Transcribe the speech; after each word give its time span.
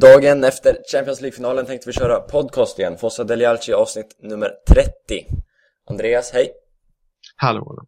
Dagen 0.00 0.44
efter 0.44 0.76
Champions 0.92 1.20
League-finalen 1.20 1.66
tänkte 1.66 1.88
vi 1.88 1.92
köra 1.92 2.20
podcast 2.20 2.78
igen, 2.78 2.98
Fossa 2.98 3.24
Delialci 3.24 3.72
avsnitt 3.72 4.16
nummer 4.18 4.50
30. 4.68 4.90
Andreas, 5.84 6.32
hej! 6.32 6.52
Hallå! 7.36 7.86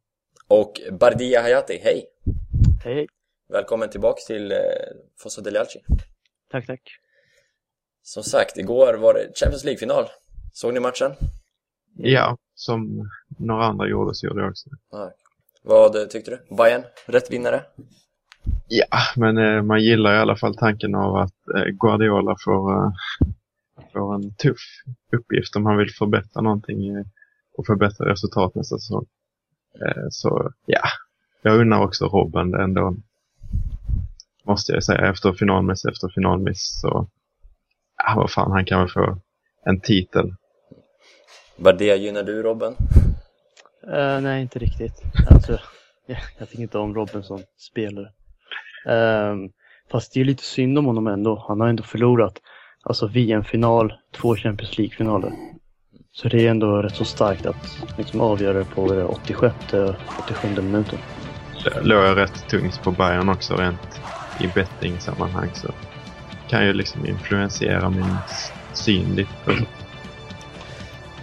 Och 0.49 0.81
Bardia 1.01 1.43
Hayati, 1.43 1.79
hej! 1.83 2.07
Hej! 2.85 3.07
Välkommen 3.49 3.91
tillbaks 3.91 4.25
till 4.25 4.53
eh, 4.53 4.59
Fossa 5.19 5.41
Delialci. 5.41 5.79
Tack, 6.51 6.67
tack. 6.67 6.81
Som 8.03 8.23
sagt, 8.23 8.59
igår 8.59 8.95
var 8.95 9.15
det 9.15 9.39
Champions 9.39 9.65
League-final. 9.65 10.05
Såg 10.53 10.75
ni 10.75 10.81
matchen? 10.81 11.13
Ja, 11.97 12.37
som 12.55 13.11
några 13.39 13.65
andra 13.65 13.89
gjorde 13.89 14.15
så 14.15 14.27
gjorde 14.27 14.41
jag 14.41 14.51
också. 14.51 14.71
Ja. 14.91 15.13
Vad 15.63 16.11
tyckte 16.11 16.31
du? 16.31 16.57
Bayern, 16.57 16.85
rätt 17.07 17.31
vinnare? 17.31 17.63
Ja, 18.69 18.99
men 19.17 19.39
eh, 19.39 19.63
man 19.63 19.83
gillar 19.83 20.15
i 20.15 20.19
alla 20.19 20.37
fall 20.37 20.57
tanken 20.57 20.95
av 20.95 21.17
att 21.17 21.49
eh, 21.57 21.65
Guardiola 21.65 22.37
får, 22.45 22.73
eh, 22.73 22.93
får 23.93 24.15
en 24.15 24.35
tuff 24.35 24.83
uppgift 25.13 25.57
om 25.57 25.67
han 25.67 25.77
vill 25.77 25.91
förbättra 25.91 26.43
någonting 26.43 26.89
eh, 26.89 27.05
och 27.57 27.67
förbättra 27.67 28.13
resultat 28.13 28.55
nästa 28.55 28.79
säsong. 28.79 29.07
Eh, 29.81 30.07
så 30.11 30.53
ja, 30.67 30.89
jag 31.43 31.61
undrar 31.61 31.85
också 31.85 32.07
Robben 32.07 32.51
det 32.51 32.63
ändå. 32.63 32.97
Måste 34.45 34.73
jag 34.73 34.85
säga, 34.85 35.11
efter 35.11 35.33
finalmiss 35.33 35.85
efter 35.85 36.09
finalmiss 36.09 36.81
så, 36.81 37.09
ja 38.05 38.15
vad 38.17 38.31
fan, 38.31 38.51
han 38.51 38.65
kan 38.65 38.81
väl 38.81 38.89
få 38.89 39.19
en 39.65 39.81
titel. 39.81 40.35
Bardia 41.57 41.97
gynnar 41.97 42.23
du 42.23 42.43
Robben? 42.43 42.77
Uh, 43.87 44.21
nej, 44.21 44.43
inte 44.43 44.59
riktigt. 44.59 45.03
Alltså, 45.31 45.59
jag, 46.07 46.19
jag 46.39 46.49
tycker 46.49 46.63
inte 46.63 46.79
om 46.79 46.95
Robin 46.95 47.23
som 47.23 47.43
spelare. 47.57 48.13
Um, 48.89 49.51
fast 49.93 50.15
det 50.15 50.21
är 50.21 50.25
lite 50.25 50.43
synd 50.43 50.79
om 50.79 50.85
honom 50.85 51.07
ändå. 51.07 51.45
Han 51.49 51.61
har 51.61 51.69
ändå 51.69 51.83
förlorat 51.83 52.35
alltså 52.83 53.07
VM-final, 53.07 53.93
två 54.17 54.37
Champions 54.37 54.79
League-finaler. 54.79 55.33
Så 56.13 56.29
det 56.29 56.47
är 56.47 56.51
ändå 56.51 56.83
rätt 56.83 56.97
så 56.97 57.05
starkt 57.05 57.47
att 57.47 57.79
liksom 57.99 58.21
avgöra 58.21 58.59
det 58.59 58.65
på 58.65 58.83
86 59.09 59.55
87 60.25 60.63
minuten. 60.63 60.99
Låg 61.83 62.05
jag 62.05 62.17
rätt 62.17 62.49
tungt 62.49 62.83
på 62.83 62.91
Bayern 62.91 63.29
också 63.29 63.57
rent 63.57 64.01
i 64.41 64.47
bettingsammanhang 64.55 65.51
så 65.55 65.69
kan 66.49 66.67
ju 66.67 66.73
liksom 66.73 67.07
influensera 67.07 67.91
min 67.91 68.17
syn 68.73 69.15
lite 69.15 69.31
det. 69.47 69.67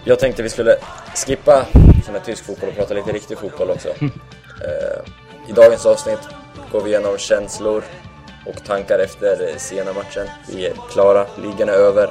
Jag 0.04 0.18
tänkte 0.18 0.42
vi 0.42 0.48
skulle 0.48 0.76
skippa 1.26 1.66
sån 2.04 2.14
här 2.14 2.20
tysk 2.20 2.44
fotboll 2.44 2.68
och 2.68 2.76
prata 2.76 2.94
lite 2.94 3.12
riktig 3.12 3.38
fotboll 3.38 3.70
också. 3.70 3.88
uh, 3.88 4.08
I 5.48 5.52
dagens 5.52 5.86
avsnitt 5.86 6.28
går 6.72 6.80
vi 6.80 6.90
igenom 6.90 7.18
känslor 7.18 7.84
och 8.46 8.64
tankar 8.64 8.98
efter 8.98 9.58
sena 9.58 9.92
matchen. 9.92 10.26
Vi 10.48 10.66
är 10.66 10.72
klara, 10.90 11.26
ligan 11.42 11.68
är 11.68 11.72
över. 11.72 12.10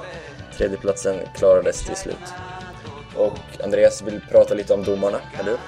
Tredjeplatsen 0.57 1.19
klarades 1.37 1.85
till 1.85 1.95
slut. 1.95 2.33
Och 3.15 3.39
Andreas 3.63 4.01
vill 4.01 4.21
prata 4.31 4.53
lite 4.53 4.73
om 4.73 4.83
domarna, 4.83 5.17
eller 5.39 5.51
hur? 5.51 5.59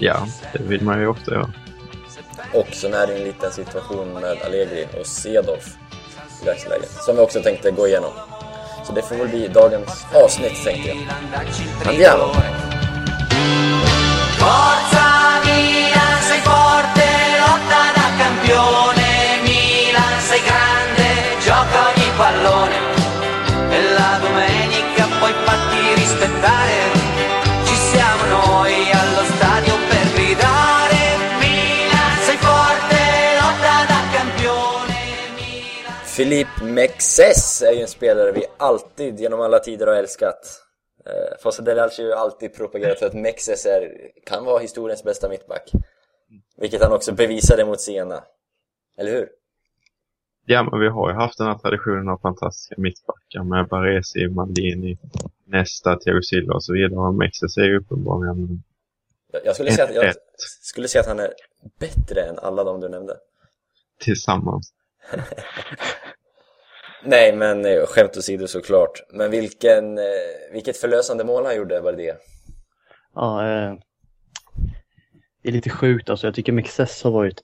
Ja, 0.00 0.26
det 0.52 0.62
vill 0.62 0.82
man 0.82 1.00
ju 1.00 1.06
ofta 1.06 1.30
göra. 1.30 1.52
Och 2.52 2.68
så 2.72 2.86
är 2.86 3.06
det 3.06 3.14
en 3.14 3.24
liten 3.24 3.52
situation 3.52 4.12
med 4.12 4.42
Allegri 4.44 4.86
och 5.00 5.06
Sedolf 5.06 5.76
i 6.42 6.44
dagsläget, 6.44 6.90
som 6.90 7.16
vi 7.16 7.22
också 7.22 7.42
tänkte 7.42 7.70
gå 7.70 7.86
igenom. 7.86 8.12
Så 8.86 8.92
det 8.92 9.02
får 9.02 9.16
väl 9.16 9.28
bli 9.28 9.48
dagens 9.48 10.06
avsnitt, 10.24 10.64
tänkte 10.64 10.88
jag. 10.88 10.98
Andiamo! 11.86 12.34
Campione. 18.44 19.40
Milan, 19.42 20.20
sei 20.20 20.40
grande, 20.40 21.06
gioca 21.40 21.78
ogni 21.88 22.10
pallone. 22.16 22.76
E 23.70 23.82
la 23.96 24.18
domenica 24.20 25.04
poi 25.20 25.32
fatti 25.44 25.94
rispettare. 25.94 26.78
Ci 27.64 27.74
siamo 27.74 28.22
noi 28.36 28.74
allo 29.00 29.24
stadio 29.34 29.74
per 29.88 30.06
gridare. 30.14 31.00
Milan, 31.40 32.16
sei 32.26 32.36
forte, 32.36 33.00
lotta 33.40 33.76
da 33.90 34.00
campione. 34.16 34.96
Milan. 35.36 35.94
Philippe 36.14 36.64
Mexes 36.64 37.62
är 37.62 37.72
ju 37.72 37.80
en 37.80 37.88
spelare 37.88 38.32
vi 38.32 38.44
alltid 38.56 39.20
genom 39.20 39.40
alla 39.40 39.58
tider 39.58 39.86
har 39.86 39.94
älskat. 39.94 40.60
Eh, 41.06 41.38
Fosse 41.40 41.62
Delalci 41.62 42.02
har 42.02 42.08
ju 42.08 42.14
alltid 42.14 42.54
propagerat 42.54 42.98
för 42.98 43.06
att 43.06 43.14
Mexes 43.14 43.66
är, 43.66 43.90
kan 44.26 44.44
vara 44.44 44.58
historiens 44.58 45.04
bästa 45.04 45.28
mittback. 45.28 45.70
Vilket 46.56 46.82
han 46.82 46.92
också 46.92 47.12
bevisade 47.12 47.64
mot 47.64 47.80
Siena. 47.80 48.24
Eller 48.98 49.10
hur? 49.10 49.28
Ja, 50.46 50.62
men 50.62 50.80
vi 50.80 50.88
har 50.88 51.10
ju 51.10 51.16
haft 51.16 51.38
den 51.38 51.46
här 51.46 51.58
traditionen 51.58 52.08
av 52.08 52.18
fantastiska 52.18 52.74
mittbackar 52.78 53.44
med 53.44 53.68
Baresi, 53.68 54.28
Maldini, 54.28 54.98
Nesta, 55.44 55.96
Thiago 55.96 56.22
Silva 56.22 56.54
och 56.54 56.64
så 56.64 56.72
vidare. 56.72 57.12
Mexes 57.12 57.56
är 57.56 57.64
ju 57.64 57.78
uppenbarligen 57.78 58.62
Jag 59.44 59.54
skulle 59.54 59.72
säga, 59.72 59.84
att, 59.84 59.94
jag 59.94 60.14
skulle 60.62 60.88
säga 60.88 61.00
att 61.00 61.08
han 61.08 61.20
är 61.20 61.32
bättre 61.78 62.22
än 62.22 62.38
alla 62.38 62.64
de 62.64 62.80
du 62.80 62.88
nämnde. 62.88 63.16
Tillsammans. 64.00 64.72
Nej, 67.04 67.36
men 67.36 67.64
eh, 67.64 67.86
skämt 67.86 68.16
åsido 68.16 68.46
såklart. 68.46 69.02
Men 69.12 69.30
vilken, 69.30 69.98
eh, 69.98 70.04
vilket 70.52 70.76
förlösande 70.76 71.24
mål 71.24 71.44
han 71.44 71.56
gjorde, 71.56 71.80
var 71.80 71.92
det? 71.92 72.16
Ja, 73.14 73.48
eh, 73.48 73.74
det 75.42 75.48
är 75.48 75.52
lite 75.52 75.70
sjukt 75.70 76.10
alltså. 76.10 76.26
Jag 76.26 76.34
tycker 76.34 76.52
Mexes 76.52 77.02
har 77.02 77.10
varit, 77.10 77.42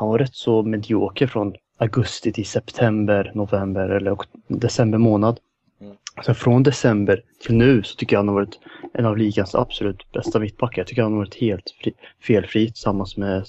han 0.00 0.08
var 0.08 0.18
rätt 0.18 0.34
så 0.34 0.62
medioker 0.62 1.26
från 1.26 1.54
augusti 1.78 2.32
till 2.32 2.46
september, 2.46 3.32
november 3.34 3.88
eller 3.88 4.16
december 4.48 4.98
månad. 4.98 5.40
Mm. 5.80 5.96
Sen 6.24 6.34
från 6.34 6.62
december 6.62 7.24
till 7.40 7.54
nu 7.54 7.82
så 7.82 7.96
tycker 7.96 8.16
jag 8.16 8.18
han 8.18 8.28
har 8.28 8.34
varit 8.34 8.58
en 8.94 9.06
av 9.06 9.16
ligans 9.16 9.54
absolut 9.54 10.12
bästa 10.12 10.38
mittbackar. 10.38 10.80
Jag 10.80 10.86
tycker 10.86 11.02
han 11.02 11.12
har 11.12 11.18
varit 11.18 11.34
helt 11.34 11.74
fri, 11.82 11.94
felfri 12.26 12.66
tillsammans 12.66 13.16
med 13.16 13.46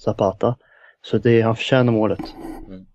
Zapata. 0.00 0.56
Så 1.02 1.18
det, 1.18 1.40
han 1.40 1.56
förtjänar 1.56 1.92
målet. 1.92 2.34
Mm. 2.68 2.86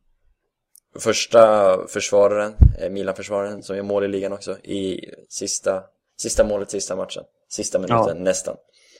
Första 0.99 1.39
försvararen, 1.87 2.53
Milan-försvararen 2.91 3.63
som 3.63 3.75
gör 3.75 3.83
mål 3.83 4.03
i 4.03 4.07
ligan 4.07 4.33
också 4.33 4.57
i 4.59 5.05
sista, 5.29 5.83
sista 6.17 6.43
målet, 6.43 6.71
sista 6.71 6.95
matchen. 6.95 7.23
Sista 7.49 7.79
minuten, 7.79 8.17
ja. 8.17 8.23
nästan. 8.23 8.55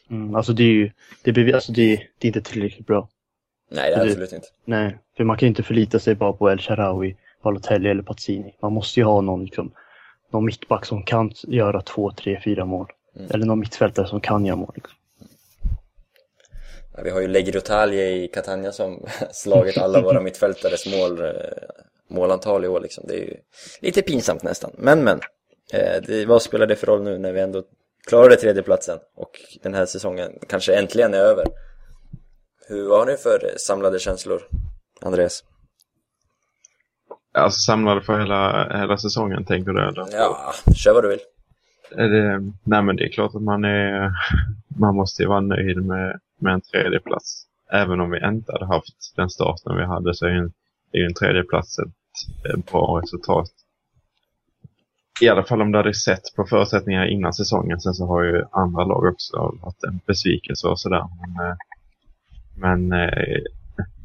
Mm, 0.09 0.36
alltså 0.36 0.53
det 0.53 0.64
är 0.64 0.74
ju, 0.74 0.91
det, 1.24 1.53
alltså 1.53 1.72
det, 1.72 1.96
det 2.20 2.28
är 2.28 2.38
inte 2.38 2.41
tillräckligt 2.41 2.88
bra. 2.88 3.09
Nej, 3.69 3.91
det 3.91 3.96
är 3.96 4.06
absolut 4.06 4.34
inte. 4.34 4.47
Nej, 4.66 4.97
för 5.18 5.24
man 5.24 5.38
kan 5.38 5.47
inte 5.47 5.63
förlita 5.63 6.00
sig 6.00 6.16
bara 6.16 6.34
på 6.34 6.50
El 6.50 6.59
Sharawi, 6.59 7.16
Balotelli 7.44 7.90
eller 7.90 8.03
Pazzini. 8.03 8.56
Man 8.62 8.74
måste 8.74 9.00
ju 9.00 9.03
ha 9.03 9.22
någon, 9.22 9.46
liksom, 9.46 9.72
någon 10.31 10.46
mittback 10.46 10.85
som 10.85 11.03
kan 11.03 11.31
göra 11.47 11.81
två, 11.81 12.12
tre, 12.12 12.41
fyra 12.44 12.66
mål. 12.66 12.88
Mm. 13.16 13.31
Eller 13.34 13.46
någon 13.46 13.59
mittfältare 13.59 14.08
som 14.08 14.22
kan 14.22 14.46
göra 14.46 14.56
mål. 14.56 14.72
Liksom. 14.75 14.96
Ja, 16.96 17.03
vi 17.03 17.09
har 17.09 17.22
ju 17.22 17.28
Legrotaglie 17.28 18.24
i 18.24 18.28
Catania 18.28 18.72
som 18.72 19.06
slagit 19.31 19.78
alla 19.78 20.02
våra 20.02 20.22
mittfältares 20.22 20.85
mål, 20.85 21.19
eh, 21.25 21.31
målantal 22.08 22.66
i 22.66 22.68
år. 22.68 22.79
Liksom. 22.79 23.03
Det 23.08 23.13
är 23.13 23.25
ju 23.25 23.38
lite 23.81 24.02
pinsamt 24.02 24.44
nästan. 24.44 24.72
Men 24.78 25.03
men, 25.03 25.19
eh, 25.74 26.02
det, 26.08 26.25
vad 26.25 26.41
spelar 26.41 26.68
det 26.68 26.75
för 26.75 26.88
roll 26.88 27.03
nu 27.03 27.18
när 27.18 27.31
vi 27.31 27.40
ändå 27.40 27.63
klarade 28.08 28.35
tredjeplatsen 28.35 29.00
och 29.16 29.31
den 29.62 29.74
här 29.74 29.85
säsongen 29.85 30.31
kanske 30.47 30.75
äntligen 30.75 31.13
är 31.13 31.19
över? 31.19 31.46
Hur, 32.69 32.90
vad 32.90 33.00
har 33.00 33.06
ni 33.06 33.18
för 33.18 33.57
samlade 33.57 34.00
känslor, 34.00 34.41
Andreas? 35.02 35.44
Alltså 37.34 37.59
samlade 37.59 38.02
för 38.02 38.19
hela, 38.19 38.69
hela 38.80 38.97
säsongen 38.97 39.46
tänker 39.46 39.72
du 39.72 39.88
eller? 39.88 40.06
Ja, 40.12 40.53
kör 40.75 40.94
vad 40.94 41.03
du 41.03 41.09
vill. 41.09 41.19
Det, 41.90 42.40
nej 42.63 42.81
men 42.81 42.96
det 42.96 43.03
är 43.03 43.12
klart 43.12 43.35
att 43.35 43.41
man 43.41 43.66
är, 43.66 44.12
man 44.79 44.96
måste 44.96 45.24
ju 45.24 45.29
vara 45.29 45.40
nöjd 45.40 45.85
med, 45.85 46.19
med 46.40 46.53
en 46.53 46.62
tredje 46.62 47.00
plats. 47.00 47.46
Även 47.72 48.00
om 48.00 48.12
vi 48.12 48.28
inte 48.28 48.52
hade 48.52 48.66
haft 48.66 49.16
den 49.16 49.29
starten 49.29 49.78
vi 49.78 49.85
hade 49.85 50.13
så 50.13 50.25
är 50.25 50.29
ju 50.29 50.38
en, 50.38 50.53
är 50.91 51.06
en 51.06 51.13
tredje 51.13 51.44
plats 51.44 51.79
ett, 51.79 52.53
ett 52.53 52.72
bra 52.72 53.02
resultat. 53.03 53.50
I 55.22 55.29
alla 55.29 55.44
fall 55.44 55.61
om 55.61 55.72
du 55.72 55.78
hade 55.78 55.94
sett 55.94 56.35
på 56.35 56.46
förutsättningar 56.46 57.05
innan 57.05 57.34
säsongen. 57.34 57.79
Sen 57.79 57.94
så 57.94 58.05
har 58.05 58.23
ju 58.23 58.44
andra 58.52 58.84
lag 58.84 59.03
också 59.05 59.38
varit 59.61 59.84
en 59.84 59.99
besvikelse 60.05 60.67
och 60.67 60.79
sådär. 60.79 61.05
Men, 61.22 61.46
eh, 61.47 61.55
men 62.59 62.91
eh, 62.94 63.41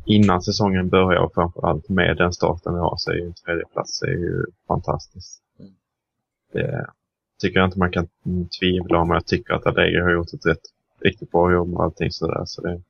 innan 0.07 0.43
säsongen 0.43 0.89
börjar 0.89 1.21
och 1.21 1.35
framförallt 1.35 1.89
med 1.89 2.17
den 2.17 2.33
starten 2.33 2.75
vi 2.75 2.81
har 2.81 2.95
så 2.97 3.11
är 3.11 3.15
ju 3.15 3.27
en 3.27 3.35
tredje 3.35 3.65
plats 3.73 4.03
är 4.03 4.07
ju 4.07 4.45
fantastiskt. 4.69 5.43
Det 6.53 6.87
tycker 7.41 7.59
jag 7.59 7.67
inte 7.67 7.79
man 7.79 7.93
kan 7.93 8.09
tvivla 8.61 8.99
om. 8.99 9.11
Jag 9.11 9.27
tycker 9.27 9.55
att 9.55 9.67
Allegri 9.67 10.01
har 10.01 10.13
gjort 10.13 10.33
ett 10.33 10.47
rätt, 10.47 10.63
riktigt 11.01 11.31
bra 11.31 11.53
jobb 11.53 11.69
med 11.69 11.81
allting 11.81 12.11
sådär. 12.11 12.43
Så 12.45 12.63
det, 12.63 12.83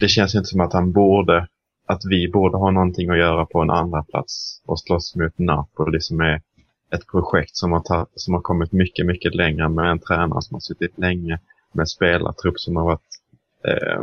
det 0.00 0.08
känns 0.08 0.34
inte 0.34 0.48
som 0.48 0.60
att 0.60 0.72
han 0.72 0.92
borde, 0.92 1.48
att 1.86 2.02
vi 2.04 2.30
borde 2.32 2.56
ha 2.56 2.70
någonting 2.70 3.10
att 3.10 3.18
göra 3.18 3.46
på 3.46 3.60
en 3.62 3.70
andra 3.70 4.04
plats 4.04 4.62
och 4.66 4.80
slåss 4.80 5.16
mot 5.16 5.38
Napoli 5.38 6.00
som 6.00 6.20
är 6.20 6.42
ett 6.90 7.06
projekt 7.06 7.56
som 7.56 7.72
har, 7.72 7.80
tatt, 7.80 8.10
som 8.14 8.34
har 8.34 8.40
kommit 8.40 8.72
mycket, 8.72 9.06
mycket 9.06 9.34
längre 9.34 9.68
med 9.68 9.90
en 9.90 10.00
tränare 10.00 10.42
som 10.42 10.54
har 10.54 10.60
suttit 10.60 10.98
länge 10.98 11.38
med 11.72 11.88
spelartrupp 11.88 12.60
som 12.60 12.76
har 12.76 12.84
varit 12.84 13.17
eh, 13.64 14.02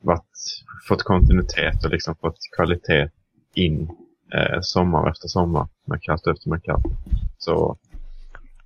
varit, 0.00 0.62
fått 0.88 1.02
kontinuitet 1.02 1.84
och 1.84 1.90
liksom 1.90 2.14
fått 2.14 2.38
kvalitet 2.56 3.08
in 3.54 3.90
eh, 4.34 4.60
sommar 4.60 5.10
efter 5.10 5.28
sommar, 5.28 5.68
Mercato 5.84 6.30
efter 6.30 6.58
kallt. 6.58 6.84
Så, 7.38 7.76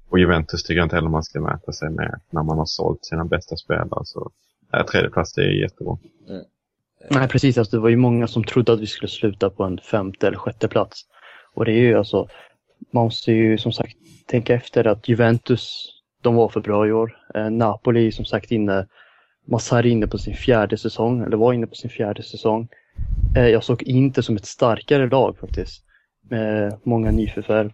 och 0.08 0.18
Juventus 0.18 0.62
tycker 0.62 0.78
jag 0.78 0.84
inte 0.84 0.96
heller 0.96 1.08
man 1.08 1.22
ska 1.22 1.40
mäta 1.40 1.72
sig 1.72 1.90
med 1.90 2.20
när 2.30 2.42
man 2.42 2.58
har 2.58 2.66
sålt 2.66 3.04
sina 3.04 3.24
bästa 3.24 3.56
spelare. 3.56 4.04
Så 4.04 4.30
äh, 4.72 4.84
tredje 4.84 5.10
plats 5.10 5.32
det 5.32 5.42
är 5.42 5.62
jättebra. 5.62 5.98
Mm. 6.28 6.44
Nej, 7.10 7.28
precis. 7.28 7.58
Alltså, 7.58 7.76
det 7.76 7.82
var 7.82 7.88
ju 7.88 7.96
många 7.96 8.26
som 8.26 8.44
trodde 8.44 8.72
att 8.72 8.80
vi 8.80 8.86
skulle 8.86 9.08
sluta 9.08 9.50
på 9.50 9.64
en 9.64 9.78
femte 9.78 10.26
eller 10.26 10.38
sjätte 10.38 10.68
plats. 10.68 11.02
Och 11.54 11.64
det 11.64 11.72
är 11.72 11.80
ju 11.80 11.94
alltså, 11.94 12.28
man 12.90 13.04
måste 13.04 13.32
ju 13.32 13.58
som 13.58 13.72
sagt 13.72 13.96
tänka 14.26 14.54
efter 14.54 14.86
att 14.86 15.08
Juventus, 15.08 15.92
de 16.22 16.34
var 16.34 16.48
för 16.48 16.60
bra 16.60 16.86
i 16.86 16.92
år. 16.92 17.18
Eh, 17.34 17.50
Napoli 17.50 18.12
som 18.12 18.24
sagt 18.24 18.50
inne, 18.50 18.86
Massari 19.46 19.90
inne 19.90 20.06
på 20.06 20.18
sin 20.18 20.34
fjärde 20.34 20.76
säsong, 20.76 21.22
eller 21.22 21.36
var 21.36 21.52
inne 21.52 21.66
på 21.66 21.74
sin 21.74 21.90
fjärde 21.90 22.22
säsong. 22.22 22.68
Eh, 23.36 23.48
jag 23.48 23.64
såg 23.64 23.82
inte 23.82 24.22
som 24.22 24.36
ett 24.36 24.46
starkare 24.46 25.08
lag 25.08 25.38
faktiskt. 25.38 25.84
Med 26.30 26.78
många 26.82 27.10
nyförvärv. 27.10 27.72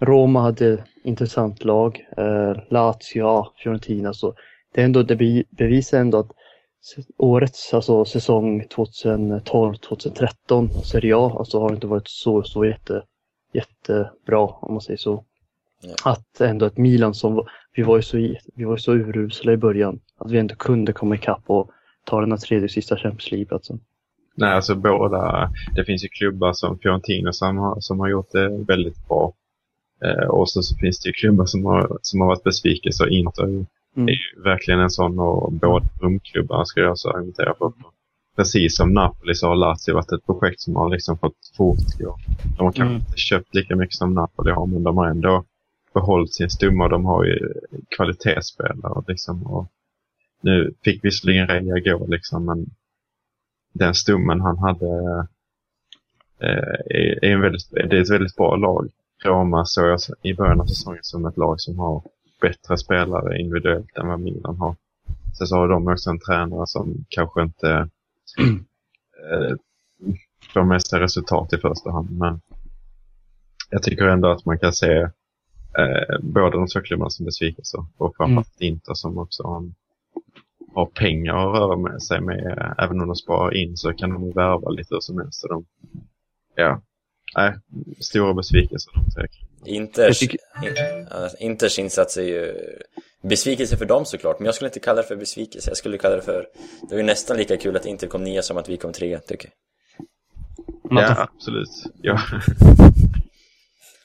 Roma 0.00 0.40
hade 0.40 0.84
intressant 1.04 1.64
lag. 1.64 2.06
Eh, 2.16 2.52
Lazio, 2.70 3.46
Fiorentina. 3.62 4.14
Så 4.14 4.34
det, 4.74 4.80
är 4.80 4.84
ändå, 4.84 5.02
det 5.02 5.44
bevisar 5.50 5.98
ändå 5.98 6.18
att 6.18 6.30
årets 7.16 7.74
alltså 7.74 8.04
säsong 8.04 8.62
2012-2013 8.62 10.68
Serie 10.68 11.16
A 11.16 11.36
alltså 11.38 11.60
har 11.60 11.74
inte 11.74 11.86
varit 11.86 12.08
så, 12.08 12.42
så 12.42 12.64
jätte, 12.64 13.02
jättebra 13.52 14.40
om 14.40 14.74
man 14.74 14.80
säger 14.80 14.98
så. 14.98 15.24
Ja. 15.82 15.94
Att 16.04 16.40
ändå 16.40 16.66
ett 16.66 16.78
Milan 16.78 17.14
som 17.14 17.46
vi 17.74 17.82
var 17.82 17.96
ju 17.96 18.02
så, 18.02 18.16
vi 18.54 18.64
var 18.64 18.76
så 18.76 18.92
urusla 18.92 19.52
i 19.52 19.56
början 19.56 20.00
att 20.18 20.30
vi 20.30 20.38
ändå 20.38 20.54
kunde 20.54 20.92
komma 20.92 21.14
ikapp 21.14 21.42
och 21.46 21.70
ta 22.04 22.20
den 22.20 22.30
här 22.30 22.38
tredje 22.38 22.68
sista 22.68 22.96
Champions 22.96 23.30
League-platsen. 23.30 23.80
Nej, 24.36 24.52
alltså 24.52 24.74
båda. 24.74 25.50
Det 25.74 25.84
finns 25.84 26.04
ju 26.04 26.08
klubbar 26.08 26.52
som 26.52 26.78
Fiorentina 26.78 27.32
som 27.32 27.58
har, 27.58 27.80
som 27.80 28.00
har 28.00 28.08
gjort 28.08 28.32
det 28.32 28.48
väldigt 28.48 29.08
bra. 29.08 29.32
Eh, 30.04 30.28
och 30.28 30.50
så, 30.50 30.62
så, 30.62 30.76
finns 30.76 31.00
det 31.00 31.08
ju 31.08 31.12
klubbar 31.12 31.46
som 31.46 31.64
har, 31.64 31.98
som 32.02 32.20
har 32.20 32.28
varit 32.28 32.42
besvikelse 32.42 33.04
och 33.04 33.10
Inter 33.10 33.44
mm. 33.44 33.66
är 33.96 34.12
ju 34.12 34.42
verkligen 34.44 34.80
en 34.80 34.90
sån 34.90 35.18
och 35.18 35.52
båda 35.52 35.86
rumklubbarna 36.00 36.64
skulle 36.64 36.86
jag 36.86 36.98
så 36.98 37.10
argumentera 37.10 37.54
för. 37.58 37.72
Precis 38.36 38.76
som 38.76 38.92
Napoli 38.92 39.34
så 39.34 39.48
har 39.48 39.56
Lazio 39.56 39.94
varit 39.94 40.12
ett 40.12 40.26
projekt 40.26 40.60
som 40.60 40.76
har 40.76 40.90
liksom 40.90 41.18
fått 41.18 41.36
fortgå. 41.56 42.16
De 42.56 42.64
har 42.64 42.72
kanske 42.72 42.82
mm. 42.82 42.94
inte 42.94 43.16
köpt 43.16 43.54
lika 43.54 43.76
mycket 43.76 43.94
som 43.94 44.14
Napoli 44.14 44.50
har 44.50 44.66
men 44.66 44.82
de 44.82 44.96
har 44.96 45.06
ändå 45.06 45.44
behållit 45.94 46.34
sin 46.34 46.50
stumma. 46.50 46.88
De 46.88 47.04
har 47.04 47.24
ju 47.24 47.52
kvalitetsspelare 47.96 49.04
liksom. 49.08 49.46
Och 49.46 49.70
nu 50.40 50.74
fick 50.84 51.04
visserligen 51.04 51.48
Reja 51.48 51.78
gå 51.78 52.06
liksom 52.06 52.44
men 52.44 52.66
den 53.72 53.94
stummen 53.94 54.40
han 54.40 54.58
hade 54.58 55.18
eh, 56.40 56.78
är, 56.86 57.24
en 57.24 57.40
väldigt, 57.40 57.70
det 57.70 57.96
är 57.96 58.00
ett 58.02 58.10
väldigt 58.10 58.36
bra 58.36 58.56
lag. 58.56 58.90
Roma 59.24 59.64
såg 59.64 59.84
jag 59.88 60.00
i 60.22 60.34
början 60.34 60.60
av 60.60 60.66
säsongen 60.66 61.02
som 61.02 61.26
ett 61.26 61.36
lag 61.36 61.60
som 61.60 61.78
har 61.78 62.02
bättre 62.40 62.76
spelare 62.76 63.40
individuellt 63.40 63.98
än 63.98 64.08
vad 64.08 64.20
Milan 64.20 64.56
har. 64.56 64.76
Sen 65.38 65.46
så 65.46 65.56
har 65.56 65.68
de 65.68 65.88
också 65.88 66.10
en 66.10 66.20
tränare 66.20 66.66
som 66.66 67.04
kanske 67.08 67.42
inte 67.42 67.70
eh, 69.30 69.56
får 70.54 70.62
mesta 70.64 71.00
resultat 71.00 71.52
i 71.52 71.56
första 71.56 71.90
hand. 71.90 72.18
Men 72.18 72.40
jag 73.70 73.82
tycker 73.82 74.04
ändå 74.04 74.28
att 74.28 74.44
man 74.44 74.58
kan 74.58 74.72
se 74.72 75.08
eh, 75.78 76.18
båda 76.22 76.56
de 76.56 76.66
två 76.66 76.80
klubbarna 76.80 77.10
som 77.10 77.24
besvikelser. 77.24 77.84
Och 77.96 78.16
framförallt 78.16 78.60
mm. 78.60 78.72
Inter 78.72 78.94
som 78.94 79.18
också 79.18 79.42
har 79.42 79.56
en 79.56 79.74
har 80.74 80.86
pengar 80.86 81.34
att 81.34 81.60
röra 81.60 81.76
med 81.76 82.02
sig 82.02 82.20
med. 82.20 82.74
Även 82.78 83.00
om 83.00 83.06
de 83.06 83.16
sparar 83.16 83.56
in 83.56 83.76
så 83.76 83.92
kan 83.92 84.10
de 84.10 84.30
värva 84.30 84.70
lite 84.70 84.94
hur 84.94 85.00
som 85.00 85.18
helst. 85.18 85.40
Så 85.40 85.48
de, 85.48 85.64
ja, 86.54 86.82
nej, 87.36 87.54
stora 88.00 88.34
besvikelser 88.34 88.92
de. 88.92 89.70
Inters, 89.70 90.18
tycker... 90.18 90.38
Inters 91.38 91.78
insats 91.78 92.16
är 92.16 92.22
ju 92.22 92.54
besvikelse 93.22 93.76
för 93.76 93.84
dem 93.84 94.04
såklart, 94.04 94.38
men 94.38 94.46
jag 94.46 94.54
skulle 94.54 94.68
inte 94.68 94.80
kalla 94.80 95.02
det 95.02 95.08
för 95.08 95.16
besvikelse. 95.16 95.70
Jag 95.70 95.76
skulle 95.76 95.98
kalla 95.98 96.16
det 96.16 96.22
för, 96.22 96.46
det 96.80 96.94
var 96.94 96.96
ju 96.96 97.02
nästan 97.02 97.36
lika 97.36 97.56
kul 97.56 97.76
att 97.76 97.86
Inter 97.86 98.06
kom 98.06 98.24
nia 98.24 98.42
som 98.42 98.56
att 98.56 98.68
vi 98.68 98.76
kom 98.76 98.92
trea, 98.92 99.18
tycker 99.18 99.48
jag. 99.48 99.54
Ja, 100.90 101.28
absolut. 101.34 101.68
Ja. 102.02 102.20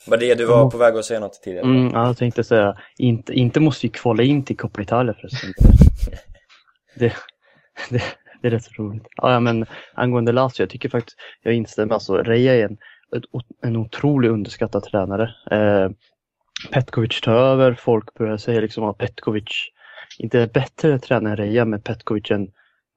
Var 0.06 0.16
det 0.16 0.34
du 0.34 0.44
var 0.44 0.70
på 0.70 0.78
väg 0.78 0.96
att 0.96 1.04
säga 1.04 1.20
något 1.20 1.42
tidigare? 1.42 1.64
Mm, 1.64 1.92
jag 1.94 2.16
tänkte 2.16 2.44
säga, 2.44 2.76
inte, 2.98 3.32
inte 3.32 3.60
måste 3.60 3.86
ju 3.86 3.92
kvala 3.92 4.22
in 4.22 4.44
till 4.44 4.56
Coppa 4.56 4.82
Italia 4.82 5.14
förresten. 5.14 5.52
det, 6.96 7.12
det, 7.90 8.02
det, 8.42 8.48
är 8.48 8.50
rätt 8.50 8.78
roligt. 8.78 9.06
Ja, 9.16 9.40
men 9.40 9.66
angående 9.94 10.32
Lazio, 10.32 10.62
jag 10.62 10.70
tycker 10.70 10.88
faktiskt, 10.88 11.18
jag 11.42 11.54
instämmer, 11.54 11.94
alltså 11.94 12.16
Reja 12.16 12.54
är 12.54 12.64
en, 12.64 12.76
en 13.62 13.76
otroligt 13.76 14.30
underskattad 14.30 14.82
tränare. 14.82 15.34
Eh, 15.50 15.90
Petkovic 16.70 17.20
tar 17.20 17.34
över, 17.34 17.74
folk 17.74 18.14
börjar 18.14 18.36
säga 18.36 18.60
liksom 18.60 18.84
att 18.84 18.98
Petkovic 18.98 19.70
inte 20.18 20.40
är 20.40 20.46
bättre 20.46 20.98
tränare 20.98 21.32
än 21.32 21.36
Reja, 21.36 21.64
men 21.64 21.82
Petkovic 21.82 22.30
är 22.30 22.34
en, 22.34 22.50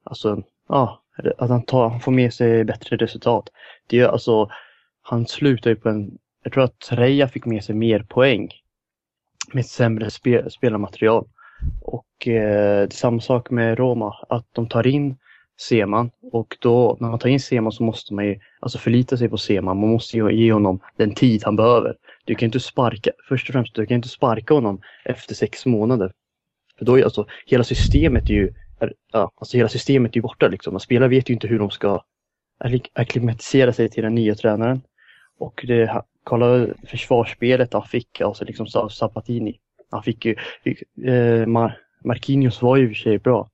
alltså, 0.04 0.42
ja, 0.68 1.02
att 1.38 1.50
han, 1.50 1.62
tar, 1.62 1.88
han 1.88 2.00
får 2.00 2.12
med 2.12 2.34
sig 2.34 2.64
bättre 2.64 2.96
resultat. 2.96 3.48
Det 3.86 4.00
är 4.00 4.08
alltså, 4.08 4.50
han 5.02 5.26
slutar 5.26 5.70
ju 5.70 5.76
på 5.76 5.88
en, 5.88 6.18
jag 6.44 6.52
tror 6.52 6.64
att 6.64 6.78
Treja 6.78 7.28
fick 7.28 7.46
med 7.46 7.64
sig 7.64 7.74
mer 7.74 8.00
poäng 8.08 8.50
med 9.52 9.66
sämre 9.66 10.10
spel, 10.10 10.50
spelarmaterial. 10.50 11.28
Och 11.80 12.28
eh, 12.28 12.32
det 12.80 12.84
är 12.84 12.90
samma 12.90 13.20
sak 13.20 13.50
med 13.50 13.78
Roma, 13.78 14.14
att 14.28 14.46
de 14.52 14.68
tar 14.68 14.86
in 14.86 15.16
Seman 15.60 16.10
och 16.32 16.56
då 16.60 16.96
när 17.00 17.08
man 17.08 17.18
tar 17.18 17.28
in 17.28 17.40
Seman 17.40 17.72
så 17.72 17.82
måste 17.82 18.14
man 18.14 18.26
ju 18.26 18.38
alltså 18.60 18.78
förlita 18.78 19.16
sig 19.16 19.28
på 19.28 19.36
Seman. 19.36 19.80
Man 19.80 19.90
måste 19.90 20.16
ju 20.16 20.32
ge 20.32 20.52
honom 20.52 20.80
den 20.96 21.14
tid 21.14 21.42
han 21.44 21.56
behöver. 21.56 21.96
Du 22.24 22.34
kan 22.34 22.46
inte 22.46 22.60
sparka, 22.60 23.10
först 23.28 23.48
och 23.48 23.52
främst, 23.52 23.74
du 23.74 23.86
kan 23.86 23.94
inte 23.94 24.08
sparka 24.08 24.54
honom 24.54 24.80
efter 25.04 25.34
sex 25.34 25.66
månader. 25.66 26.12
För 26.78 26.84
då 26.84 26.98
är 26.98 27.04
alltså, 27.04 27.26
hela 27.46 27.64
systemet 27.64 28.30
är 28.30 28.34
ju, 28.34 28.52
är, 28.80 28.92
ja, 29.12 29.32
alltså 29.36 29.56
hela 29.56 29.68
systemet 29.68 30.16
är 30.16 30.20
borta 30.20 30.48
liksom. 30.48 30.80
Spelare 30.80 31.08
vet 31.08 31.30
ju 31.30 31.34
inte 31.34 31.46
hur 31.46 31.58
de 31.58 31.70
ska 31.70 32.02
akklimatisera 32.92 33.72
sig 33.72 33.88
till 33.88 34.02
den 34.02 34.14
nya 34.14 34.34
tränaren. 34.34 34.82
Och 35.38 35.64
det, 35.66 36.02
kolla 36.24 36.66
försvarsspelet 36.86 37.72
han 37.72 37.82
fick, 37.82 38.20
alltså 38.20 38.44
liksom 38.44 38.90
Sabatini. 38.90 39.58
Han 39.90 40.02
fick 40.02 40.24
ju, 40.24 40.36
fick, 40.64 40.82
eh, 41.04 41.46
Mar 41.46 41.78
Marquinhos 42.04 42.62
var 42.62 42.76
ju 42.76 42.82
i 42.82 42.86
och 42.86 42.96
för 42.96 43.02
sig 43.02 43.18
bra. 43.18 43.50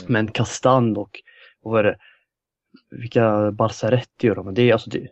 Mm. 0.00 0.12
Men 0.12 0.30
Castan 0.30 0.96
och, 0.96 1.20
och 1.62 1.72
vad 1.72 1.80
är 1.80 1.84
det, 1.84 1.98
vilka 2.90 3.52
Balsaretti 3.52 4.30
och 4.30 4.34
de, 4.34 4.54
det, 4.54 4.72
alltså 4.72 4.90
det, 4.90 5.08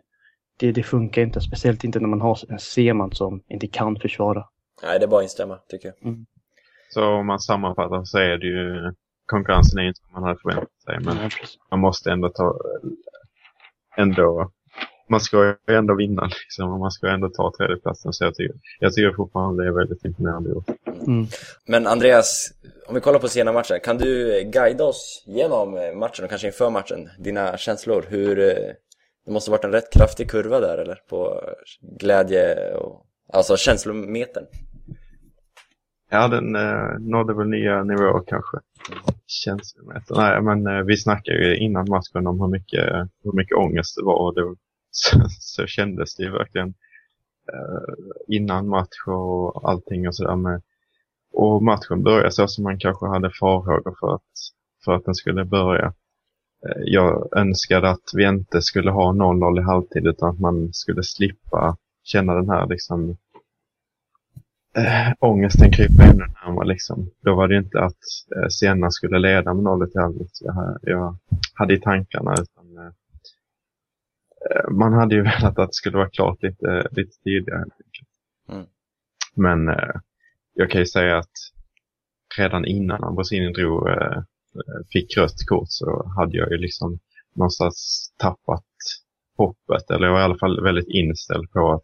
det, 0.59 0.71
det, 0.71 0.83
funkar 0.83 1.21
inte. 1.21 1.41
Speciellt 1.41 1.83
inte 1.83 1.99
när 1.99 2.07
man 2.07 2.21
har 2.21 2.39
en 2.49 2.59
Seman 2.59 3.11
som 3.11 3.43
inte 3.47 3.67
kan 3.67 3.99
försvara. 3.99 4.45
Nej, 4.83 4.99
det 4.99 5.05
är 5.05 5.07
bara 5.07 5.19
att 5.19 5.23
instämma 5.23 5.57
tycker 5.57 5.87
jag. 5.87 6.07
Mm. 6.09 6.25
Så 6.89 7.05
om 7.05 7.27
man 7.27 7.39
sammanfattar 7.39 8.03
så 8.03 8.17
är 8.17 8.37
det 8.37 8.47
ju 8.47 8.93
konkurrensen 9.25 9.79
är 9.79 9.83
inte 9.83 9.99
som 9.99 10.13
man 10.13 10.23
hade 10.23 10.39
förväntat 10.39 10.81
sig. 10.83 10.99
Men 10.99 11.17
ja, 11.17 11.29
man 11.71 11.79
måste 11.79 12.11
ändå 12.11 12.29
ta 12.29 12.55
ändå 13.97 14.51
man 15.09 15.19
ska 15.19 15.45
ju 15.67 15.75
ändå 15.75 15.95
vinna 15.95 16.23
liksom, 16.23 16.71
och 16.71 16.79
man 16.79 16.91
ska 16.91 17.07
ändå 17.07 17.29
ta 17.29 17.53
tredjeplatsen. 17.57 18.13
Så 18.13 18.23
jag 18.23 18.35
tycker, 18.35 18.55
jag 18.79 18.93
tycker 18.93 19.13
fortfarande 19.15 19.63
det 19.63 19.69
är 19.69 19.73
väldigt 19.73 20.05
imponerande 20.05 20.49
gjort. 20.49 20.69
Mm. 21.07 21.27
Men 21.67 21.87
Andreas, 21.87 22.53
om 22.87 22.95
vi 22.95 23.01
kollar 23.01 23.19
på 23.19 23.27
sena 23.27 23.51
matchen, 23.51 23.79
kan 23.83 23.97
du 23.97 24.41
guida 24.43 24.83
oss 24.83 25.23
genom 25.27 25.71
matchen 25.99 26.23
och 26.23 26.29
kanske 26.29 26.47
inför 26.47 26.69
matchen? 26.69 27.09
Dina 27.19 27.57
känslor, 27.57 28.05
hur... 28.09 28.39
Eh, 28.39 28.73
det 29.25 29.33
måste 29.33 29.51
varit 29.51 29.63
en 29.63 29.71
rätt 29.71 29.93
kraftig 29.93 30.29
kurva 30.31 30.59
där 30.59 30.77
eller? 30.77 30.99
På 31.09 31.41
glädje 31.99 32.73
och... 32.75 33.03
Alltså 33.33 33.57
känslometern. 33.57 34.45
Ja, 36.09 36.27
den 36.27 36.55
eh, 36.55 36.99
nådde 36.99 37.33
väl 37.33 37.47
nya 37.47 37.83
nivåer 37.83 38.23
kanske. 38.27 38.57
Känslometer. 39.27 40.15
Nej, 40.15 40.41
men 40.41 40.67
eh, 40.67 40.83
vi 40.83 40.97
snackade 40.97 41.37
ju 41.37 41.57
innan 41.57 41.89
matchen 41.89 42.27
om 42.27 42.41
hur 42.41 42.47
mycket, 42.47 43.09
hur 43.23 43.33
mycket 43.33 43.57
ångest 43.57 43.95
det 43.95 44.03
var. 44.05 44.15
Och 44.15 44.35
det 44.35 44.55
så, 44.91 45.25
så 45.29 45.65
kändes 45.65 46.15
det 46.15 46.23
ju 46.23 46.31
verkligen 46.31 46.73
eh, 47.53 48.35
innan 48.35 48.67
match 48.67 49.07
och 49.07 49.69
allting 49.69 50.07
och 50.07 50.15
sådär 50.15 50.61
och 51.33 51.63
matchen 51.63 52.03
började 52.03 52.31
så 52.31 52.47
som 52.47 52.63
man 52.63 52.79
kanske 52.79 53.05
hade 53.05 53.31
farhågor 53.39 53.95
för 53.99 54.15
att, 54.15 54.21
för 54.85 54.93
att 54.93 55.05
den 55.05 55.15
skulle 55.15 55.45
börja. 55.45 55.93
Eh, 56.65 56.81
jag 56.85 57.37
önskade 57.37 57.89
att 57.89 58.11
vi 58.13 58.27
inte 58.27 58.61
skulle 58.61 58.91
ha 58.91 59.11
0-0 59.11 59.59
i 59.59 59.63
halvtid 59.63 60.07
utan 60.07 60.29
att 60.29 60.39
man 60.39 60.73
skulle 60.73 61.03
slippa 61.03 61.77
känna 62.03 62.33
den 62.33 62.49
här 62.49 62.67
liksom 62.67 63.17
äh, 64.77 65.13
ångesten 65.19 65.71
krypa 65.71 66.03
ännu 66.03 66.25
närmare 66.43 66.67
liksom. 66.67 67.09
Då 67.21 67.35
var 67.35 67.47
det 67.47 67.57
inte 67.57 67.79
att 67.81 68.03
äh, 68.35 68.47
Siena 68.49 68.91
skulle 68.91 69.19
leda 69.19 69.53
med 69.53 69.63
0 69.63 69.91
i 69.95 69.99
halvtid 69.99 70.27
jag, 70.39 70.77
jag 70.81 71.17
hade 71.53 71.73
i 71.73 71.79
tankarna 71.79 72.35
man 74.71 74.93
hade 74.93 75.15
ju 75.15 75.21
velat 75.41 75.59
att 75.59 75.69
det 75.69 75.73
skulle 75.73 75.97
vara 75.97 76.09
klart 76.09 76.43
lite, 76.43 76.87
lite 76.91 77.17
tidigare. 77.23 77.65
Mm. 78.49 78.65
Men 79.35 79.69
eh, 79.69 79.95
jag 80.53 80.71
kan 80.71 80.81
ju 80.81 80.85
säga 80.85 81.17
att 81.17 81.31
redan 82.37 82.65
innan 82.65 83.03
Ambrosini 83.03 83.53
drog, 83.53 83.89
eh, 83.89 84.17
eh, 84.55 84.85
fick 84.91 85.17
rött 85.17 85.45
kort 85.47 85.67
så 85.69 86.11
hade 86.17 86.37
jag 86.37 86.51
ju 86.51 86.57
liksom 86.57 86.99
någonstans 87.35 88.07
tappat 88.17 88.65
hoppet, 89.37 89.91
eller 89.91 90.05
jag 90.05 90.13
var 90.13 90.19
i 90.19 90.23
alla 90.23 90.37
fall 90.37 90.63
väldigt 90.63 90.87
inställd 90.87 91.51
på 91.51 91.71
att 91.71 91.83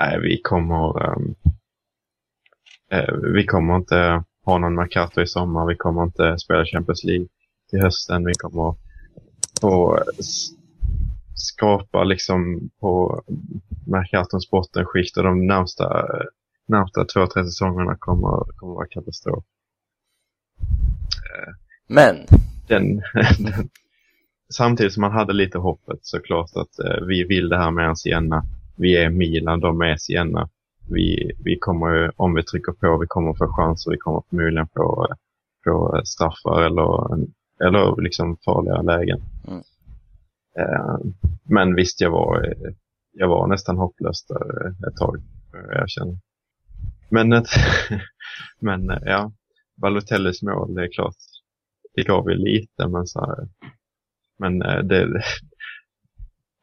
nej, 0.00 0.20
vi 0.20 0.40
kommer 0.42 1.10
um, 1.10 1.34
eh, 2.90 3.14
vi 3.34 3.46
kommer 3.46 3.76
inte 3.76 4.24
ha 4.44 4.58
någon 4.58 4.74
Mercato 4.74 5.22
i 5.22 5.26
sommar, 5.26 5.66
vi 5.66 5.76
kommer 5.76 6.02
inte 6.02 6.38
spela 6.38 6.64
Champions 6.64 7.04
League 7.04 7.26
till 7.70 7.80
hösten, 7.80 8.24
vi 8.24 8.32
kommer 8.34 8.74
få 9.60 10.02
skapa 11.36 12.04
liksom 12.04 12.70
på 12.80 13.22
Mercatons 13.86 14.50
bottenskikt 14.50 15.16
och 15.16 15.24
de 15.24 15.46
närmsta, 15.46 16.06
närmsta 16.68 17.04
två, 17.04 17.26
tre 17.26 17.44
säsongerna 17.44 17.96
kommer, 17.96 18.52
kommer 18.56 18.74
vara 18.74 18.86
katastrof. 18.86 19.44
Men, 21.88 22.16
Den, 22.68 23.02
den, 23.38 23.68
samtidigt 24.48 24.92
som 24.92 25.00
man 25.00 25.12
hade 25.12 25.32
lite 25.32 25.58
hoppet 25.58 25.98
såklart 26.02 26.50
att 26.54 26.78
eh, 26.78 27.06
vi 27.06 27.24
vill 27.24 27.48
det 27.48 27.58
här 27.58 27.70
med 27.70 27.88
en 27.88 27.96
Sienna. 27.96 28.44
Vi 28.76 28.96
är 28.96 29.10
Milan, 29.10 29.60
de 29.60 29.80
är 29.80 29.96
Sienna. 29.96 30.48
Vi, 30.90 31.32
vi 31.44 31.58
kommer 31.58 32.20
om 32.20 32.34
vi 32.34 32.42
trycker 32.42 32.72
på, 32.72 32.98
vi 32.98 33.06
kommer 33.06 33.34
få 33.34 33.52
chanser, 33.52 33.90
vi 33.90 33.96
kommer 33.96 34.22
förmodligen 34.30 34.68
få, 34.74 35.06
få 35.64 36.02
straffar 36.04 36.62
eller, 36.62 37.18
eller 37.64 38.02
liksom 38.02 38.36
farliga 38.44 38.82
lägen. 38.82 39.22
Mm. 39.48 39.62
Eh, 40.58 40.96
men 41.42 41.74
visst, 41.74 42.00
jag 42.00 42.10
var, 42.10 42.54
jag 43.12 43.28
var 43.28 43.46
nästan 43.46 43.76
hopplös 43.76 44.26
där 44.26 44.66
eh, 44.66 44.88
ett 44.88 44.96
tag, 44.96 45.22
jag 45.52 45.90
känner. 45.90 46.18
Men, 47.10 47.32
ett, 47.32 47.48
eh, 47.90 47.98
men 48.60 48.86
ja, 48.86 49.32
Balotellis 49.76 50.42
mål, 50.42 50.74
det 50.74 50.82
är 50.82 50.92
klart, 50.92 51.16
det 51.94 52.02
gav 52.02 52.30
ju 52.30 52.36
lite, 52.36 52.88
men 52.88 53.06
så 53.06 53.20
här, 53.20 53.48
men 54.38 54.58
det, 54.58 55.22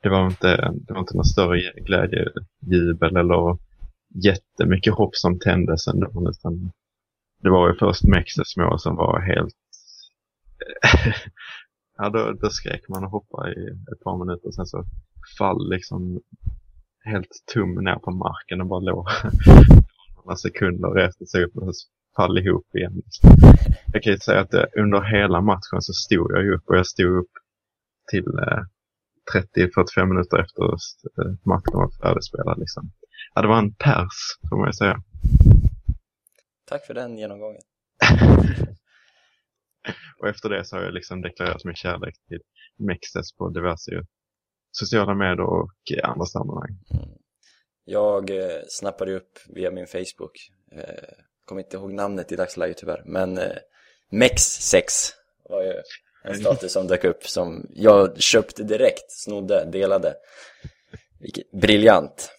det 0.01 0.09
var 0.09 0.27
inte, 0.27 0.73
det 0.87 0.93
var 0.93 0.99
inte 0.99 1.15
någon 1.15 1.25
större 1.25 1.59
glädjejubel 1.75 3.17
eller 3.17 3.57
jättemycket 4.13 4.93
hopp 4.93 5.15
som 5.15 5.39
tändes 5.39 5.87
ändå. 5.87 6.29
Utan 6.29 6.71
det 7.41 7.49
var 7.49 7.69
ju 7.69 7.75
först 7.75 8.03
Mexes 8.03 8.57
mål 8.57 8.79
som 8.79 8.95
var 8.95 9.21
helt... 9.21 9.55
ja, 11.97 12.09
då, 12.09 12.31
då 12.31 12.49
skrek 12.49 12.89
man 12.89 13.03
och 13.03 13.11
hoppade 13.11 13.53
i 13.53 13.67
ett 13.67 14.03
par 14.03 14.25
minuter. 14.25 14.51
Sen 14.51 14.65
så 14.65 14.85
fall 15.37 15.69
liksom 15.69 16.21
helt 17.05 17.43
tum 17.53 17.83
ner 17.83 17.95
på 17.95 18.11
marken 18.11 18.61
och 18.61 18.67
bara 18.67 18.79
låg 18.79 19.07
några 20.15 20.35
sekunder 20.35 20.87
och 20.89 20.95
reste 20.95 21.25
sig 21.25 21.43
upp 21.43 21.55
och 21.57 21.73
fall 22.15 22.37
ihop 22.37 22.75
igen. 22.75 23.01
Jag 23.93 24.03
kan 24.03 24.13
ju 24.13 24.19
säga 24.19 24.39
att 24.41 24.51
det, 24.51 24.67
under 24.77 25.01
hela 25.01 25.41
matchen 25.41 25.81
så 25.81 25.93
stod 25.93 26.31
jag 26.31 26.43
ju 26.43 26.55
upp 26.55 26.63
och 26.65 26.77
jag 26.77 26.87
stod 26.87 27.17
upp 27.17 27.31
till 28.11 28.27
eh, 28.27 28.63
30-45 29.33 30.05
minuter 30.05 30.37
efter 30.39 30.63
eh, 30.63 31.33
matchen 31.43 31.73
var 31.73 31.89
färdigspelad. 32.01 32.59
Liksom. 32.59 32.91
Ja, 33.33 33.41
det 33.41 33.47
var 33.47 33.57
en 33.57 33.73
pers, 33.73 34.17
får 34.49 34.57
man 34.57 34.67
ju 34.67 34.73
säga. 34.73 35.03
tack 36.69 36.85
för 36.85 36.93
den 36.93 37.17
genomgången. 37.17 37.61
Och 40.19 40.27
efter 40.27 40.49
det 40.49 40.65
så 40.65 40.75
har 40.75 40.83
jag 40.83 40.93
liksom 40.93 41.21
deklarerat 41.21 41.65
min 41.65 41.75
kärlek 41.75 42.15
till 42.27 42.39
Mexes 42.77 43.33
på 43.33 43.49
diverse 43.49 43.91
sociala 44.71 45.15
medier 45.15 45.41
och 45.41 45.71
andra 46.03 46.25
sammanhang. 46.25 46.77
Mm. 46.93 47.09
Jag 47.85 48.29
eh, 48.29 48.61
snappade 48.67 49.15
upp 49.15 49.39
via 49.49 49.71
min 49.71 49.87
Facebook, 49.87 50.51
eh, 50.71 51.13
kommer 51.45 51.61
inte 51.61 51.77
ihåg 51.77 51.93
namnet 51.93 52.31
i 52.31 52.35
dagsläget 52.35 52.77
tyvärr, 52.77 53.03
men 53.05 53.37
eh, 53.37 53.57
Mex6 54.11 55.11
var 55.49 55.63
ju 55.63 55.73
en 56.23 56.35
status 56.35 56.73
som 56.73 56.87
dök 56.87 57.03
upp 57.03 57.27
som 57.27 57.67
jag 57.73 58.21
köpte 58.21 58.63
direkt, 58.63 59.11
snodde, 59.11 59.65
delade. 59.65 60.15
Vilket, 61.19 61.51
briljant. 61.51 62.31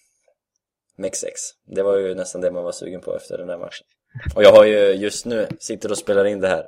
Mex6. 0.99 1.31
Det 1.67 1.83
var 1.83 1.97
ju 1.97 2.15
nästan 2.15 2.41
det 2.41 2.51
man 2.51 2.65
var 2.65 2.73
sugen 2.73 3.01
på 3.01 3.17
efter 3.17 3.39
den 3.39 3.49
här 3.49 3.59
matchen. 3.59 3.87
Och 4.35 4.43
jag 4.43 4.53
har 4.53 4.65
ju 4.65 4.93
just 4.93 5.27
nu, 5.27 5.49
sitter 5.59 5.91
och 5.91 5.99
spelar 5.99 6.25
in 6.25 6.41
det 6.41 6.49
här. 6.49 6.67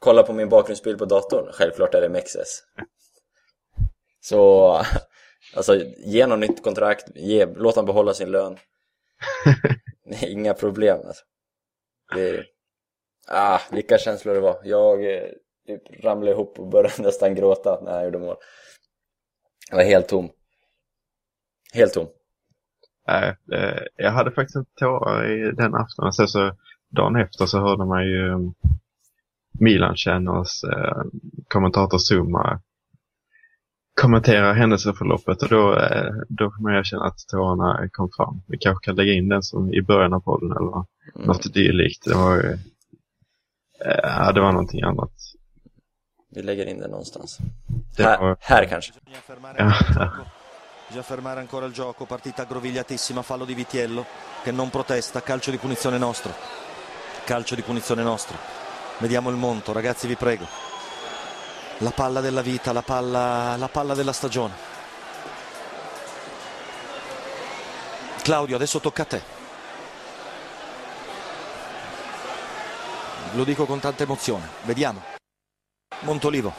Kolla 0.00 0.22
på 0.22 0.32
min 0.32 0.48
bakgrundsbild 0.48 0.98
på 0.98 1.04
datorn, 1.04 1.52
självklart 1.52 1.94
är 1.94 2.00
det 2.00 2.08
Mexes. 2.08 2.62
Så, 4.20 4.72
alltså 5.56 5.76
ge 5.98 6.22
honom 6.22 6.40
nytt 6.40 6.62
kontrakt, 6.62 7.16
ge, 7.16 7.46
låt 7.46 7.74
honom 7.74 7.86
behålla 7.86 8.14
sin 8.14 8.30
lön. 8.30 8.56
Inga 10.22 10.54
problem 10.54 10.98
alltså. 11.06 11.24
Det, 12.14 12.44
ah, 13.28 13.60
vilka 13.70 13.98
känslor 13.98 14.34
det 14.34 14.40
var. 14.40 14.60
Jag 14.64 15.14
eh, 15.14 15.28
typ 15.66 16.04
ramlade 16.04 16.32
ihop 16.32 16.58
och 16.58 16.68
började 16.68 17.02
nästan 17.02 17.34
gråta 17.34 17.80
när 17.82 17.92
jag 17.92 18.04
gjorde 18.04 18.18
mål. 18.18 18.36
Jag 19.70 19.76
var 19.76 19.84
helt 19.84 20.08
tom. 20.08 20.30
Helt 21.74 21.94
tom. 21.94 22.06
Nej, 23.06 23.36
jag 23.96 24.10
hade 24.10 24.30
faktiskt 24.30 24.56
inte 24.56 24.70
tårar 24.74 25.30
i 25.30 25.52
den 25.52 25.74
aftonen. 25.74 26.12
Sen 26.12 26.28
så 26.28 26.52
dagen 26.88 27.16
efter 27.16 27.46
så 27.46 27.58
hörde 27.58 27.84
man 27.84 28.04
ju 28.06 28.52
um, 29.60 29.64
Milan-känners 29.64 30.64
eh, 30.64 31.02
kommentator 31.48 31.98
Zuma 31.98 32.60
kommentera 34.00 34.52
händelseförloppet 34.52 35.42
och 35.42 35.48
då, 35.48 35.76
eh, 35.78 36.12
då 36.28 36.50
får 36.50 36.62
man 36.62 36.74
erkänna 36.74 37.04
att 37.04 37.18
tårarna 37.28 37.88
kom 37.92 38.10
fram. 38.16 38.42
Vi 38.46 38.58
kanske 38.58 38.84
kan 38.84 38.96
lägga 38.96 39.12
in 39.12 39.28
den 39.28 39.42
som 39.42 39.74
i 39.74 39.82
början 39.82 40.12
av 40.14 40.20
podden 40.20 40.50
eller 40.50 40.84
Mm. 41.14 41.26
något 41.26 41.54
dylikt. 41.54 42.04
Det 42.04 42.14
var 42.14 42.36
ju, 42.36 42.52
eh, 43.84 43.98
ja, 44.02 44.32
det 44.32 44.40
var 44.40 44.52
någonting 44.52 44.82
annat. 44.82 45.12
Vi 46.34 46.42
lägger 46.42 46.66
in 46.66 46.78
det 46.80 46.88
någonstans. 46.88 47.38
Det 47.96 48.02
Här, 48.02 48.18
var, 48.20 48.36
här 48.40 48.64
kanske. 48.64 48.92
Ja. 49.56 49.72
Bisogna 50.88 51.02
fermare 51.02 51.40
ancora 51.40 51.66
il 51.66 51.72
gioco, 51.72 52.06
partita 52.06 52.42
aggrovigliatissima, 52.42 53.22
fallo 53.22 53.44
di 53.44 53.54
Vitiello 53.54 54.04
che 54.44 54.52
non 54.52 54.70
protesta, 54.70 55.20
calcio 55.20 55.50
di 55.50 55.58
punizione 55.58 55.98
nostro. 55.98 56.32
Calcio 57.26 57.54
di 57.54 57.62
punizione 57.62 58.02
nostro. 58.02 58.36
Vediamo 59.00 59.30
il 59.30 59.36
monto, 59.36 59.72
ragazzi 59.72 60.06
vi 60.06 60.14
prego. 60.14 60.46
La 61.78 61.90
palla 61.90 62.20
della 62.20 62.42
vita, 62.42 62.70
la 62.72 62.82
palla, 62.82 63.56
la 63.56 63.68
palla 63.68 63.94
della 63.94 64.12
stagione. 64.12 64.54
Claudio, 68.22 68.56
adesso 68.56 68.78
tocca 68.78 69.02
a 69.02 69.06
te. 69.06 69.22
Lo 73.32 73.44
dico 73.44 73.64
con 73.64 73.80
tanta 73.80 74.02
emozione. 74.02 74.46
Vediamo. 74.64 75.02
Montolivo. 76.00 76.52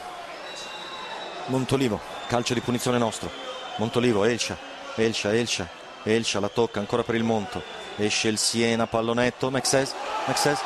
Montolivo, 1.45 1.99
calcio 2.27 2.55
di 2.55 2.61
punizione 2.61 2.97
nostro. 2.97 3.29
Montolivo, 3.77 4.25
Elcia, 4.25 4.57
Elcia, 4.95 5.31
Elcia, 5.31 5.69
Elcia 6.01 6.39
la 6.39 6.49
tocca 6.49 6.79
ancora 6.79 7.03
per 7.03 7.13
il 7.13 7.23
Monto. 7.23 7.61
Esce 7.97 8.29
il 8.29 8.39
Siena, 8.39 8.87
pallonetto, 8.87 9.51
Mexes, 9.51 9.93
Mexes. 10.25 10.59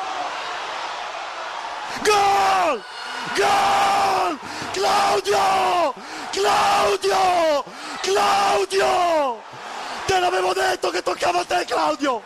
Gol! 2.02 2.82
Gol! 3.36 4.38
Claudio! 4.72 5.94
Claudio! 6.32 7.64
Claudio! 8.00 9.42
Te 10.06 10.18
l'avevo 10.18 10.52
detto 10.54 10.90
che 10.90 11.02
toccava 11.02 11.40
a 11.40 11.44
te, 11.44 11.64
Claudio! 11.66 12.22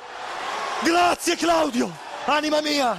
Grazie, 0.81 1.37
Claudio! 1.37 1.91
Anima 2.27 2.61
mia! 2.61 2.97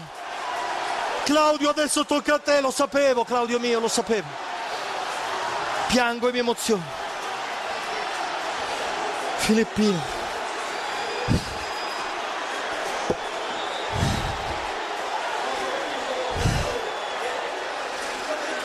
Claudio, 1.24 1.70
adesso 1.70 2.06
tocca 2.06 2.36
a 2.36 2.40
te, 2.40 2.60
lo 2.60 2.72
sapevo, 2.72 3.24
Claudio 3.24 3.60
mio, 3.60 3.80
lo 3.80 3.88
sapevo. 3.88 4.28
Piango 5.88 6.28
e 6.28 6.32
mi 6.32 6.40
emoziono. 6.40 6.84
Filippino. 9.38 10.21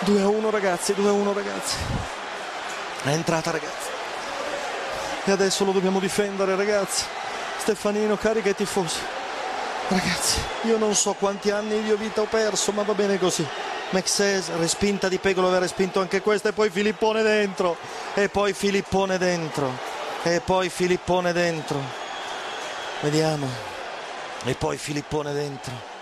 Due 0.06 0.22
a 0.22 0.28
uno 0.28 0.50
ragazzi, 0.50 0.94
2 0.94 1.08
a 1.08 1.12
1 1.12 1.32
ragazzi. 1.32 1.76
È 3.02 3.08
entrata 3.08 3.50
ragazzi. 3.50 3.88
E 5.24 5.32
adesso 5.32 5.64
lo 5.64 5.72
dobbiamo 5.72 5.98
difendere 5.98 6.54
ragazzi. 6.54 7.02
Stefanino 7.58 8.16
carica 8.16 8.50
i 8.50 8.54
tifosi. 8.54 9.00
Ragazzi, 9.88 10.38
io 10.62 10.78
non 10.78 10.94
so 10.94 11.14
quanti 11.14 11.50
anni 11.50 11.82
di 11.82 11.92
vita 11.96 12.20
ho 12.20 12.26
perso, 12.26 12.70
ma 12.70 12.84
va 12.84 12.94
bene 12.94 13.18
così. 13.18 13.44
Mexes, 13.90 14.54
respinta 14.58 15.08
di 15.08 15.18
Pegolo, 15.18 15.48
aveva 15.48 15.62
respinto 15.62 15.98
anche 15.98 16.20
questa 16.22 16.50
e 16.50 16.52
poi 16.52 16.70
Filippone 16.70 17.22
dentro. 17.22 17.76
E 18.14 18.28
poi 18.28 18.52
Filippone 18.52 19.18
dentro. 19.18 19.72
E 20.22 20.40
poi 20.40 20.68
Filippone 20.68 21.32
dentro. 21.32 21.80
Vediamo. 23.00 23.48
E 24.44 24.54
poi 24.54 24.76
Filippone 24.76 25.32
dentro. 25.32 25.95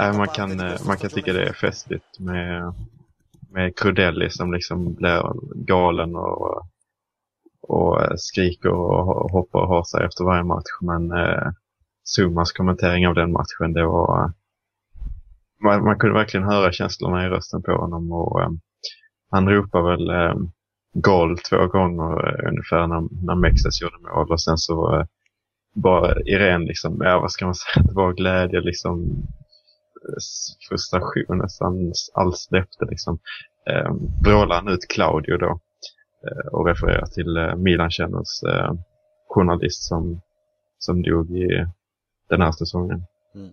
Äh, 0.00 0.16
man, 0.16 0.28
kan, 0.28 0.60
eh, 0.60 0.76
man 0.86 0.96
kan 0.96 1.10
tycka 1.10 1.32
det 1.32 1.48
är 1.48 1.52
festligt 1.52 2.18
med, 2.18 2.74
med 3.50 3.78
Crudelli 3.78 4.30
som 4.30 4.52
liksom 4.52 4.94
blir 4.94 5.22
galen 5.66 6.16
och, 6.16 6.62
och 7.62 7.98
skriker 8.16 8.70
och 8.70 9.30
hoppar 9.30 9.60
och 9.60 9.68
har 9.68 9.84
sig 9.84 10.04
efter 10.04 10.24
varje 10.24 10.44
match. 10.44 10.70
Men 10.80 11.10
eh, 11.12 11.48
Zumas 12.04 12.52
kommentering 12.52 13.08
av 13.08 13.14
den 13.14 13.32
matchen, 13.32 13.72
det 13.72 13.86
var... 13.86 14.24
eh, 14.24 14.30
Man, 15.62 15.84
man 15.84 15.98
kunde 15.98 16.14
verkligen 16.18 16.46
höra 16.46 16.72
känslorna 16.72 17.26
i 17.26 17.28
rösten 17.28 17.62
på 17.62 17.72
honom 17.72 18.12
och 18.12 18.42
eh, 18.42 18.50
han 19.30 19.48
ropar 19.48 19.82
väl 19.82 20.10
eh, 20.10 20.34
gol 20.94 21.38
två 21.38 21.66
gånger 21.66 22.46
ungefär 22.48 22.86
när, 22.86 23.24
när 23.26 23.34
Mexes 23.34 23.82
gjorde 23.82 23.98
mål 23.98 24.32
och 24.32 24.42
sen 24.42 24.58
så 24.58 25.06
bara 25.74 26.20
i 26.20 26.38
ren 26.38 26.64
liksom, 26.64 27.00
ja 27.00 27.20
vad 27.20 27.32
ska 27.32 27.44
man 27.44 27.54
säga, 27.54 27.84
det 27.88 27.94
var 27.94 28.12
glädje 28.12 28.60
liksom 28.60 29.26
frustration 30.68 31.38
nästan 31.38 31.92
allt 32.14 32.38
släppte 32.38 32.84
liksom. 32.90 33.18
Eh, 33.66 33.92
vrålade 34.24 34.54
han 34.54 34.68
ut 34.68 34.88
Claudio 34.88 35.36
då 35.36 35.60
eh, 36.26 36.46
och 36.52 36.66
refererar 36.66 37.06
till 37.06 37.36
eh, 37.36 37.56
Milan 37.56 37.90
Känners 37.90 38.42
eh, 38.48 38.72
journalist 39.28 39.82
som, 39.82 40.20
som 40.78 41.02
dog 41.02 41.30
i 41.30 41.66
den 42.28 42.42
här 42.42 42.52
säsongen. 42.52 43.04
Mm. 43.34 43.52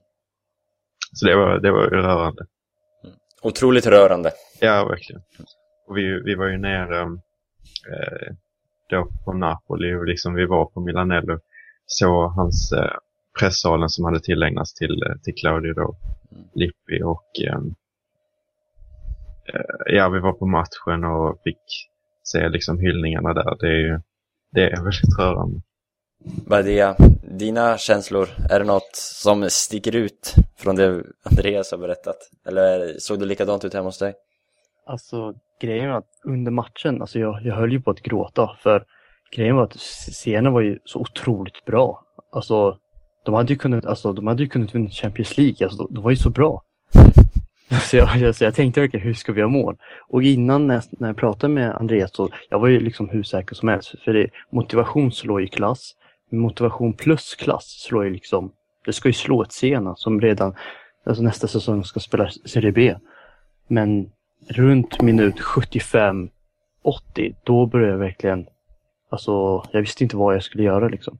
Så 1.14 1.26
det 1.26 1.36
var, 1.36 1.60
det 1.60 1.72
var 1.72 1.82
rörande. 1.82 2.46
Otroligt 3.42 3.86
rörande. 3.86 4.32
Ja, 4.60 4.86
verkligen. 4.86 5.22
Och 5.88 5.98
vi, 5.98 6.22
vi 6.24 6.36
var 6.36 6.48
ju 6.48 6.58
nere 6.58 7.02
eh, 7.92 8.36
då 8.90 9.08
på 9.26 9.34
Napoli 9.34 9.94
och 9.94 10.06
liksom 10.06 10.34
vi 10.34 10.46
var 10.46 10.66
på 10.66 10.80
Milanello. 10.80 11.40
Så 11.88 12.28
hans 12.28 12.72
eh, 12.72 12.98
pressalen 13.40 13.90
som 13.90 14.06
hade 14.06 14.20
tillägnats 14.20 14.74
till, 14.74 15.04
eh, 15.04 15.16
till 15.24 15.34
Claudio 15.36 15.74
då, 15.74 15.96
Lippi 16.54 17.04
och 17.04 17.26
ehm, 17.48 17.76
eh, 19.54 19.96
ja, 19.96 20.10
vi 20.10 20.20
var 20.20 20.34
på 20.34 20.46
matchen 20.46 21.04
och 21.04 21.42
fick 21.44 21.90
se 22.24 22.50
liksom 22.50 22.80
hyllningarna 22.80 23.34
där. 23.34 23.58
Det 23.60 23.68
är 23.68 23.80
ju 23.80 24.00
det 24.52 24.64
är 24.64 24.84
väldigt 24.84 25.20
rörande. 25.20 25.62
Badia, 26.48 26.96
dina 27.22 27.78
känslor, 27.78 28.30
är 28.50 28.60
det 28.60 28.66
något 28.66 28.96
som 28.96 29.50
sticker 29.50 29.96
ut 29.96 30.36
från 30.58 30.76
det 30.76 31.04
Andreas 31.24 31.72
har 31.72 31.78
berättat? 31.78 32.18
Eller 32.48 32.96
såg 33.00 33.20
det 33.20 33.26
likadant 33.26 33.66
ut 33.66 33.74
hemma 33.74 33.88
hos 33.88 34.00
dig? 34.00 34.14
Alltså 34.86 35.34
grejen 35.62 35.90
var 35.90 35.98
att 35.98 36.22
under 36.24 36.52
matchen, 36.52 37.02
alltså 37.02 37.20
jag, 37.20 37.42
jag 37.46 37.56
höll 37.56 37.72
ju 37.72 37.82
på 37.82 37.92
att 37.92 38.02
gråta 38.02 38.58
för 38.60 38.86
grejen 39.36 39.56
var 39.56 39.64
att 39.64 39.76
scenen 39.76 40.54
var 40.54 40.62
ju 40.62 40.80
så 40.86 41.00
otroligt 41.00 41.66
bra. 41.66 42.04
Alltså 42.32 42.78
de 43.26 43.34
hade 43.34 43.54
ju 43.54 43.60
kunnat, 43.60 43.86
alltså, 43.86 44.14
de 44.14 44.28
hade 44.28 44.44
ju 44.44 44.50
kunnat 44.50 44.76
vinna 44.76 44.90
Champions 44.90 45.38
League, 45.38 45.56
alltså 45.62 45.78
de, 45.78 45.94
de 45.94 46.04
var 46.04 46.12
ju 46.12 46.18
så 46.18 46.30
bra. 46.30 46.64
Så 47.82 47.98
jag, 47.98 48.18
jag, 48.18 48.36
så 48.36 48.44
jag 48.44 48.56
tänkte 48.56 48.82
verkligen, 48.82 49.06
hur 49.06 49.14
ska 49.14 49.32
vi 49.32 49.42
ha 49.42 49.50
mål? 49.50 49.78
Och 50.10 50.24
innan 50.24 50.68
när 50.68 50.76
jag, 50.76 50.84
när 50.90 51.08
jag 51.08 51.18
pratade 51.18 51.54
med 51.54 51.76
Andreas 51.76 52.16
så, 52.16 52.30
jag 52.50 52.60
var 52.60 52.68
ju 52.68 52.80
liksom 52.80 53.10
hur 53.10 53.24
säker 53.24 53.56
som 53.56 53.70
helst. 53.70 53.96
För 54.04 54.14
det, 54.14 54.30
motivation 54.50 55.12
slår 55.12 55.42
ju 55.42 55.48
klass. 55.48 55.96
Motivation 56.32 56.94
plus 56.94 57.36
klass 57.36 57.84
slår 57.88 58.06
ju 58.06 58.12
liksom, 58.12 58.52
det 58.86 58.94
ska 58.94 59.10
ju 59.10 59.14
slå 59.14 59.42
ett 59.44 59.52
Sena 59.52 59.90
alltså, 59.90 60.04
som 60.04 60.22
redan, 60.22 60.56
alltså 61.06 61.24
nästa 61.24 61.48
säsong 61.48 61.84
ska 61.84 62.00
spela 62.00 62.30
Serie 62.30 62.72
B. 62.72 62.96
Men 63.68 64.10
runt 64.50 65.02
minut 65.02 65.40
75, 65.40 66.30
80, 66.84 67.36
då 67.44 67.66
började 67.66 67.92
jag 67.92 68.00
verkligen, 68.00 68.48
alltså 69.10 69.64
jag 69.72 69.82
visste 69.82 70.04
inte 70.04 70.18
vad 70.18 70.36
jag 70.36 70.44
skulle 70.44 70.64
göra 70.64 70.88
liksom. 70.88 71.20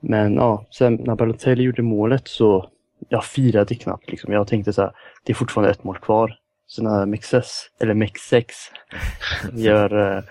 Men 0.00 0.34
ja, 0.34 0.66
sen 0.70 0.94
när 0.94 1.14
Balotelli 1.14 1.62
gjorde 1.62 1.82
målet 1.82 2.28
så, 2.28 2.70
jag 3.08 3.24
firade 3.24 3.74
knappt 3.74 4.10
liksom. 4.10 4.32
Jag 4.32 4.48
tänkte 4.48 4.72
så 4.72 4.82
här, 4.82 4.92
det 5.24 5.32
är 5.32 5.34
fortfarande 5.34 5.70
ett 5.70 5.84
mål 5.84 5.98
kvar. 5.98 6.38
Så 6.66 6.82
när 6.82 7.06
Mexes, 7.06 7.70
eller 7.80 7.94
Mexex, 7.94 8.54
gör, 9.52 10.16
eh, 10.16 10.22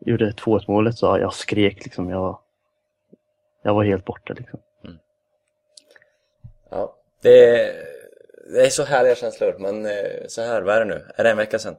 gjorde 0.00 0.30
2-1 0.30 0.64
målet 0.68 0.98
så 0.98 1.18
jag 1.20 1.34
skrek 1.34 1.84
liksom. 1.84 2.10
Jag, 2.10 2.38
jag 3.62 3.74
var 3.74 3.84
helt 3.84 4.04
borta 4.04 4.32
liksom. 4.32 4.60
Ja, 6.70 6.96
det 7.22 7.48
är, 7.48 7.74
det 8.52 8.66
är 8.66 8.70
så 8.70 8.84
härliga 8.84 9.14
känslor, 9.14 9.54
men 9.58 9.86
eh, 9.86 10.26
så 10.28 10.42
här, 10.42 10.62
vad 10.62 10.74
är 10.74 10.84
det 10.84 10.94
nu? 10.94 11.04
Är 11.16 11.24
det 11.24 11.30
en 11.30 11.36
vecka 11.36 11.58
sedan? 11.58 11.76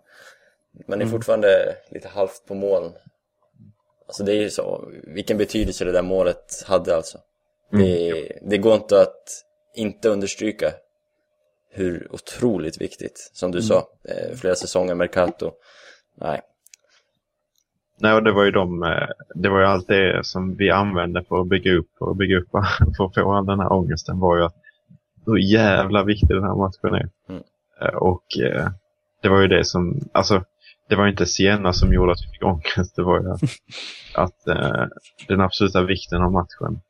Man 0.88 1.02
är 1.02 1.06
fortfarande 1.06 1.76
lite 1.90 2.08
halvt 2.08 2.46
på 2.48 2.54
moln. 2.54 2.94
Alltså 4.08 4.24
det 4.24 4.32
är 4.32 4.42
ju 4.42 4.50
så, 4.50 4.90
vilken 5.04 5.38
betydelse 5.38 5.86
det 5.86 5.92
där 5.92 6.02
målet 6.02 6.64
hade 6.68 6.96
alltså. 6.96 7.18
Det, 7.72 8.32
det 8.42 8.58
går 8.58 8.76
inte 8.76 9.02
att 9.02 9.44
inte 9.76 10.10
understryka 10.10 10.72
hur 11.72 12.08
otroligt 12.12 12.82
viktigt, 12.82 13.32
som 13.34 13.52
du 13.52 13.62
sa, 13.62 13.88
eh, 14.10 14.36
flera 14.36 14.56
säsonger 14.56 14.96
Mercato. 14.96 15.52
Nej, 16.16 16.42
Nej, 17.98 18.14
och 18.14 18.24
det 18.24 18.32
var 18.32 18.44
ju 18.44 18.52
de, 18.52 18.84
eh, 18.84 19.08
det 19.36 19.50
var 19.50 19.60
ju 19.60 19.66
allt 19.66 19.88
det 19.88 20.26
som 20.26 20.56
vi 20.56 20.70
använde 20.72 21.24
för 21.24 21.42
att 21.42 21.48
bygga 21.48 21.74
upp 21.74 21.90
och 22.00 22.16
bygga 22.16 22.38
upp 22.38 22.50
för 22.98 23.06
att 23.06 23.16
få 23.16 23.32
all 23.34 23.46
den 23.46 23.60
här 23.60 23.74
ångesten 23.74 24.20
var 24.20 24.38
ju 24.38 24.44
att 24.44 24.56
hur 25.26 25.38
jävla 25.38 26.04
viktig 26.04 26.30
den 26.30 26.44
här 26.44 26.56
matchen 26.56 26.96
är. 26.96 27.10
Mm. 27.30 27.44
Eh, 27.82 27.96
Och 27.96 28.26
det 29.22 29.30
var 29.30 29.42
ju 29.42 29.48
det 29.48 29.66
som, 29.66 30.10
alltså 30.12 30.44
det 30.90 30.96
var 30.96 31.06
ju 31.06 31.12
inte 31.12 31.26
Siena 31.26 31.74
som 31.74 31.94
gjorde 31.94 32.12
att 32.12 32.24
vi 32.28 32.32
fick 32.32 32.44
ångest, 32.44 32.96
det 32.96 33.04
var 33.04 33.20
ju 33.20 33.32
att, 33.32 33.42
att 34.16 34.48
eh, 34.48 34.86
den 35.28 35.42
absoluta 35.42 35.84
vikten 35.84 36.22
av 36.22 36.32
matchen. 36.32 36.82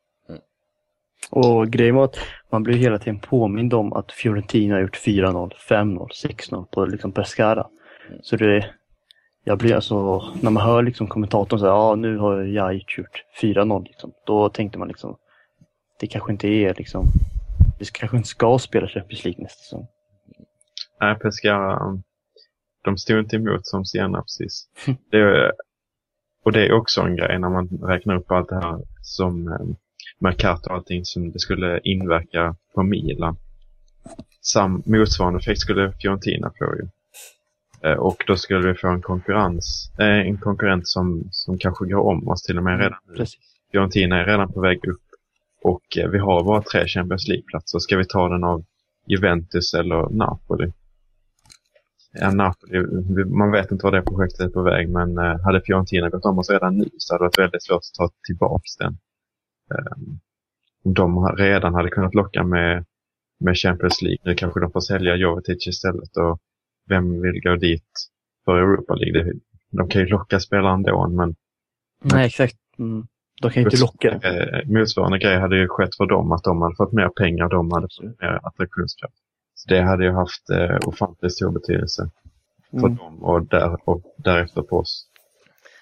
Och 1.32 1.68
grejen 1.68 1.96
var 1.96 2.06
att 2.06 2.20
man 2.50 2.64
blev 2.64 2.78
hela 2.78 3.00
tiden 3.00 3.20
påmind 3.20 3.74
om 3.74 3.94
att 3.94 4.12
Fiorentina 4.12 4.76
har 4.76 4.82
gjort 4.82 5.06
4-0, 5.06 5.52
5-0, 5.70 6.08
6-0 6.10 6.66
på 6.66 6.86
liksom 6.86 7.12
Pescara. 7.12 7.68
Så 8.22 8.36
det, 8.36 8.70
jag 9.44 9.58
blir 9.58 9.76
alltså, 9.76 10.24
när 10.42 10.52
man 10.52 10.64
hör 10.64 10.84
liksom 10.84 11.08
kommentatorn 11.08 11.60
säga 11.60 11.72
ja 11.72 11.96
nu 11.96 12.18
har 12.18 12.42
Jajic 12.42 12.98
gjort 12.98 13.24
4-0 13.42 13.84
liksom. 13.84 14.12
Då 14.26 14.50
tänkte 14.50 14.80
man 14.80 14.88
liksom, 14.88 15.18
det 16.00 16.08
kanske 16.08 16.32
inte 16.32 16.48
är 16.48 16.74
liksom, 16.74 17.06
vi 17.80 17.86
kanske 17.86 18.18
inte 18.18 18.30
ska 18.30 18.60
spela 18.60 18.88
Champions 18.88 19.24
League 19.26 19.44
nästa 19.44 19.60
säsong. 19.60 19.88
Nej, 21.02 21.16
Pescara, 21.16 22.02
de 22.86 22.98
stod 22.98 23.20
inte 23.20 23.36
emot 23.36 23.68
som 23.68 23.86
Siena 23.86 24.22
precis. 24.22 24.68
Det 25.12 25.18
är, 25.18 25.52
och 26.44 26.52
det 26.52 26.66
är 26.66 26.72
också 26.72 27.02
en 27.02 27.16
grej 27.16 27.40
när 27.40 27.50
man 27.50 27.68
räknar 27.68 28.16
upp 28.16 28.32
allt 28.32 28.50
det 28.50 28.56
här 28.56 28.80
som 29.02 29.48
eh, 29.48 29.76
Mercato 30.20 30.70
och 30.70 30.76
allting 30.76 31.06
som 31.06 31.32
det 31.32 31.40
skulle 31.40 31.80
inverka 31.80 32.56
på 32.76 32.84
Milan. 32.84 33.38
Sam, 34.42 34.84
motsvarande 34.86 35.40
effekt 35.40 35.60
skulle 35.60 35.94
Fiorentina 36.02 36.52
få 36.60 36.76
ju. 36.76 36.88
Eh, 37.90 37.98
och 37.98 38.24
då 38.28 38.36
skulle 38.36 38.68
vi 38.68 38.76
få 38.76 38.88
en 38.88 39.02
konkurrens, 39.02 39.92
eh, 40.00 40.28
en 40.30 40.38
konkurrent 40.38 40.88
som, 40.88 41.28
som 41.32 41.58
kanske 41.58 41.86
går 41.86 42.02
om 42.02 42.28
oss 42.28 42.44
till 42.44 42.58
och 42.58 42.64
med 42.64 42.80
redan 42.80 43.00
nu. 43.08 43.16
Precis. 43.16 43.40
Fiorentina 43.72 44.22
är 44.22 44.26
redan 44.26 44.54
på 44.54 44.62
väg 44.62 44.88
upp. 44.88 45.02
Och 45.64 45.98
eh, 45.98 46.10
vi 46.10 46.20
har 46.20 46.44
bara 46.44 46.62
tre 46.62 46.88
Champions 46.88 47.28
League-platser. 47.28 47.80
Ska 47.80 47.98
vi 47.98 48.06
ta 48.06 48.30
den 48.30 48.44
av 48.44 48.64
Juventus 49.08 49.74
eller 49.74 50.10
Napoli? 50.10 50.72
Ja, 52.20 52.32
Napoli, 52.32 52.80
man 53.26 53.52
vet 53.52 53.72
inte 53.72 53.86
var 53.86 53.92
det 53.92 54.02
projektet 54.02 54.40
är 54.40 54.50
på 54.50 54.62
väg, 54.62 54.90
men 54.90 55.18
eh, 55.18 55.40
hade 55.42 55.62
Fiorentina 55.62 56.10
gått 56.10 56.26
om 56.26 56.40
oss 56.40 56.50
redan 56.50 56.78
nu 56.78 56.86
så 56.98 57.14
hade 57.14 57.24
det 57.24 57.26
varit 57.26 57.40
väldigt 57.40 57.64
svårt 57.64 57.78
att 57.78 57.98
ta 57.98 58.10
tillbaka 58.28 58.64
den. 58.80 58.98
Um, 59.70 60.20
om 60.84 60.94
de 60.94 61.28
redan 61.28 61.74
hade 61.74 61.90
kunnat 61.90 62.16
locka 62.16 62.44
med, 62.44 62.86
med 63.40 63.58
Champions 63.58 64.02
League, 64.02 64.20
nu 64.24 64.36
kanske 64.36 64.60
de 64.60 64.72
får 64.72 64.80
sälja 64.80 65.16
Jovetic 65.16 65.68
istället 65.68 66.18
och 66.18 66.40
vem 66.90 67.22
vill 67.22 67.42
gå 67.44 67.56
dit 67.56 67.90
för 68.46 68.58
Europa 68.58 68.96
League? 68.96 69.34
De 69.72 69.90
kan 69.90 70.02
ju 70.02 70.08
locka 70.08 70.40
spelare 70.40 70.74
ändå, 70.74 71.08
men 71.08 71.36
Nej 72.04 72.26
exakt. 72.26 72.58
Mm. 72.80 73.08
De 73.42 73.52
kan 73.52 73.64
ju 73.64 73.68
inte 73.70 73.82
locka. 73.82 74.10
Eh, 74.10 74.68
motsvarande 74.68 75.20
grej 75.20 75.40
hade 75.40 75.58
ju 75.58 75.68
skett 75.68 75.96
för 75.96 76.06
dem, 76.06 76.32
att 76.32 76.44
de 76.44 76.62
hade 76.62 76.76
fått 76.76 76.94
mer 76.94 77.10
pengar 77.10 77.50
de 77.50 77.72
hade 77.72 77.88
fått 77.98 78.22
mer 78.22 78.40
attraktionskraft. 78.44 79.25
Det 79.68 79.82
hade 79.82 80.04
ju 80.06 80.12
haft 80.12 80.50
eh, 80.50 80.88
ofantligt 80.88 81.34
stor 81.36 81.52
betydelse 81.52 82.10
för 82.72 82.78
Mm. 82.78 82.96
dem 82.96 83.24
och, 83.24 83.48
där, 83.48 83.90
och 83.90 84.02
därefter 84.18 84.62
på 84.62 84.78
oss. 84.78 85.08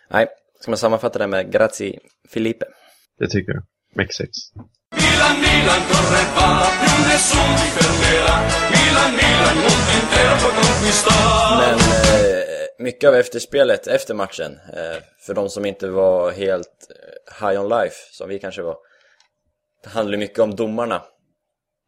nej. 0.10 0.28
Ska 0.60 0.72
man 0.72 0.78
sammanfatta 0.78 1.19
det 1.19 1.28
med 1.28 1.52
grazie 1.52 2.00
Filipe? 2.30 2.65
Det 3.19 3.28
tycker 3.28 3.54
jag. 3.54 3.63
Mex 3.96 4.15
6. 4.15 4.30
Milan, 4.96 5.36
Milan, 5.46 5.82
corre 5.89 6.24
va, 6.36 6.48
più 6.80 6.96
nessuno 7.10 7.56
ti 7.60 7.67
fermerà. 7.78 8.36
Milan, 8.76 9.12
Milan, 9.22 9.56
mondo 9.63 9.91
intero 10.00 10.34
puoi 10.41 10.54
conquistare. 10.54 11.58
Men 11.62 11.80
eh, 11.80 12.43
mycket 12.80 13.08
av 13.08 13.15
efterspelet 13.15 13.88
efter 13.88 14.13
matchen, 14.13 14.52
eh, 14.74 15.04
för 15.26 15.34
de 15.34 15.50
som 15.50 15.65
inte 15.65 15.88
var 15.88 16.32
helt 16.32 16.78
eh, 16.89 17.48
high 17.48 17.62
on 17.62 17.69
life, 17.69 17.96
som 18.12 18.30
vi 18.30 18.39
kanske 18.39 18.62
var, 18.62 18.78
det 19.84 19.89
handlar 19.89 20.17
mycket 20.17 20.39
om 20.39 20.56
domarna. 20.56 21.02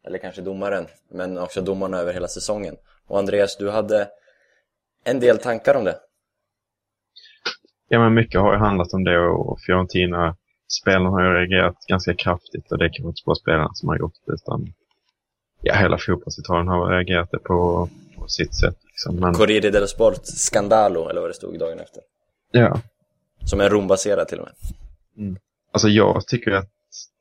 Eller 0.06 0.18
kanske 0.18 0.42
domaren, 0.42 0.86
men 1.08 1.38
också 1.38 1.60
domarna 1.60 1.98
över 1.98 2.12
hela 2.12 2.28
säsongen. 2.28 2.76
Och 3.06 3.18
Andreas, 3.18 3.56
du 3.56 3.70
hade 3.70 4.08
en 5.04 5.20
del 5.20 5.38
tankar 5.38 5.74
om 5.74 5.84
det. 5.84 5.98
Ja, 7.88 7.98
men 7.98 8.14
mycket 8.14 8.40
har 8.40 8.52
ju 8.52 8.58
handlat 8.58 8.92
om 8.92 9.04
det 9.04 9.18
och 9.18 9.60
Fiorentina 9.60 10.36
spelarna 10.68 11.10
har 11.10 11.22
ju 11.22 11.28
reagerat 11.28 11.76
ganska 11.88 12.14
kraftigt 12.14 12.72
och 12.72 12.78
det 12.78 12.90
kan 12.90 13.06
inte 13.06 13.22
bara 13.26 13.36
spelarna 13.36 13.70
som 13.74 13.88
har 13.88 13.98
gjort 13.98 14.14
det 14.26 14.32
utan 14.32 14.72
ja, 15.62 15.74
hela 15.74 15.98
fotbollsitalien 15.98 16.68
har 16.68 16.90
reagerat 16.90 17.30
det 17.30 17.38
på, 17.38 17.88
på 18.16 18.28
sitt 18.28 18.54
sätt. 18.54 18.76
Liksom. 18.84 19.16
Men, 19.16 19.34
Corriere 19.34 19.70
dello 19.70 19.86
Sport, 19.86 20.20
Scandalo, 20.24 21.08
eller 21.08 21.20
vad 21.20 21.30
det 21.30 21.34
stod 21.34 21.58
dagen 21.58 21.80
efter. 21.80 22.02
ja, 22.50 22.80
Som 23.44 23.60
är 23.60 23.70
Rom-baserad 23.70 24.28
till 24.28 24.38
och 24.38 24.48
med. 25.16 25.36
Alltså 25.72 25.88
jag 25.88 26.26
tycker 26.26 26.52
att 26.52 26.70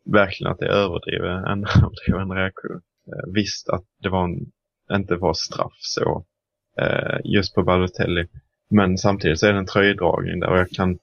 verkligen 0.06 0.52
att 0.52 0.60
det 0.60 0.66
är 0.66 0.70
överdriven, 0.70 1.46
en 1.46 1.66
överdriven 1.84 2.38
reaktion. 2.38 2.82
Eh, 3.08 3.34
visst 3.34 3.70
att 3.70 3.84
det 4.04 4.10
var 4.10 4.24
en, 4.24 4.52
inte 4.92 5.16
var 5.16 5.34
straff 5.34 5.78
så, 5.80 6.26
eh, 6.82 7.20
just 7.24 7.56
på 7.56 7.64
Balotelli. 7.64 8.28
Men 8.70 8.98
samtidigt 8.98 9.40
så 9.40 9.48
är 9.48 9.54
det 9.54 9.60
en 9.60 9.66
tröjdragning 9.66 10.40
där 10.40 10.50
och 10.50 10.58
jag 10.58 10.70
kan, 10.70 10.98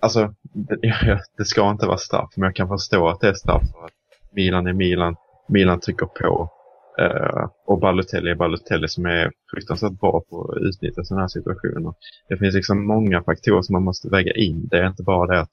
alltså 0.00 0.34
det, 0.52 1.20
det 1.36 1.44
ska 1.44 1.70
inte 1.70 1.86
vara 1.86 1.98
straff, 1.98 2.30
men 2.36 2.46
jag 2.46 2.56
kan 2.56 2.68
förstå 2.68 3.08
att 3.08 3.20
det 3.20 3.28
är 3.28 3.34
straff 3.34 3.62
för 3.72 3.84
att 3.84 3.92
Milan 4.32 4.66
är 4.66 4.72
Milan, 4.72 5.16
Milan 5.48 5.80
trycker 5.80 6.06
på. 6.06 6.52
Uh, 7.00 7.46
och 7.66 7.80
Balotelli 7.80 8.30
är 8.30 8.34
Balotelli 8.34 8.88
som 8.88 9.06
är 9.06 9.32
fruktansvärt 9.50 10.00
bra 10.00 10.22
på 10.30 10.52
att 10.52 10.62
utnyttja 10.62 11.04
sådana 11.04 11.22
här 11.22 11.28
situationer. 11.28 11.94
Det 12.28 12.36
finns 12.36 12.54
liksom 12.54 12.86
många 12.86 13.22
faktorer 13.22 13.62
som 13.62 13.72
man 13.72 13.82
måste 13.82 14.08
väga 14.08 14.32
in. 14.32 14.68
Det 14.70 14.78
är 14.78 14.86
inte 14.86 15.02
bara 15.02 15.26
det 15.26 15.40
att 15.40 15.50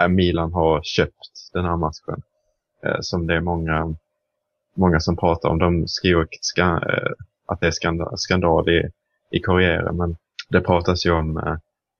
äh, 0.00 0.08
Milan 0.08 0.52
har 0.52 0.80
köpt 0.82 1.50
den 1.52 1.64
här 1.64 1.76
matchen. 1.76 2.22
Eh, 2.84 3.00
som 3.00 3.26
det 3.26 3.34
är 3.34 3.40
många, 3.40 3.94
många 4.74 5.00
som 5.00 5.16
pratar 5.16 5.48
om. 5.48 5.58
De 5.58 5.88
skriver 5.88 6.28
ska, 6.40 6.62
eh, 6.62 7.12
att 7.46 7.60
det 7.60 7.66
är 7.66 7.70
skandal, 7.70 8.18
skandal 8.18 8.68
i, 8.68 8.90
i 9.30 9.38
karriären, 9.38 9.96
men 9.96 10.16
det 10.48 10.60
pratas 10.60 11.06
ju 11.06 11.10
om 11.10 11.36
eh, 11.36 11.56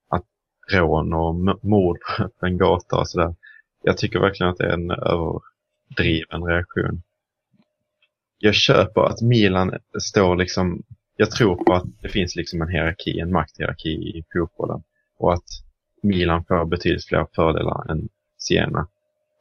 att 0.08 0.24
rån 0.72 1.12
och 1.12 1.34
mord 1.64 1.98
på 2.40 2.46
en 2.46 2.58
gata 2.58 2.96
och 2.96 3.08
sådär. 3.08 3.34
Jag 3.82 3.98
tycker 3.98 4.20
verkligen 4.20 4.50
att 4.50 4.58
det 4.58 4.66
är 4.66 4.72
en 4.72 4.90
överdriven 4.90 6.44
reaktion 6.44 7.02
jag 8.38 8.54
köper 8.54 9.00
att 9.00 9.22
Milan 9.22 9.78
står 9.98 10.36
liksom, 10.36 10.82
jag 11.16 11.30
tror 11.30 11.64
på 11.64 11.74
att 11.74 11.84
det 12.02 12.08
finns 12.08 12.36
liksom 12.36 12.62
en 12.62 12.68
hierarki, 12.68 13.20
en 13.20 13.32
makthierarki 13.32 13.90
i 13.90 14.24
fotbollen. 14.32 14.82
Och 15.18 15.32
att 15.32 15.44
Milan 16.02 16.44
får 16.44 16.64
betydligt 16.64 17.06
fler 17.06 17.26
fördelar 17.34 17.90
än 17.90 18.08
Siena. 18.38 18.88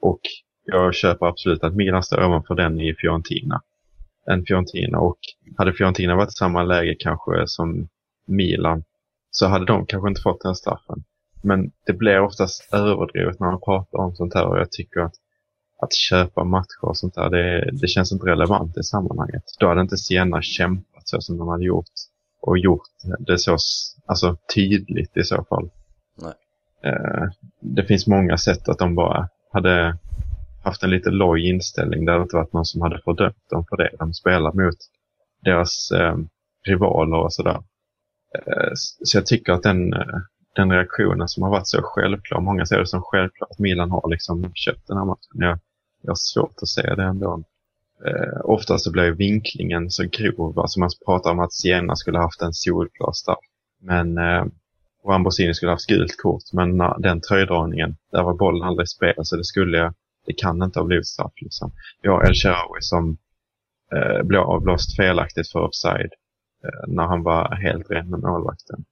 Och 0.02 0.22
jag 0.66 0.96
köper 0.96 1.26
absolut 1.26 1.64
att 1.64 1.76
Milan 1.76 2.04
står 2.04 2.26
ovanför 2.26 2.56
den 2.56 2.80
i 2.80 2.96
Fiorentina. 2.96 3.62
Än 4.32 4.46
Fiorentina. 4.46 5.00
Och 5.00 5.20
hade 5.58 5.74
Fiorentina 5.74 6.16
varit 6.16 6.30
i 6.30 6.32
samma 6.32 6.64
läge 6.64 6.96
kanske 7.00 7.48
som 7.48 7.88
Milan 8.28 8.84
så 9.32 9.48
hade 9.48 9.66
de 9.66 9.86
kanske 9.86 10.10
inte 10.10 10.22
fått 10.22 10.42
den 10.42 10.56
straffen. 10.56 11.04
Men 11.44 11.72
det 11.86 11.94
blir 11.94 12.20
oftast 12.20 12.74
överdrivet 12.74 13.40
när 13.40 13.48
man 13.48 13.60
pratar 13.60 14.00
om 14.00 14.16
sånt 14.16 14.34
här 14.34 14.46
och 14.48 14.58
jag 14.58 14.72
tycker 14.72 15.00
att 15.00 15.14
att 15.82 15.94
köpa 15.94 16.44
matcher 16.44 16.86
och 16.86 16.98
sånt 16.98 17.16
där, 17.16 17.30
det, 17.30 17.72
det 17.72 17.88
känns 17.88 18.12
inte 18.12 18.26
relevant 18.26 18.78
i 18.78 18.84
sammanhanget. 18.84 19.44
Då 19.60 19.68
hade 19.68 19.82
inte 19.82 19.98
Siena 19.98 20.42
kämpat 20.42 21.08
så 21.08 21.22
som 21.22 21.38
de 21.38 21.48
hade 21.48 21.64
gjort 21.64 21.92
och 22.42 22.58
gjort 22.58 22.88
det 23.20 23.38
så 23.38 23.58
alltså, 24.06 24.38
tydligt 24.56 25.18
i 25.18 25.24
så 25.24 25.44
fall. 25.50 25.70
Nej. 26.22 26.34
Eh, 26.84 27.24
det 27.62 27.84
finns 27.84 28.08
många 28.08 28.38
sätt 28.38 28.70
att 28.70 28.80
de 28.80 28.96
bara 28.96 29.30
hade 29.52 29.98
haft 30.66 30.84
en 30.84 30.90
lite 30.90 31.10
loj 31.10 31.50
inställning 31.50 32.06
där 32.06 32.16
det 32.16 32.22
inte 32.22 32.36
varit 32.36 32.54
någon 32.54 32.66
som 32.66 32.82
hade 32.82 33.02
fördömt 33.02 33.50
dem 33.50 33.66
för 33.70 33.78
det. 33.78 33.90
De 34.00 34.14
spelar 34.14 34.52
mot 34.54 34.78
deras 35.44 35.92
eh, 35.92 36.18
rivaler 36.68 37.18
och 37.18 37.34
sådär. 37.34 37.64
Eh, 38.36 38.72
så 39.04 39.18
jag 39.18 39.26
tycker 39.26 39.54
att 39.54 39.64
den, 39.64 39.94
eh, 39.94 40.20
den 40.56 40.72
reaktionen 40.72 41.28
som 41.28 41.44
har 41.44 41.50
varit 41.50 41.68
så 41.68 41.82
självklar, 41.84 42.42
många 42.42 42.66
ser 42.66 42.80
det 42.80 42.88
som 42.88 43.02
självklart 43.02 43.52
att 43.52 43.60
Milan 43.60 43.92
har 43.92 44.10
liksom 44.10 44.52
köpt 44.54 44.88
den 44.88 44.98
här 44.98 45.06
matchen. 45.06 45.40
Jag, 45.40 45.60
jag 46.02 46.12
har 46.12 46.16
svårt 46.16 46.56
att 46.62 46.68
se 46.68 46.96
det 46.96 47.04
ändå. 47.04 47.44
Eh, 48.06 48.40
oftast 48.44 48.84
så 48.84 48.92
blir 48.92 49.12
vinklingen 49.12 49.92
så 49.92 50.04
grov, 50.12 50.60
alltså 50.60 50.80
man 50.80 50.90
pratar 51.06 51.32
om 51.32 51.40
att 51.40 51.54
Siena 51.54 51.96
skulle 51.96 52.18
haft 52.18 52.42
en 52.42 52.54
solklar 52.54 53.12
straff. 53.12 53.46
Men 53.82 54.18
eh, 54.18 54.46
och 55.06 55.16
Ambrosini 55.16 55.54
skulle 55.54 55.72
haft 55.72 55.88
gult 55.88 56.18
kort, 56.18 56.44
men 56.54 56.78
na, 56.78 56.98
den 56.98 57.22
tröjdragningen, 57.22 57.96
där 58.12 58.24
var 58.24 58.34
bollen 58.34 58.68
aldrig 58.68 58.84
i 58.84 58.88
spel, 58.88 59.14
så 59.18 59.36
det 59.36 59.44
skulle, 59.44 59.94
det 60.26 60.34
kan 60.34 60.64
inte 60.64 60.80
ha 60.80 60.86
blivit 60.86 61.08
straff 61.08 61.34
liksom. 61.36 61.72
Vi 62.02 62.10
har 62.10 62.24
El 62.28 62.34
Shaarawy 62.34 62.82
som 62.82 63.18
eh, 63.96 64.24
blev 64.24 64.42
avblåst 64.42 64.96
felaktigt 64.96 65.52
för 65.52 65.60
offside 65.60 66.12
eh, 66.64 66.88
när 66.88 67.04
han 67.04 67.24
var 67.24 67.56
helt 67.56 67.92
ren 67.92 68.10
med 68.10 68.20
målvakten 68.20 68.86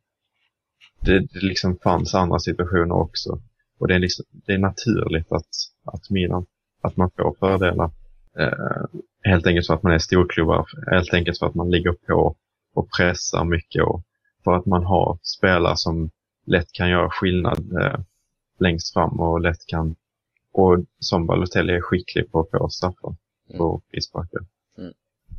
det, 1.06 1.20
det 1.20 1.40
liksom 1.42 1.78
fanns 1.84 2.16
andra 2.16 2.40
situationer 2.40 2.96
också. 2.96 3.42
Och 3.80 3.88
det 3.88 3.96
är, 3.96 4.00
liksom, 4.00 4.26
det 4.32 4.54
är 4.54 4.58
naturligt 4.58 5.32
att, 5.32 5.50
att 5.84 6.10
Milan, 6.10 6.46
att 6.82 6.98
man 6.98 7.12
får 7.18 7.36
fördelar. 7.40 7.92
Eh, 8.40 9.00
helt 9.24 9.48
enkelt 9.48 9.68
för 9.68 9.74
att 9.74 9.84
man 9.84 9.94
är 9.94 10.00
storklubbar, 10.00 10.66
helt 10.92 11.14
enkelt 11.14 11.40
för 11.40 11.46
att 11.46 11.56
man 11.56 11.72
ligger 11.72 11.94
på 12.08 12.36
och 12.74 12.90
pressar 12.98 13.46
mycket 13.46 13.84
och 13.84 14.04
för 14.44 14.54
att 14.54 14.66
man 14.66 14.86
har 14.86 15.20
spelare 15.22 15.78
som 15.78 16.10
lätt 16.46 16.72
kan 16.72 16.90
göra 16.90 17.10
skillnad 17.10 17.74
eh, 17.82 18.00
längst 18.60 18.94
fram 18.94 19.20
och 19.20 19.42
lätt 19.42 19.68
kan, 19.68 19.96
och 20.54 20.86
som 21.00 21.28
Balotelli 21.28 21.74
är 21.74 21.82
skicklig 21.82 22.32
på 22.32 22.40
att 22.40 22.50
få 22.52 22.70
straffar 22.70 23.16
på 23.58 23.82
frisparkar. 23.92 24.40
Mm. 24.78 24.94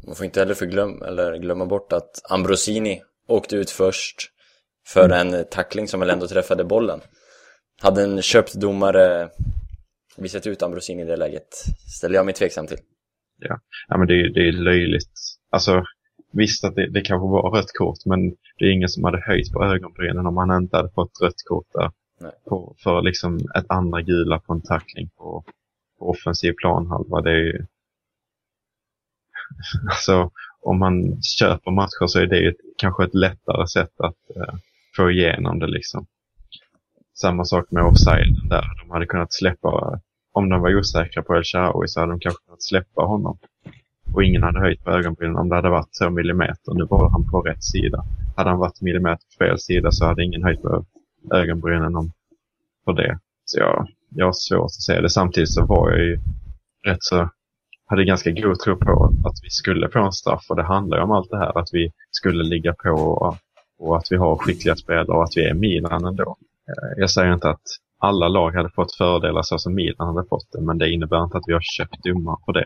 Man 0.07 0.14
får 0.14 0.24
inte 0.24 0.40
heller 0.40 0.55
förglöm, 0.55 1.03
eller 1.03 1.37
glömma 1.37 1.66
bort 1.66 1.92
att 1.92 2.31
Ambrosini 2.31 3.03
åkte 3.29 3.57
ut 3.57 3.70
först 3.70 4.16
för 4.87 5.11
en 5.11 5.44
tackling 5.50 5.88
som 5.88 6.00
väl 6.00 6.11
ändå 6.11 6.27
träffade 6.27 6.64
bollen. 6.64 7.00
Hade 7.83 8.03
en 8.03 8.22
köpt 8.22 8.55
domare 8.55 9.31
visat 10.16 10.46
ut 10.46 10.62
Ambrosini 10.62 11.03
i 11.03 11.05
det 11.05 11.16
läget 11.16 11.48
ställer 11.96 12.14
jag 12.14 12.24
mig 12.24 12.35
tveksam 12.35 12.66
till. 12.66 12.79
Ja, 13.38 13.61
ja 13.88 13.98
men 13.98 14.07
det, 14.07 14.14
är, 14.14 14.29
det 14.29 14.48
är 14.48 14.53
löjligt. 14.53 15.12
Alltså, 15.50 15.85
visst 16.33 16.64
att 16.64 16.74
det, 16.74 16.90
det 16.90 17.00
kanske 17.00 17.29
var 17.29 17.50
rött 17.50 17.72
kort, 17.79 17.98
men 18.07 18.31
det 18.59 18.64
är 18.64 18.70
ingen 18.70 18.88
som 18.88 19.05
hade 19.05 19.22
höjt 19.27 19.53
på 19.53 19.64
ögonbrynen 19.64 20.27
om 20.27 20.37
han 20.37 20.62
inte 20.62 20.77
hade 20.77 20.90
fått 20.90 21.20
rött 21.22 21.42
kort 21.48 21.66
där. 21.72 21.90
På, 22.44 22.74
för 22.79 23.03
liksom 23.03 23.38
ett 23.59 23.66
andra 23.68 24.03
gula 24.03 24.38
på 24.38 24.53
en 24.53 24.62
tackling 24.62 25.09
på, 25.16 25.44
på 25.98 26.11
offensiv 26.11 26.53
planhalva. 26.53 27.20
Det 27.20 27.31
är 27.31 27.44
ju... 27.44 27.66
alltså, 29.90 30.31
om 30.61 30.79
man 30.79 31.22
köper 31.22 31.70
matcher 31.70 32.07
så 32.07 32.18
är 32.20 32.27
det 32.27 32.48
ett, 32.48 32.57
kanske 32.79 33.05
ett 33.05 33.14
lättare 33.14 33.66
sätt 33.66 34.00
att 34.00 34.37
eh, 34.37 34.55
få 34.96 35.11
igenom 35.11 35.59
det 35.59 35.66
liksom. 35.66 36.07
Samma 37.14 37.44
sak 37.44 37.70
med 37.70 37.85
offside 37.85 38.48
där. 38.50 38.64
De 38.83 38.90
hade 38.90 39.07
kunnat 39.07 39.33
släppa, 39.33 40.00
om 40.33 40.48
de 40.48 40.61
var 40.61 40.79
osäkra 40.79 41.22
på 41.22 41.35
El 41.37 41.44
Shaarawy 41.44 41.87
så 41.88 42.00
hade 42.00 42.12
de 42.12 42.20
kanske 42.20 42.44
kunnat 42.44 42.62
släppa 42.62 43.03
honom. 43.03 43.38
Och 44.14 44.24
ingen 44.24 44.42
hade 44.42 44.61
höjt 44.61 44.85
på 44.85 44.90
ögonbrynen 44.90 45.37
om 45.37 45.48
det 45.48 45.55
hade 45.55 45.70
varit 45.70 45.98
två 46.00 46.11
millimeter. 46.11 46.74
Nu 46.74 46.85
var 46.85 47.11
han 47.11 47.31
på 47.31 47.40
rätt 47.40 47.64
sida. 47.64 48.05
Hade 48.37 48.50
han 48.50 48.59
varit 48.59 48.81
millimeter 48.81 49.24
på 49.27 49.44
fel 49.44 49.59
sida 49.59 49.90
så 49.90 50.07
hade 50.07 50.24
ingen 50.24 50.42
höjt 50.42 50.62
på 50.62 50.85
ögonbrynen 51.33 51.97
om, 51.97 52.13
på 52.85 52.93
det. 52.93 53.19
Så 53.45 53.59
jag, 53.59 53.87
jag 54.09 54.27
har 54.27 54.33
svårt 54.33 54.65
att 54.65 54.73
se 54.73 55.01
det. 55.01 55.11
Samtidigt 55.11 55.53
så 55.53 55.67
var 55.67 55.91
jag 55.91 56.01
ju 56.01 56.19
rätt 56.87 57.03
så 57.03 57.29
hade 57.87 58.05
ganska 58.05 58.31
god 58.31 58.59
tro 58.59 58.77
på 58.77 59.05
att 59.05 59.37
vi 59.43 59.51
skulle 59.51 59.91
få 59.91 59.99
en 59.99 60.13
straff 60.13 60.47
och 60.49 60.57
det 60.57 60.63
handlar 60.63 60.99
ju 60.99 61.05
om 61.05 61.11
allt 61.11 61.31
det 61.31 61.39
här 61.39 61.59
att 61.59 61.69
vi 61.73 61.93
skulle 62.11 62.45
ligga 62.45 62.75
på 62.75 62.91
och 62.91 63.37
och 63.79 63.97
att 63.97 64.07
vi 64.13 64.17
har 64.17 64.37
skickliga 64.37 64.77
spelare 64.77 65.17
och 65.17 65.25
att 65.25 65.37
vi 65.37 65.45
är 65.45 65.55
Milan 65.55 66.05
ändå. 66.05 66.37
Eh, 66.69 67.01
jag 67.01 67.11
säger 67.11 67.33
inte 67.33 67.51
att 67.51 67.63
alla 67.99 68.29
lag 68.29 68.51
hade 68.51 68.71
fått 68.71 68.95
fördelar 68.95 69.43
så 69.43 69.59
som 69.59 69.75
Milan 69.75 70.15
hade 70.15 70.29
fått 70.29 70.53
det, 70.53 70.61
men 70.61 70.79
det 70.79 70.91
innebär 70.91 71.25
inte 71.25 71.39
att 71.39 71.45
vi 71.47 71.53
har 71.53 71.61
köpt 71.61 72.05
domar 72.05 72.37
på 72.47 72.53
det. 72.53 72.65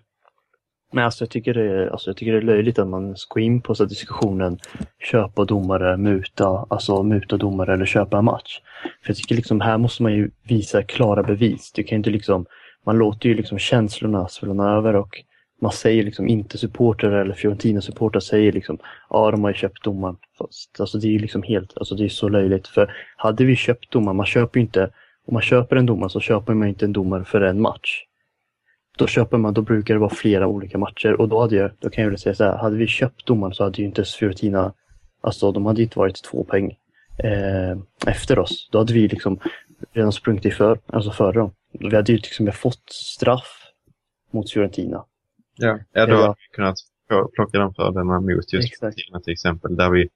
Men 0.92 1.04
alltså 1.04 1.24
jag, 1.24 1.30
tycker 1.30 1.54
det 1.54 1.62
är, 1.62 1.86
alltså 1.86 2.10
jag 2.10 2.16
tycker 2.16 2.32
det 2.32 2.38
är 2.38 2.42
löjligt 2.42 2.78
att 2.78 2.88
man 2.88 3.16
ska 3.16 3.40
in 3.40 3.60
på 3.60 3.74
så 3.74 3.84
diskussionen 3.84 4.58
köpa 4.98 5.44
domare, 5.44 5.96
muta, 5.96 6.66
alltså 6.70 7.02
muta 7.02 7.36
domare 7.36 7.74
eller 7.74 7.86
köpa 7.86 8.18
en 8.18 8.24
match. 8.24 8.60
För 9.02 9.10
jag 9.10 9.16
tycker 9.16 9.34
liksom 9.34 9.60
här 9.60 9.78
måste 9.78 10.02
man 10.02 10.12
ju 10.12 10.30
visa 10.42 10.82
klara 10.82 11.22
bevis. 11.22 11.72
Du 11.72 11.82
kan 11.82 11.96
inte 11.98 12.10
liksom, 12.10 12.46
man 12.86 12.98
låter 12.98 13.28
ju 13.28 13.34
liksom 13.34 13.58
känslorna 13.58 14.28
svälla 14.28 14.70
över 14.70 14.96
och 14.96 15.24
man 15.60 15.72
säger 15.72 16.02
liksom 16.02 16.28
inte 16.28 16.58
supporter 16.58 17.10
eller 17.10 17.34
Fiorentina-supportrar 17.34 18.20
säger 18.20 18.52
liksom 18.52 18.78
ja 19.10 19.30
de 19.30 19.42
har 19.42 19.50
ju 19.50 19.54
köpt 19.54 19.84
domaren. 19.84 20.16
Fast, 20.38 20.80
alltså 20.80 20.98
det 20.98 21.14
är 21.14 21.18
liksom 21.18 21.42
helt, 21.42 21.78
alltså 21.78 21.94
det 21.94 22.04
är 22.04 22.08
så 22.08 22.28
löjligt 22.28 22.68
för 22.68 22.94
hade 23.16 23.44
vi 23.44 23.56
köpt 23.56 23.90
domaren, 23.90 24.16
man 24.16 24.26
köper 24.26 24.60
ju 24.60 24.66
inte, 24.66 24.90
om 25.26 25.34
man 25.34 25.42
köper 25.42 25.76
en 25.76 25.86
domare 25.86 26.10
så 26.10 26.20
köper 26.20 26.54
man 26.54 26.68
inte 26.68 26.84
en 26.84 26.92
domare 26.92 27.24
för 27.24 27.40
en 27.40 27.60
match. 27.60 28.04
Då 28.98 29.06
köper 29.06 29.36
man, 29.36 29.54
då 29.54 29.62
brukar 29.62 29.94
det 29.94 30.00
vara 30.00 30.14
flera 30.14 30.46
olika 30.46 30.78
matcher 30.78 31.20
och 31.20 31.28
då 31.28 31.40
hade 31.40 31.56
jag, 31.56 31.70
då 31.78 31.90
kan 31.90 32.04
jag 32.04 32.10
väl 32.10 32.18
säga 32.18 32.34
så 32.34 32.44
här, 32.44 32.56
hade 32.56 32.76
vi 32.76 32.86
köpt 32.86 33.26
domaren 33.26 33.54
så 33.54 33.64
hade 33.64 33.78
ju 33.78 33.84
inte 33.84 34.04
Fiorentina, 34.04 34.72
alltså 35.20 35.52
de 35.52 35.66
hade 35.66 35.82
inte 35.82 35.98
varit 35.98 36.22
två 36.22 36.44
poäng 36.44 36.76
eh, 37.18 37.78
efter 38.06 38.38
oss. 38.38 38.68
Då 38.72 38.78
hade 38.78 38.92
vi 38.92 39.08
liksom 39.08 39.38
redan 39.92 40.12
sprungit 40.12 40.46
i 40.46 40.50
för, 40.50 40.78
alltså 40.86 41.10
före 41.10 41.32
dem. 41.32 41.52
Vi 41.72 41.96
hade 41.96 42.12
ju 42.12 42.18
liksom 42.18 42.52
fått 42.52 42.92
straff 42.92 43.62
mot 44.30 44.52
Fiorentina. 44.52 45.04
Ja, 45.56 45.78
ja 45.92 46.06
då 46.06 46.16
hade 46.16 46.28
vi 46.28 46.54
kunnat 46.54 46.76
plocka 47.34 47.58
de 47.58 47.74
fördelarna 47.74 48.20
mot 48.20 48.52
just 48.52 48.72
Exakt. 48.72 48.96
till 49.24 49.32
exempel, 49.32 49.76
där 49.76 49.90
vi 49.90 50.08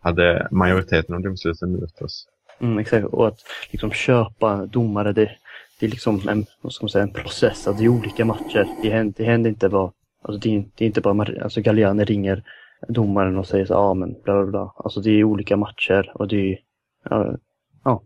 hade 0.00 0.48
majoriteten 0.50 1.14
av 1.14 1.22
domsluten 1.22 1.72
mot 1.72 2.02
oss. 2.02 2.28
Mm, 2.60 2.78
exakt, 2.78 3.06
och 3.06 3.28
att 3.28 3.38
liksom 3.70 3.90
köpa 3.90 4.66
domare, 4.66 5.12
det, 5.12 5.30
det 5.80 5.86
är 5.86 5.90
liksom 5.90 6.28
en, 6.28 6.46
vad 6.60 6.72
ska 6.72 6.84
man 6.84 6.90
säga, 6.90 7.02
en 7.02 7.12
process. 7.12 7.66
Att 7.66 7.78
det 7.78 7.84
är 7.84 7.88
olika 7.88 8.24
matcher. 8.24 8.68
Det 8.82 8.90
händer, 8.90 9.14
det 9.16 9.24
händer 9.24 9.50
inte 9.50 9.68
bara, 9.68 9.92
alltså 10.22 10.40
det, 10.40 10.56
är, 10.56 10.64
det 10.74 10.84
är 10.84 10.86
inte 10.86 11.00
bara, 11.00 11.42
alltså 11.42 11.60
Galliani 11.60 12.04
ringer 12.04 12.42
domaren 12.88 13.38
och 13.38 13.46
säger 13.46 13.66
så 13.66 13.72
ja 13.72 13.94
men 13.94 14.12
bla 14.22 14.42
bla 14.42 14.46
bla. 14.46 14.74
Alltså 14.76 15.00
det 15.00 15.10
är 15.10 15.24
olika 15.24 15.56
matcher 15.56 16.12
och 16.14 16.28
det 16.28 16.52
är, 16.52 16.58
ja, 17.10 17.36
ja, 17.84 18.02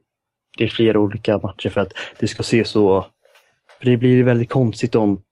det 0.58 0.64
är 0.64 0.68
flera 0.68 0.98
olika 0.98 1.38
matcher 1.38 1.68
för 1.68 1.80
att 1.80 1.92
det 2.18 2.28
ska 2.28 2.42
se 2.42 2.64
så, 2.64 3.06
för 3.78 3.86
det 3.86 3.96
blir 3.96 4.24
väldigt 4.24 4.50
konstigt 4.50 4.94
om 4.94 5.22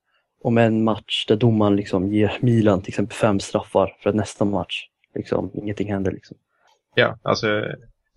om 0.41 0.59
en 0.59 0.85
match 0.85 1.27
där 1.27 1.37
domaren 1.37 1.77
liksom 1.77 2.13
ger 2.13 2.39
Milan 2.41 2.83
till 2.83 2.91
exempel 2.91 3.17
fem 3.17 3.41
straffar 3.41 3.97
för 4.01 4.11
att 4.11 4.17
nästa 4.17 4.45
match 4.45 4.89
liksom 5.15 5.51
ingenting 5.55 5.93
händer. 5.93 6.13
Liksom. 6.13 6.37
Ja, 6.95 7.19
alltså 7.23 7.65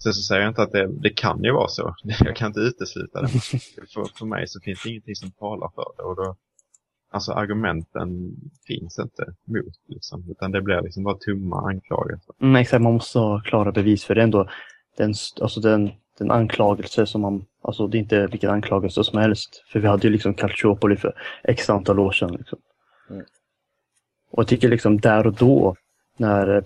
Sen 0.04 0.14
så 0.14 0.22
säger 0.22 0.42
jag 0.42 0.52
inte 0.52 0.62
att 0.62 0.72
det, 0.72 0.88
det 0.88 1.10
kan 1.10 1.44
ju 1.44 1.52
vara 1.52 1.68
så. 1.68 1.96
Jag 2.20 2.36
kan 2.36 2.48
inte 2.48 2.60
utesluta 2.60 3.22
det. 3.22 3.28
För, 3.94 4.18
för 4.18 4.26
mig 4.26 4.48
så 4.48 4.60
finns 4.60 4.84
det 4.84 4.90
ingenting 4.90 5.16
som 5.16 5.32
talar 5.32 5.72
för 5.76 5.86
det. 5.98 6.04
Och 6.04 6.16
då, 6.16 6.36
alltså 7.12 7.32
argumenten 7.32 8.36
finns 8.68 9.00
inte 9.00 9.26
mot 9.46 9.74
liksom. 9.88 10.30
Utan 10.30 10.52
det 10.52 10.62
blir 10.62 10.82
liksom 10.82 11.04
bara 11.04 11.18
tomma 11.18 11.70
anklagelser. 11.70 12.36
Mm, 12.42 12.56
exakt, 12.56 12.82
man 12.82 12.94
måste 12.94 13.20
ha 13.20 13.42
klara 13.42 13.72
bevis 13.72 14.06
för 14.06 14.16
det 14.16 14.24
ändå. 14.24 14.50
Den, 14.98 15.14
alltså 15.42 15.60
den, 15.60 15.92
den 16.18 16.32
anklagelse 16.32 17.06
som 17.06 17.22
man, 17.22 17.46
alltså 17.62 17.88
det 17.88 17.98
är 17.98 18.00
inte 18.00 18.28
vilken 18.28 18.50
anklagelse 18.50 19.04
som 19.04 19.20
helst. 19.20 19.64
För 19.72 19.80
vi 19.80 19.88
hade 19.88 20.08
ju 20.08 20.14
liksom 20.14 20.34
Calciopoli 20.34 20.98
för 20.98 21.14
x 21.44 21.70
antal 21.70 22.00
år 22.00 22.12
sedan. 22.12 22.32
Liksom. 22.32 22.60
Mm. 23.10 23.26
Och 24.32 24.40
jag 24.40 24.48
tycker 24.48 24.70
liksom 24.70 25.00
där 25.00 25.28
och 25.28 25.34
då, 25.34 25.76
när, 26.18 26.64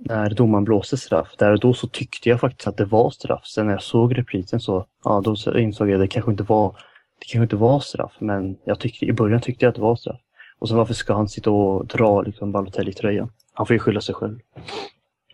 när 0.00 0.30
domaren 0.30 0.64
blåste 0.64 0.96
straff, 0.96 1.34
där 1.38 1.52
och 1.52 1.60
då 1.60 1.74
så 1.74 1.88
tyckte 1.88 2.28
jag 2.28 2.40
faktiskt 2.40 2.68
att 2.68 2.76
det 2.76 2.84
var 2.84 3.10
straff. 3.10 3.46
Sen 3.46 3.66
när 3.66 3.72
jag 3.72 3.82
såg 3.82 4.18
reprisen 4.18 4.60
så, 4.60 4.86
ja 5.04 5.20
då 5.24 5.36
så 5.36 5.58
insåg 5.58 5.88
jag 5.88 5.94
att 5.94 6.00
det 6.00 6.08
kanske 6.08 6.30
inte 6.30 6.42
var, 6.42 6.76
det 7.18 7.26
kanske 7.26 7.42
inte 7.42 7.56
var 7.56 7.80
straff. 7.80 8.12
Men 8.18 8.56
jag 8.64 8.80
tyckte, 8.80 9.04
i 9.04 9.12
början 9.12 9.40
tyckte 9.40 9.64
jag 9.64 9.70
att 9.70 9.76
det 9.76 9.82
var 9.82 9.96
straff. 9.96 10.20
Och 10.58 10.68
sen 10.68 10.76
varför 10.76 10.94
ska 10.94 11.14
han 11.14 11.28
sitta 11.28 11.50
och 11.50 11.86
dra 11.86 12.22
liksom 12.22 12.52
Balotelli 12.52 12.90
i 12.90 12.94
tröjan? 12.94 13.30
Han 13.52 13.66
får 13.66 13.74
ju 13.74 13.80
skylla 13.80 14.00
sig 14.00 14.14
själv. 14.14 14.38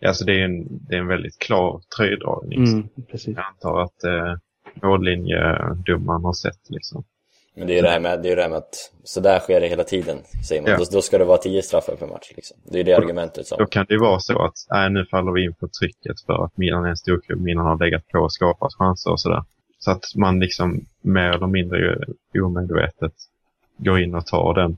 Alltså 0.05 0.25
det 0.25 0.39
är 0.41 0.45
en, 0.45 0.67
det 0.69 0.95
är 0.95 0.99
en 0.99 1.07
väldigt 1.07 1.39
klar 1.39 1.81
tröjdragning. 1.97 2.63
Mm, 2.63 2.89
precis. 3.11 3.37
Jag 3.37 3.45
antar 3.45 3.81
att 3.81 4.03
eh, 4.03 4.35
mållinjedomaren 4.81 6.23
har 6.23 6.33
sett 6.33 6.69
liksom. 6.69 7.03
Men 7.55 7.67
det 7.67 7.73
är 7.73 7.75
ju 7.75 7.81
det 7.81 7.89
här 7.89 7.99
med, 7.99 8.21
det 8.23 8.31
är 8.31 8.35
det 8.35 8.49
med 8.49 8.57
att 8.57 8.91
sådär 9.03 9.39
sker 9.39 9.61
det 9.61 9.67
hela 9.67 9.83
tiden, 9.83 10.17
säger 10.47 10.61
man. 10.61 10.71
Ja. 10.71 10.77
Då, 10.77 10.85
då 10.91 11.01
ska 11.01 11.17
det 11.17 11.25
vara 11.25 11.37
tio 11.37 11.61
straffar 11.61 11.95
per 11.95 12.07
match. 12.07 12.31
Liksom. 12.35 12.57
Det 12.63 12.79
är 12.79 12.83
det 12.83 12.93
argumentet 12.93 13.47
som... 13.47 13.57
Då 13.57 13.65
kan 13.65 13.85
det 13.87 13.93
ju 13.93 13.99
vara 13.99 14.19
så 14.19 14.45
att 14.45 14.53
äh, 14.73 14.89
nu 14.89 15.05
faller 15.05 15.31
vi 15.31 15.45
in 15.45 15.53
på 15.53 15.67
trycket 15.67 16.21
för 16.25 16.45
att 16.45 16.57
Milan 16.57 16.85
är 16.85 16.89
en 16.89 16.97
storklubb. 16.97 17.41
Milan 17.41 17.65
har 17.65 17.85
legat 17.85 18.07
på 18.07 18.19
och 18.19 18.33
skapat 18.33 18.73
chanser 18.73 19.11
och 19.11 19.21
sådär. 19.21 19.43
Så 19.79 19.91
att 19.91 20.03
man 20.15 20.39
liksom 20.39 20.85
mer 21.01 21.29
eller 21.29 21.47
mindre 21.47 21.97
omedvetet 22.43 23.13
går 23.77 23.99
in 23.99 24.15
och 24.15 24.25
tar 24.25 24.53
den. 24.53 24.77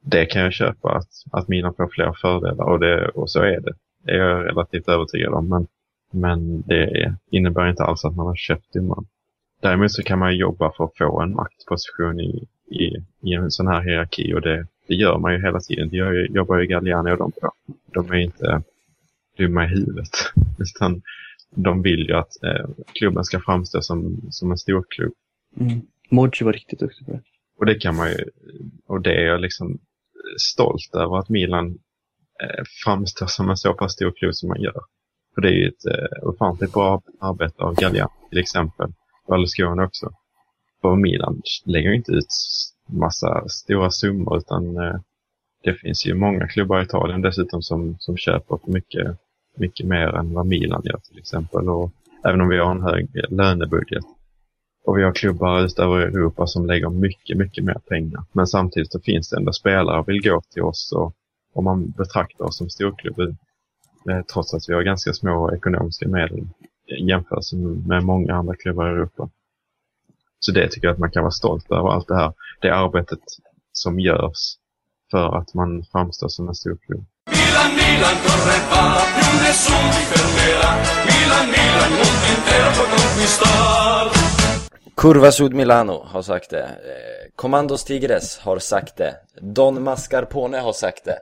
Det 0.00 0.26
kan 0.26 0.42
jag 0.42 0.52
köpa 0.52 0.92
att, 0.92 1.08
att 1.32 1.48
Milan 1.48 1.74
får 1.74 1.88
fler 1.88 2.12
fördelar 2.20 2.64
och, 2.64 2.80
det, 2.80 3.08
och 3.08 3.30
så 3.30 3.40
är 3.40 3.60
det. 3.60 3.72
Det 4.02 4.10
är 4.10 4.16
jag 4.16 4.46
relativt 4.46 4.88
övertygad 4.88 5.34
om. 5.34 5.48
Men, 5.48 5.66
men 6.10 6.62
det 6.62 7.14
innebär 7.30 7.70
inte 7.70 7.82
alls 7.82 8.04
att 8.04 8.16
man 8.16 8.26
har 8.26 8.36
köpt 8.36 8.72
domaren. 8.72 9.06
Däremot 9.64 9.92
så 9.92 10.02
kan 10.02 10.18
man 10.18 10.36
jobba 10.36 10.72
för 10.72 10.84
att 10.84 10.96
få 10.98 11.20
en 11.20 11.34
maktposition 11.34 12.20
i, 12.20 12.48
i, 12.70 12.84
i 13.22 13.34
en 13.34 13.50
sån 13.50 13.66
här 13.66 13.82
hierarki 13.82 14.34
och 14.34 14.40
det, 14.40 14.66
det 14.88 14.94
gör 14.94 15.18
man 15.18 15.32
ju 15.32 15.42
hela 15.42 15.60
tiden. 15.60 15.88
Det 15.88 15.96
gör 15.96 16.12
jobbar 16.12 16.58
ju 16.58 16.66
Galliani 16.66 17.12
och 17.12 17.18
de 17.18 17.32
på. 17.32 17.52
De 17.86 18.10
är 18.10 18.16
inte 18.16 18.62
dumma 19.38 19.64
i 19.64 19.68
huvudet. 19.68 20.10
Utan 20.58 21.02
de 21.50 21.82
vill 21.82 22.08
ju 22.08 22.14
att 22.14 22.42
eh, 22.42 22.66
klubben 22.92 23.24
ska 23.24 23.40
framstå 23.40 23.80
som, 23.80 24.20
som 24.30 24.50
en 24.50 24.58
stor 24.58 24.84
klubb. 24.88 25.12
Mm. 25.60 25.80
Modji 26.10 26.44
var 26.44 26.52
riktigt 26.52 26.78
duktig 26.78 27.06
på 27.06 27.12
det. 27.12 27.20
Och 27.58 27.66
det 27.66 27.74
kan 27.74 27.96
man 27.96 28.10
ju, 28.10 28.24
och 28.86 29.00
det 29.00 29.14
är 29.14 29.26
jag 29.26 29.40
liksom 29.40 29.78
stolt 30.52 30.94
över 30.94 31.18
att 31.18 31.28
Milan 31.28 31.66
eh, 32.42 32.64
framstår 32.84 33.26
som 33.26 33.50
en 33.50 33.56
så 33.56 33.74
pass 33.74 33.92
stor 33.92 34.12
klubb 34.16 34.34
som 34.34 34.48
man 34.48 34.60
gör. 34.60 34.80
För 35.34 35.42
det 35.42 35.48
är 35.48 35.52
ju 35.52 35.68
ett 35.68 35.86
eh, 35.86 36.28
ofantligt 36.28 36.72
bra 36.72 37.02
arbete 37.20 37.62
av 37.62 37.74
Galliani 37.74 38.10
till 38.30 38.38
exempel. 38.38 38.92
Berlusconi 39.28 39.82
också. 39.82 40.10
För 40.80 40.96
Milan 40.96 41.42
lägger 41.64 41.90
ju 41.90 41.96
inte 41.96 42.12
ut 42.12 42.26
massa 42.86 43.48
stora 43.48 43.90
summor 43.90 44.38
utan 44.38 44.76
eh, 44.76 44.96
det 45.64 45.74
finns 45.74 46.06
ju 46.06 46.14
många 46.14 46.48
klubbar 46.48 46.80
i 46.80 46.84
Italien 46.84 47.22
dessutom 47.22 47.62
som, 47.62 47.96
som 47.98 48.16
köper 48.16 48.58
för 48.64 48.72
mycket, 48.72 49.16
mycket 49.56 49.86
mer 49.86 50.08
än 50.08 50.34
vad 50.34 50.46
Milan 50.46 50.82
gör 50.84 50.98
till 50.98 51.18
exempel. 51.18 51.68
Och 51.68 51.90
även 52.24 52.40
om 52.40 52.48
vi 52.48 52.58
har 52.58 52.70
en 52.70 52.82
hög 52.82 53.08
lönebudget. 53.30 54.04
Och 54.84 54.98
vi 54.98 55.02
har 55.02 55.12
klubbar 55.12 55.64
utöver 55.64 56.00
Europa 56.00 56.46
som 56.46 56.66
lägger 56.66 56.90
mycket, 56.90 57.38
mycket 57.38 57.64
mer 57.64 57.80
pengar. 57.88 58.22
Men 58.32 58.46
samtidigt 58.46 58.92
så 58.92 59.00
finns 59.00 59.30
det 59.30 59.36
ändå 59.36 59.52
spelare 59.52 60.04
som 60.04 60.12
vill 60.12 60.22
gå 60.22 60.40
till 60.40 60.62
oss 60.62 60.92
och, 60.92 61.14
och 61.54 61.64
man 61.64 61.90
betraktar 61.90 62.44
oss 62.44 62.58
som 62.58 62.70
storklubb 62.70 63.20
eh, 63.20 64.22
trots 64.32 64.54
att 64.54 64.68
vi 64.68 64.74
har 64.74 64.82
ganska 64.82 65.12
små 65.12 65.54
ekonomiska 65.54 66.08
medel 66.08 66.46
jämförelse 66.86 67.56
med 67.86 68.04
många 68.04 68.34
andra 68.34 68.56
klubbar 68.56 68.86
i 68.86 68.90
Europa. 68.90 69.28
Så 70.38 70.52
det 70.52 70.68
tycker 70.68 70.86
jag 70.86 70.92
att 70.92 70.98
man 70.98 71.10
kan 71.10 71.22
vara 71.22 71.30
stolt 71.30 71.70
över, 71.70 71.88
allt 71.88 72.08
det 72.08 72.16
här, 72.16 72.32
det 72.60 72.70
arbetet 72.70 73.20
som 73.72 74.00
görs 74.00 74.56
för 75.10 75.38
att 75.38 75.54
man 75.54 75.84
framstår 75.92 76.28
som 76.28 76.48
en 76.48 76.54
stor 76.54 76.76
klubb. 76.76 77.04
Milan, 77.30 77.70
Milan 77.80 78.16
corre 78.24 78.58
va, 78.70 78.84
più 79.16 79.32
nessuno 79.44 79.88
ti 79.96 80.02
fermerà. 80.12 80.70
Milan, 81.08 81.46
Milan, 81.56 81.90
il 81.90 81.96
mondo 82.00 82.26
intero 82.34 82.68
può 82.76 82.84
conquistar. 82.96 84.04
Curva 84.94 85.30
Sud 85.32 85.52
Milano 85.54 86.04
har 86.06 86.22
sagt 86.22 86.50
det. 86.50 86.64
Eh, 86.64 87.32
Commandos 87.36 87.84
Tigres 87.84 88.38
har 88.38 88.58
sagt 88.58 88.96
det. 88.96 89.16
Don 89.40 89.82
Mascarpone 89.82 90.58
har 90.58 90.72
sagt 90.72 91.04
det. 91.04 91.18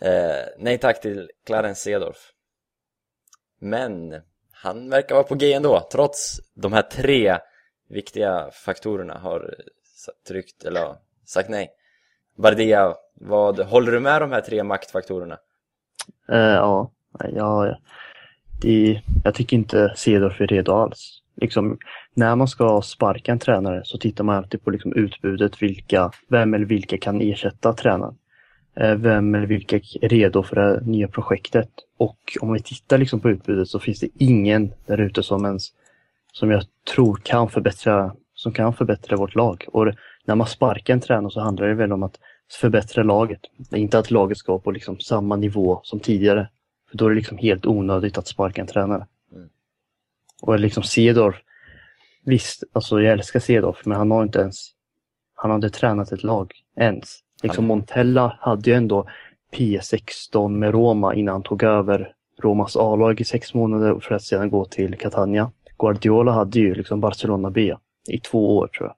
Eh, 0.00 0.46
nej 0.58 0.78
tack 0.78 1.00
till 1.00 1.30
Clarence 1.46 1.80
Seedorf. 1.80 2.32
Men 3.60 4.14
han 4.66 4.90
verkar 4.90 5.14
vara 5.14 5.24
på 5.24 5.34
G 5.34 5.52
ändå, 5.52 5.88
trots 5.92 6.40
de 6.54 6.72
här 6.72 6.82
tre 6.82 7.38
viktiga 7.88 8.50
faktorerna 8.52 9.18
har 9.18 9.54
tryckt, 10.28 10.64
eller 10.64 10.94
sagt 11.24 11.48
nej. 11.48 11.70
Bardia, 12.36 12.94
vad, 13.14 13.60
håller 13.60 13.92
du 13.92 14.00
med 14.00 14.22
de 14.22 14.32
här 14.32 14.40
tre 14.40 14.62
maktfaktorerna? 14.62 15.38
Uh, 16.32 16.38
ja, 16.38 16.90
ja, 17.32 17.76
det, 18.62 19.02
jag 19.24 19.34
tycker 19.34 19.56
inte 19.56 19.92
Cedorf 19.96 20.40
är 20.40 20.46
redo 20.46 20.72
alls. 20.72 21.22
Liksom, 21.36 21.78
när 22.14 22.36
man 22.36 22.48
ska 22.48 22.82
sparka 22.82 23.32
en 23.32 23.38
tränare 23.38 23.80
så 23.84 23.98
tittar 23.98 24.24
man 24.24 24.36
alltid 24.36 24.64
på 24.64 24.70
liksom 24.70 24.92
utbudet, 24.92 25.62
vilka, 25.62 26.10
vem 26.28 26.54
eller 26.54 26.66
vilka 26.66 26.98
kan 26.98 27.20
ersätta 27.20 27.72
tränaren. 27.72 28.18
Eh, 28.80 28.94
vem 28.94 29.34
eller 29.34 29.46
vilka 29.46 29.76
är 29.76 30.08
redo 30.08 30.42
för 30.42 30.56
det 30.56 30.86
nya 30.86 31.08
projektet. 31.08 31.70
Och 31.96 32.38
om 32.40 32.52
vi 32.52 32.62
tittar 32.62 32.98
liksom 32.98 33.20
på 33.20 33.30
utbudet 33.30 33.68
så 33.68 33.78
finns 33.78 34.00
det 34.00 34.08
ingen 34.18 34.72
där 34.86 35.00
ute 35.00 35.22
som 35.22 35.44
ens, 35.44 35.68
som 36.32 36.50
jag 36.50 36.64
tror 36.94 37.20
kan 37.22 37.48
förbättra, 37.48 38.14
som 38.34 38.52
kan 38.52 38.74
förbättra 38.74 39.16
vårt 39.16 39.34
lag. 39.34 39.64
Och 39.68 39.86
när 40.24 40.34
man 40.34 40.46
sparkar 40.46 40.94
en 40.94 41.00
tränare 41.00 41.30
så 41.30 41.40
handlar 41.40 41.66
det 41.66 41.74
väl 41.74 41.92
om 41.92 42.02
att 42.02 42.18
förbättra 42.60 43.02
laget. 43.02 43.40
Det 43.56 43.76
är 43.76 43.80
inte 43.80 43.98
att 43.98 44.10
laget 44.10 44.38
ska 44.38 44.58
på 44.58 44.70
liksom 44.70 45.00
samma 45.00 45.36
nivå 45.36 45.80
som 45.82 46.00
tidigare. 46.00 46.48
För 46.90 46.98
då 46.98 47.04
är 47.04 47.10
det 47.10 47.16
liksom 47.16 47.38
helt 47.38 47.66
onödigt 47.66 48.18
att 48.18 48.28
sparka 48.28 48.60
en 48.60 48.66
tränare. 48.66 49.06
Mm. 49.32 49.48
Och 50.42 50.60
liksom 50.60 50.82
Cedorf, 50.82 51.36
visst, 52.24 52.64
alltså 52.72 53.00
jag 53.00 53.12
älskar 53.12 53.40
Cedorf, 53.40 53.86
men 53.86 53.98
han 53.98 54.10
har 54.10 54.22
inte 54.22 54.38
ens, 54.38 54.70
han 55.34 55.50
har 55.50 55.56
inte 55.56 55.70
tränat 55.70 56.12
ett 56.12 56.22
lag 56.22 56.52
ens. 56.76 57.22
Liksom 57.48 57.64
Montella 57.66 58.36
hade 58.40 58.70
ju 58.70 58.76
ändå 58.76 59.06
P16 59.52 60.48
med 60.48 60.70
Roma 60.72 61.14
innan 61.14 61.32
han 61.32 61.42
tog 61.42 61.62
över 61.62 62.12
Romas 62.42 62.76
A-lag 62.76 63.20
i 63.20 63.24
sex 63.24 63.54
månader 63.54 64.00
för 64.00 64.14
att 64.14 64.22
sedan 64.22 64.50
gå 64.50 64.64
till 64.64 64.98
Catania. 64.98 65.50
Guardiola 65.78 66.32
hade 66.32 66.58
ju 66.58 66.74
liksom 66.74 67.00
Barcelona 67.00 67.50
B 67.50 67.74
i 68.08 68.20
två 68.20 68.56
år 68.56 68.66
tror 68.68 68.88
jag. 68.88 68.96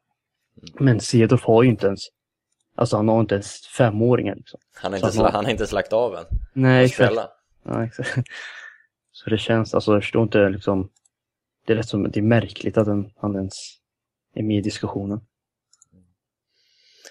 Men 0.83 1.01
Cedorf 1.01 1.45
har 1.45 1.63
ju 1.63 1.69
inte 1.69 1.87
ens, 1.87 2.01
alltså 2.75 2.97
han 2.97 3.09
har 3.09 3.21
inte 3.21 3.35
ens 3.35 3.67
femåringar 3.67 4.35
liksom. 4.35 4.61
Han 4.75 4.93
har 4.93 4.99
inte, 4.99 5.11
sla- 5.11 5.31
han 5.33 5.45
har 5.45 5.53
inte 5.53 5.67
slagt 5.67 5.93
av 5.93 6.15
än. 6.15 6.25
Nej, 6.53 6.85
exakt. 6.85 7.15
Ja, 7.65 7.85
exakt. 7.85 8.15
Så 9.13 9.31
det 9.31 9.39
känns, 9.39 9.75
alltså 9.75 9.93
jag 9.93 10.03
förstår 10.03 10.23
inte 10.23 10.49
liksom, 10.49 10.89
det 11.67 11.73
är 11.73 11.77
rätt 11.77 11.89
som, 11.89 12.11
det 12.11 12.21
är 12.21 12.23
märkligt 12.23 12.79
att 12.79 12.87
han 13.17 13.35
ens 13.37 13.55
är 14.35 14.43
med 14.43 14.57
i 14.57 14.61
diskussionen. 14.61 15.21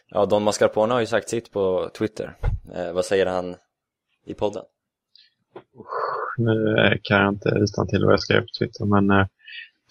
Ja, 0.09 0.25
Don 0.25 0.43
Mascarpone 0.43 0.93
har 0.93 0.99
ju 0.99 1.05
sagt 1.05 1.29
sitt 1.29 1.51
på 1.51 1.89
Twitter. 1.97 2.37
Eh, 2.75 2.93
vad 2.93 3.05
säger 3.05 3.25
han 3.25 3.55
i 4.25 4.33
podden? 4.33 4.63
Nu 6.37 6.99
kan 7.03 7.21
jag 7.21 7.33
inte 7.33 7.49
utan 7.49 7.87
till 7.87 8.03
vad 8.03 8.13
jag 8.13 8.19
skrev 8.19 8.41
på 8.41 8.47
Twitter, 8.59 8.85
men 8.85 9.11
eh, 9.11 9.27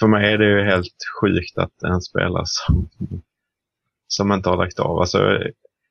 för 0.00 0.06
mig 0.06 0.32
är 0.32 0.38
det 0.38 0.44
ju 0.44 0.64
helt 0.64 0.96
sjukt 1.20 1.58
att 1.58 1.82
en 1.82 2.00
spelare 2.00 2.44
som, 2.46 2.88
som 4.08 4.32
inte 4.32 4.48
har 4.48 4.56
lagt 4.56 4.78
av. 4.78 4.98
Alltså, 4.98 5.18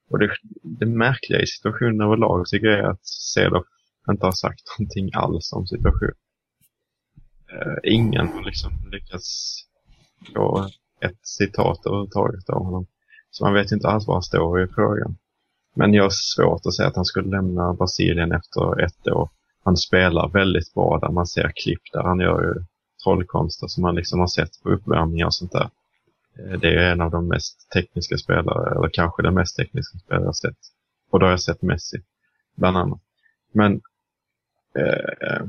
och 0.09 0.19
det, 0.19 0.29
det 0.63 0.85
märkliga 0.85 1.41
i 1.41 1.47
situationen 1.47 2.01
överlag 2.01 2.45
tycker 2.47 2.67
jag 2.67 2.79
är 2.79 2.89
att 2.89 3.05
Cedoff 3.05 3.65
inte 4.09 4.25
har 4.25 4.31
sagt 4.31 4.61
någonting 4.79 5.09
alls 5.13 5.53
om 5.53 5.67
situationen. 5.67 6.15
Eh, 7.53 7.93
ingen 7.93 8.27
har 8.27 8.43
liksom 8.43 8.71
lyckats 8.91 9.57
få 10.35 10.69
ett 11.01 11.19
citat 11.21 11.85
överhuvudtaget 11.85 12.49
av 12.49 12.63
honom. 12.63 12.88
Så 13.36 13.45
man 13.45 13.54
vet 13.54 13.71
inte 13.71 13.88
alls 13.88 14.08
var 14.08 14.15
han 14.15 14.24
står 14.24 14.63
i 14.63 14.67
frågan. 14.67 15.17
Men 15.76 15.93
jag 15.93 16.04
har 16.04 16.10
svårt 16.10 16.65
att 16.65 16.76
säga 16.76 16.88
att 16.88 16.95
han 16.95 17.06
skulle 17.06 17.30
lämna 17.30 17.74
Brasilien 17.74 18.32
efter 18.32 18.84
ett 18.84 19.08
år 19.08 19.30
han 19.65 19.78
spelar 19.78 20.30
väldigt 20.30 20.74
bra 20.74 21.00
där 21.00 21.10
man 21.10 21.28
ser 21.28 21.52
klipp 21.56 21.82
där 21.93 22.04
han 22.04 22.19
gör 22.19 22.41
ju 22.41 22.65
trollkonster 23.04 23.67
som 23.67 23.82
man 23.82 23.95
liksom 23.95 24.19
har 24.19 24.28
sett 24.28 24.63
på 24.63 24.69
uppvärmningar 24.69 25.26
och 25.26 25.34
sånt 25.34 25.52
där. 25.52 25.69
Eh, 26.39 26.60
det 26.60 26.76
är 26.76 26.91
en 26.91 27.02
av 27.02 27.12
de 27.12 27.28
mest 27.28 27.69
tekniska 27.74 28.17
spelare, 28.17 28.76
eller 28.76 28.89
kanske 28.93 29.24
den 29.24 29.34
mest 29.34 29.58
tekniska 29.58 29.98
spelare 29.98 30.21
jag 30.21 30.28
har 30.28 30.34
sett. 30.34 30.58
Och 31.10 31.19
då 31.19 31.26
har 31.26 31.32
jag 31.32 31.41
sett 31.41 31.62
Messi, 31.62 31.98
bland 32.56 32.78
annat. 32.78 33.00
Men 33.52 33.82
eh, 34.76 35.30
eh, 35.30 35.45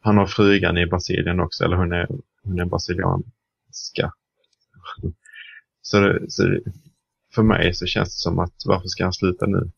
han 0.00 0.16
har 0.16 0.26
frugan 0.26 0.78
i 0.78 0.86
Brasilien 0.86 1.40
också, 1.40 1.64
eller 1.64 1.76
hon 1.76 1.92
är, 1.92 2.08
hon 2.42 2.60
är 2.60 2.64
brasilianska. 2.64 4.12
Så, 5.90 6.18
så 6.28 6.58
för 7.34 7.42
mig 7.42 7.74
så 7.74 7.86
känns 7.86 8.08
det 8.08 8.20
som 8.20 8.38
att 8.38 8.54
varför 8.64 8.88
ska 8.88 9.04
han 9.04 9.12
sluta 9.12 9.46
nu? 9.46 9.70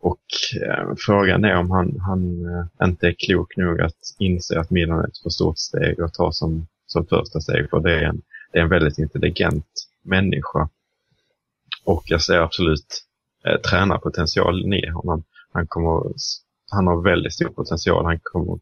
Och 0.00 0.24
eh, 0.62 0.94
frågan 0.98 1.44
är 1.44 1.56
om 1.56 1.70
han, 1.70 2.00
han 2.00 2.44
eh, 2.44 2.88
inte 2.88 3.06
är 3.06 3.14
klok 3.18 3.56
nog 3.56 3.80
att 3.80 3.98
inse 4.18 4.60
att 4.60 4.70
Milan 4.70 4.98
är 4.98 5.08
ett 5.08 5.18
för 5.22 5.30
stort 5.30 5.58
steg 5.58 6.00
att 6.00 6.14
ta 6.14 6.32
som, 6.32 6.66
som 6.86 7.06
första 7.06 7.40
steg. 7.40 7.70
För 7.70 7.80
det 7.80 7.92
är, 7.92 8.04
en, 8.04 8.22
det 8.52 8.58
är 8.58 8.62
en 8.62 8.68
väldigt 8.68 8.98
intelligent 8.98 9.66
människa. 10.02 10.68
Och 11.84 12.02
jag 12.06 12.22
ser 12.22 12.38
absolut 12.38 13.04
eh, 13.44 13.60
tränarpotentialen 13.60 14.72
i 14.72 14.90
honom. 14.90 15.24
Han, 15.52 15.66
kommer, 15.66 16.12
han 16.70 16.86
har 16.86 17.02
väldigt 17.02 17.32
stor 17.32 17.48
potential. 17.48 18.04
Han 18.04 18.20
kommer 18.22 18.58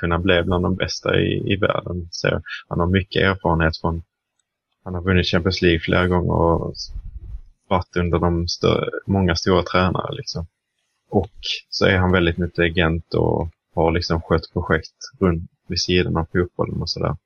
kunna 0.00 0.18
bli 0.18 0.42
bland 0.42 0.64
de 0.64 0.76
bästa 0.76 1.20
i, 1.20 1.52
i 1.52 1.56
världen. 1.56 2.08
Så 2.10 2.40
han 2.68 2.80
har 2.80 2.86
mycket 2.86 3.22
erfarenhet 3.22 3.80
från, 3.80 4.02
han 4.88 4.94
har 4.94 5.02
vunnit 5.02 5.26
Champions 5.26 5.62
League 5.62 5.80
flera 5.80 6.06
gånger 6.06 6.32
och 6.32 6.74
varit 7.68 7.96
under 7.96 8.18
de 8.18 8.48
större, 8.48 8.90
många 9.06 9.36
stora 9.36 9.62
tränare. 9.62 10.14
Liksom. 10.14 10.46
Och 11.10 11.32
så 11.70 11.86
är 11.86 11.96
han 11.96 12.12
väldigt 12.12 12.38
intelligent 12.38 13.14
och 13.14 13.48
har 13.74 13.92
liksom 13.92 14.20
skött 14.20 14.52
projekt 14.52 14.94
runt 15.20 15.50
vid 15.68 15.80
sidan 15.80 16.16
av 16.16 16.26
fotbollen 16.32 16.82
och 16.82 16.90
sådär. 16.90 17.16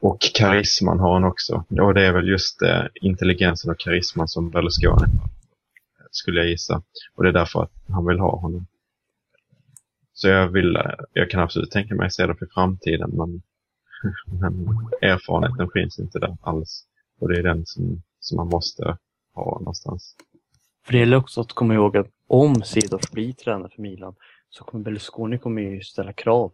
Och 0.00 0.20
karisman 0.34 1.00
har 1.00 1.12
han 1.12 1.24
också. 1.24 1.64
Och 1.80 1.94
det 1.94 2.06
är 2.06 2.12
väl 2.12 2.28
just 2.28 2.62
eh, 2.62 2.84
intelligensen 2.94 3.70
och 3.70 3.78
karisman 3.78 4.28
som 4.28 4.50
Berlusconi 4.50 5.06
skulle 6.10 6.40
jag 6.40 6.48
gissa. 6.48 6.82
Och 7.14 7.22
det 7.22 7.28
är 7.28 7.32
därför 7.32 7.62
att 7.62 7.72
han 7.88 8.06
vill 8.06 8.18
ha 8.18 8.36
honom. 8.36 8.66
Så 10.12 10.28
jag 10.28 10.48
vill, 10.48 10.76
eh, 10.76 10.92
jag 11.12 11.30
kan 11.30 11.40
absolut 11.40 11.70
tänka 11.70 11.94
mig 11.94 12.06
att 12.06 12.14
se 12.14 12.26
det 12.26 12.34
för 12.34 12.48
framtiden 12.54 13.10
men, 13.12 13.42
men 14.40 14.68
erfarenheten 15.00 15.70
finns 15.72 15.98
inte 15.98 16.18
där 16.18 16.36
alls. 16.42 16.86
Och 17.20 17.28
det 17.28 17.38
är 17.38 17.42
den 17.42 17.66
som, 17.66 18.02
som 18.20 18.36
man 18.36 18.48
måste 18.48 18.98
ha 19.34 19.58
någonstans. 19.58 20.16
För 20.84 20.92
det 20.92 20.98
gäller 20.98 21.16
också 21.16 21.40
att 21.40 21.52
komma 21.52 21.74
ihåg 21.74 21.96
att 21.96 22.06
om 22.26 22.62
Cedorf 22.62 23.10
blir 23.10 23.32
tränare 23.32 23.70
för 23.74 23.82
Milan 23.82 24.14
så 24.50 24.64
kommer 24.64 24.84
Berlusconi 24.84 25.38
kommer 25.38 25.62
ju 25.62 25.80
ställa 25.80 26.12
krav. 26.12 26.52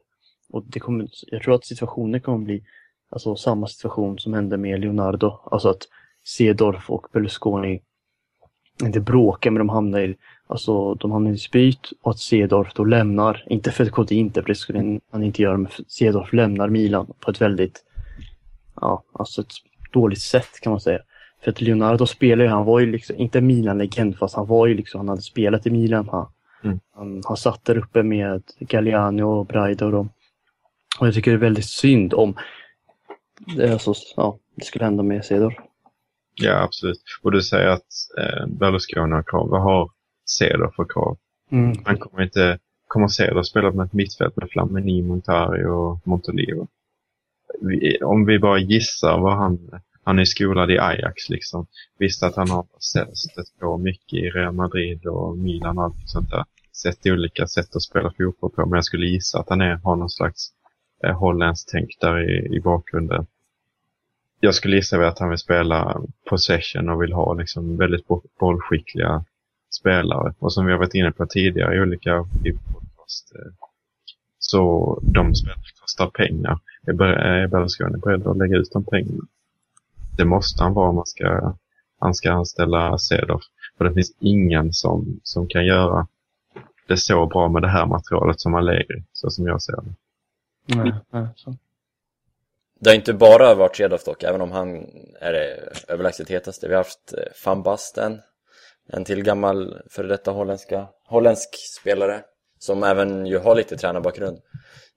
Och 0.48 0.64
det 0.66 0.80
kommer, 0.80 1.08
jag 1.26 1.42
tror 1.42 1.54
att 1.54 1.64
situationen 1.64 2.20
kommer 2.20 2.44
bli 2.44 2.64
alltså, 3.10 3.36
samma 3.36 3.66
situation 3.66 4.18
som 4.18 4.34
hände 4.34 4.56
med 4.56 4.80
Leonardo. 4.80 5.40
Alltså 5.44 5.68
att 5.68 5.82
Cedorf 6.24 6.90
och 6.90 7.06
Berlusconi 7.12 7.82
inte 8.82 9.00
bråkar 9.00 9.50
men 9.50 9.58
de 9.58 9.68
hamnar 9.68 10.00
i, 10.00 10.16
alltså, 10.46 10.94
de 10.94 11.12
hamnar 11.12 11.30
i 11.30 11.32
dispyt 11.32 11.92
och 12.02 12.10
att 12.10 12.18
Cedorf 12.18 12.74
då 12.74 12.84
lämnar, 12.84 13.44
inte 13.46 13.70
för 13.70 13.84
att 13.84 13.90
KD 13.90 14.14
inte, 14.14 14.42
för 14.42 14.48
det 14.48 14.54
skulle 14.54 15.00
han 15.12 15.22
inte 15.22 15.42
göra, 15.42 15.56
men 15.56 15.70
Cedorf 15.88 16.32
lämnar 16.32 16.68
Milan 16.68 17.06
på 17.20 17.30
ett 17.30 17.40
väldigt, 17.40 17.84
ja, 18.80 19.02
alltså 19.12 19.40
ett 19.40 19.52
dåligt 19.92 20.22
sätt 20.22 20.60
kan 20.62 20.70
man 20.70 20.80
säga. 20.80 20.98
För 21.44 21.50
att 21.50 21.60
Leonardo 21.60 22.06
spelar 22.06 22.44
ju, 22.44 22.50
han 22.50 22.64
var 22.64 22.80
ju 22.80 22.86
liksom, 22.86 23.16
inte 23.16 23.40
Milan-legend 23.40 24.18
fast 24.18 24.36
han 24.36 24.46
var 24.46 24.66
ju 24.66 24.74
liksom, 24.74 24.98
han 24.98 25.08
hade 25.08 25.22
spelat 25.22 25.66
i 25.66 25.70
Milan. 25.70 26.08
Han, 26.08 26.26
Mm. 26.64 26.80
han, 26.94 27.22
han 27.24 27.36
satt 27.36 27.64
där 27.64 27.78
uppe 27.78 28.02
med 28.02 28.42
Galliani 28.58 29.22
och 29.22 29.46
Braida 29.46 29.86
och 29.86 29.92
dem. 29.92 30.08
Och 31.00 31.06
jag 31.06 31.14
tycker 31.14 31.30
det 31.30 31.36
är 31.36 31.40
väldigt 31.40 31.64
synd 31.68 32.14
om 32.14 32.34
det, 33.56 33.72
alltså, 33.72 33.94
ja, 34.16 34.38
det 34.54 34.64
skulle 34.64 34.84
hända 34.84 35.02
med 35.02 35.24
Cedor. 35.24 35.60
Ja, 36.42 36.62
absolut. 36.62 37.00
Och 37.22 37.32
du 37.32 37.42
säger 37.42 37.68
att 37.68 37.86
eh, 38.18 38.46
Berlusconi 38.46 39.12
har 39.12 39.22
krav. 39.22 39.48
Vad 39.48 39.62
har 39.62 39.90
Ceder 40.26 40.70
för 40.76 40.84
krav? 40.84 41.18
Mm. 41.50 41.76
Han 41.84 41.98
kommer 41.98 42.22
inte, 42.22 42.58
kommer 42.86 43.08
Ceder 43.08 43.42
spela 43.42 43.70
med 43.70 43.86
ett 43.86 43.92
mittfält 43.92 44.36
med 44.36 44.50
Flamini, 44.50 45.02
Montari 45.02 45.64
och 45.64 46.00
Montolivo? 46.04 46.68
Vi, 47.60 47.98
om 48.02 48.26
vi 48.26 48.38
bara 48.38 48.58
gissar 48.58 49.18
vad 49.18 49.36
han, 49.36 49.80
han 50.04 50.18
är 50.18 50.24
skolad 50.24 50.70
i 50.70 50.78
Ajax 50.78 51.28
liksom. 51.28 51.66
Visst 51.98 52.22
att 52.22 52.36
han 52.36 52.50
har 52.50 52.66
sett 52.80 53.58
på 53.60 53.78
mycket 53.78 54.12
i 54.12 54.30
Real 54.30 54.54
Madrid 54.54 55.06
och 55.06 55.38
Milan 55.38 55.78
och 55.78 55.84
allt 55.84 56.08
sånt 56.08 56.30
där. 56.30 56.44
Sett 56.82 57.06
olika 57.06 57.46
sätt 57.46 57.76
att 57.76 57.82
spela 57.82 58.12
fotboll 58.18 58.50
på. 58.50 58.66
Men 58.66 58.76
jag 58.76 58.84
skulle 58.84 59.06
gissa 59.06 59.38
att 59.38 59.48
han 59.48 59.60
är, 59.60 59.74
har 59.74 59.96
någon 59.96 60.10
slags 60.10 60.48
eh, 61.04 61.18
holländskt 61.18 61.70
tänk 61.72 61.90
där 62.00 62.30
i, 62.30 62.56
i 62.56 62.60
bakgrunden. 62.60 63.26
Jag 64.40 64.54
skulle 64.54 64.76
gissa 64.76 65.06
att 65.08 65.18
han 65.18 65.28
vill 65.28 65.38
spela 65.38 66.00
possession 66.30 66.88
och 66.88 67.02
vill 67.02 67.12
ha 67.12 67.34
liksom 67.34 67.76
väldigt 67.76 68.06
bo- 68.06 68.22
bollskickliga 68.40 69.24
spelare. 69.70 70.34
Och 70.38 70.52
som 70.52 70.66
vi 70.66 70.72
har 70.72 70.78
varit 70.78 70.94
inne 70.94 71.12
på 71.12 71.26
tidigare 71.26 71.76
i 71.76 71.80
olika 71.80 72.24
i 72.44 72.52
podcast, 72.52 73.34
eh, 73.34 73.52
så 74.38 74.98
de 75.02 75.34
spelarna 75.34 75.62
kostar 75.80 76.06
pengar. 76.06 76.58
Är 76.86 76.92
Ber- 76.92 77.12
är 77.18 77.46
Berlusconi 77.46 77.98
beredd 77.98 78.26
att 78.26 78.36
lägga 78.36 78.56
ut 78.56 78.72
de 78.72 78.84
pengarna? 78.84 79.24
Det 80.16 80.24
måste 80.24 80.62
han 80.62 80.74
vara 80.74 80.88
om 80.88 80.94
man 80.94 81.06
ska, 81.06 81.54
han 81.98 82.14
ska 82.14 82.32
anställa 82.32 82.98
Cedorf. 82.98 83.42
För 83.78 83.84
det 83.84 83.94
finns 83.94 84.12
ingen 84.20 84.72
som, 84.72 85.20
som 85.22 85.48
kan 85.48 85.66
göra 85.66 86.06
det 86.88 86.96
så 86.96 87.26
bra 87.26 87.48
med 87.48 87.62
det 87.62 87.68
här 87.68 87.86
materialet 87.86 88.40
som 88.40 88.54
Allegri, 88.54 89.04
så 89.12 89.30
som 89.30 89.46
jag 89.46 89.62
ser 89.62 89.76
det. 89.76 89.94
Nej, 90.76 90.92
nej, 91.10 91.26
så. 91.36 91.54
Det 92.80 92.90
har 92.90 92.94
inte 92.94 93.12
bara 93.12 93.54
varit 93.54 93.76
Cedorf 93.76 94.04
dock, 94.04 94.22
även 94.22 94.40
om 94.40 94.52
han 94.52 94.86
är 95.20 95.32
det 95.32 95.72
överlägset 95.88 96.30
hetaste. 96.30 96.68
Vi 96.68 96.74
har 96.74 96.80
haft 96.80 97.12
eh, 97.12 97.24
Van 97.44 97.62
Basten, 97.62 98.20
en 98.92 99.04
till 99.04 99.22
gammal 99.22 99.82
före 99.90 100.06
detta 100.06 100.30
holländska, 100.30 100.88
holländsk 101.04 101.48
spelare, 101.80 102.24
som 102.58 102.82
även 102.82 103.26
ju 103.26 103.38
har 103.38 103.54
lite 103.54 103.76
tränarbakgrund. 103.76 104.38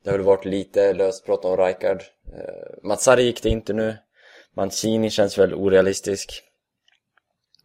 Det 0.03 0.09
har 0.09 0.17
väl 0.17 0.25
varit 0.25 0.45
lite 0.45 0.93
löst 0.93 1.25
prat 1.25 1.45
om 1.45 1.57
Rijkaard. 1.57 2.03
Eh, 2.33 2.83
Matsari 2.83 3.23
gick 3.23 3.43
det 3.43 3.49
inte 3.49 3.73
nu. 3.73 3.97
Mancini 4.55 5.09
känns 5.09 5.37
väl 5.37 5.53
orealistisk. 5.53 6.43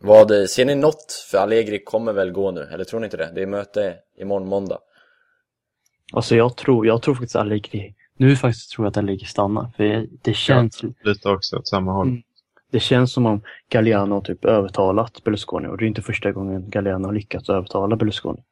Vad, 0.01 0.31
eh, 0.31 0.47
ser 0.47 0.65
ni 0.65 0.75
något? 0.75 1.13
För 1.31 1.39
Allegri 1.39 1.85
kommer 1.85 2.13
väl 2.13 2.33
gå 2.33 2.51
nu, 2.51 2.69
eller 2.73 2.85
tror 2.85 3.01
ni 3.01 3.05
inte 3.05 3.17
det? 3.17 3.31
Det 3.35 3.43
är 3.43 3.47
möte 3.47 3.97
imorgon 4.17 4.49
måndag. 4.49 4.79
Alltså 6.13 6.37
jag 6.37 6.57
tror, 6.57 6.87
jag 6.87 7.03
tror 7.03 7.15
faktiskt 7.15 7.37
Allegri, 7.37 7.95
nu 8.19 8.37
faktiskt 8.37 8.71
tror 8.71 8.87
jag 8.87 8.91
att 8.91 8.97
Allegri 8.97 9.27
stannar. 9.27 9.71
För 9.77 10.07
det 10.23 10.35
känns, 10.35 10.83
Lite 11.05 11.29
också 11.29 11.57
åt 11.57 11.69
samma 11.69 11.93
håll. 11.93 12.09
Mm. 12.09 12.23
det 12.71 12.81
känns 12.81 13.13
som 13.13 13.27
om 13.27 13.43
Galliano 13.69 14.15
har 14.15 14.21
typ 14.21 14.45
övertalat 14.45 15.25
Berlusconi 15.25 15.69
och 15.69 15.79
det 15.79 15.85
är 15.85 15.87
inte 15.87 16.03
första 16.03 16.33
gången 16.33 16.71
Galliano 16.71 17.09
har 17.09 17.13
lyckats 17.13 17.49
övertala 17.49 17.97
Berlusconi. 17.97 18.43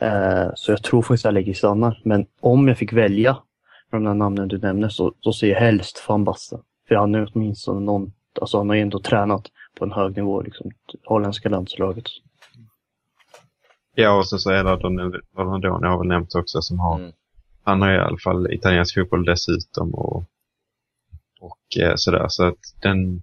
Eh, 0.00 0.48
så 0.54 0.72
jag 0.72 0.82
tror 0.82 1.02
faktiskt 1.02 1.26
Allegri 1.26 1.54
stannar. 1.54 2.00
Men 2.04 2.26
om 2.40 2.68
jag 2.68 2.78
fick 2.78 2.92
välja 2.92 3.36
från 3.90 4.04
de 4.04 4.08
här 4.08 4.14
namnen 4.14 4.48
du 4.48 4.58
nämner 4.58 4.88
så, 4.88 5.14
så 5.20 5.32
ser 5.32 5.46
jag 5.46 5.60
helst 5.60 6.04
van 6.08 6.24
Basten. 6.24 6.60
För 6.88 6.94
han 6.94 7.14
är 7.14 7.30
åtminstone 7.34 7.80
någon, 7.80 8.12
alltså 8.40 8.58
han 8.58 8.68
har 8.68 8.76
ju 8.76 8.82
ändå 8.82 9.00
tränat 9.00 9.46
på 9.78 9.84
en 9.84 9.92
hög 9.92 10.16
nivå, 10.16 10.42
liksom, 10.42 10.70
holländska 11.04 11.48
landslaget. 11.48 12.04
Ja, 13.94 14.18
och 14.18 14.26
så, 14.28 14.38
så 14.38 14.50
är 14.50 14.64
det 14.64 14.70
Ronaldoni 15.36 15.86
har 15.86 15.98
väl 15.98 16.08
nämnt 16.08 16.34
också 16.34 16.60
som 16.62 16.78
har, 16.78 16.98
Mm. 16.98 17.12
Han 17.70 17.82
har 17.82 17.92
i 17.92 17.98
alla 17.98 18.18
fall 18.18 18.52
italiensk 18.52 18.94
fotboll 18.94 19.24
dessutom 19.24 19.94
och, 19.94 20.24
och 21.40 21.82
eh, 21.82 21.92
sådär. 21.96 22.26
Så 22.28 22.44
att 22.44 22.58
den, 22.82 23.22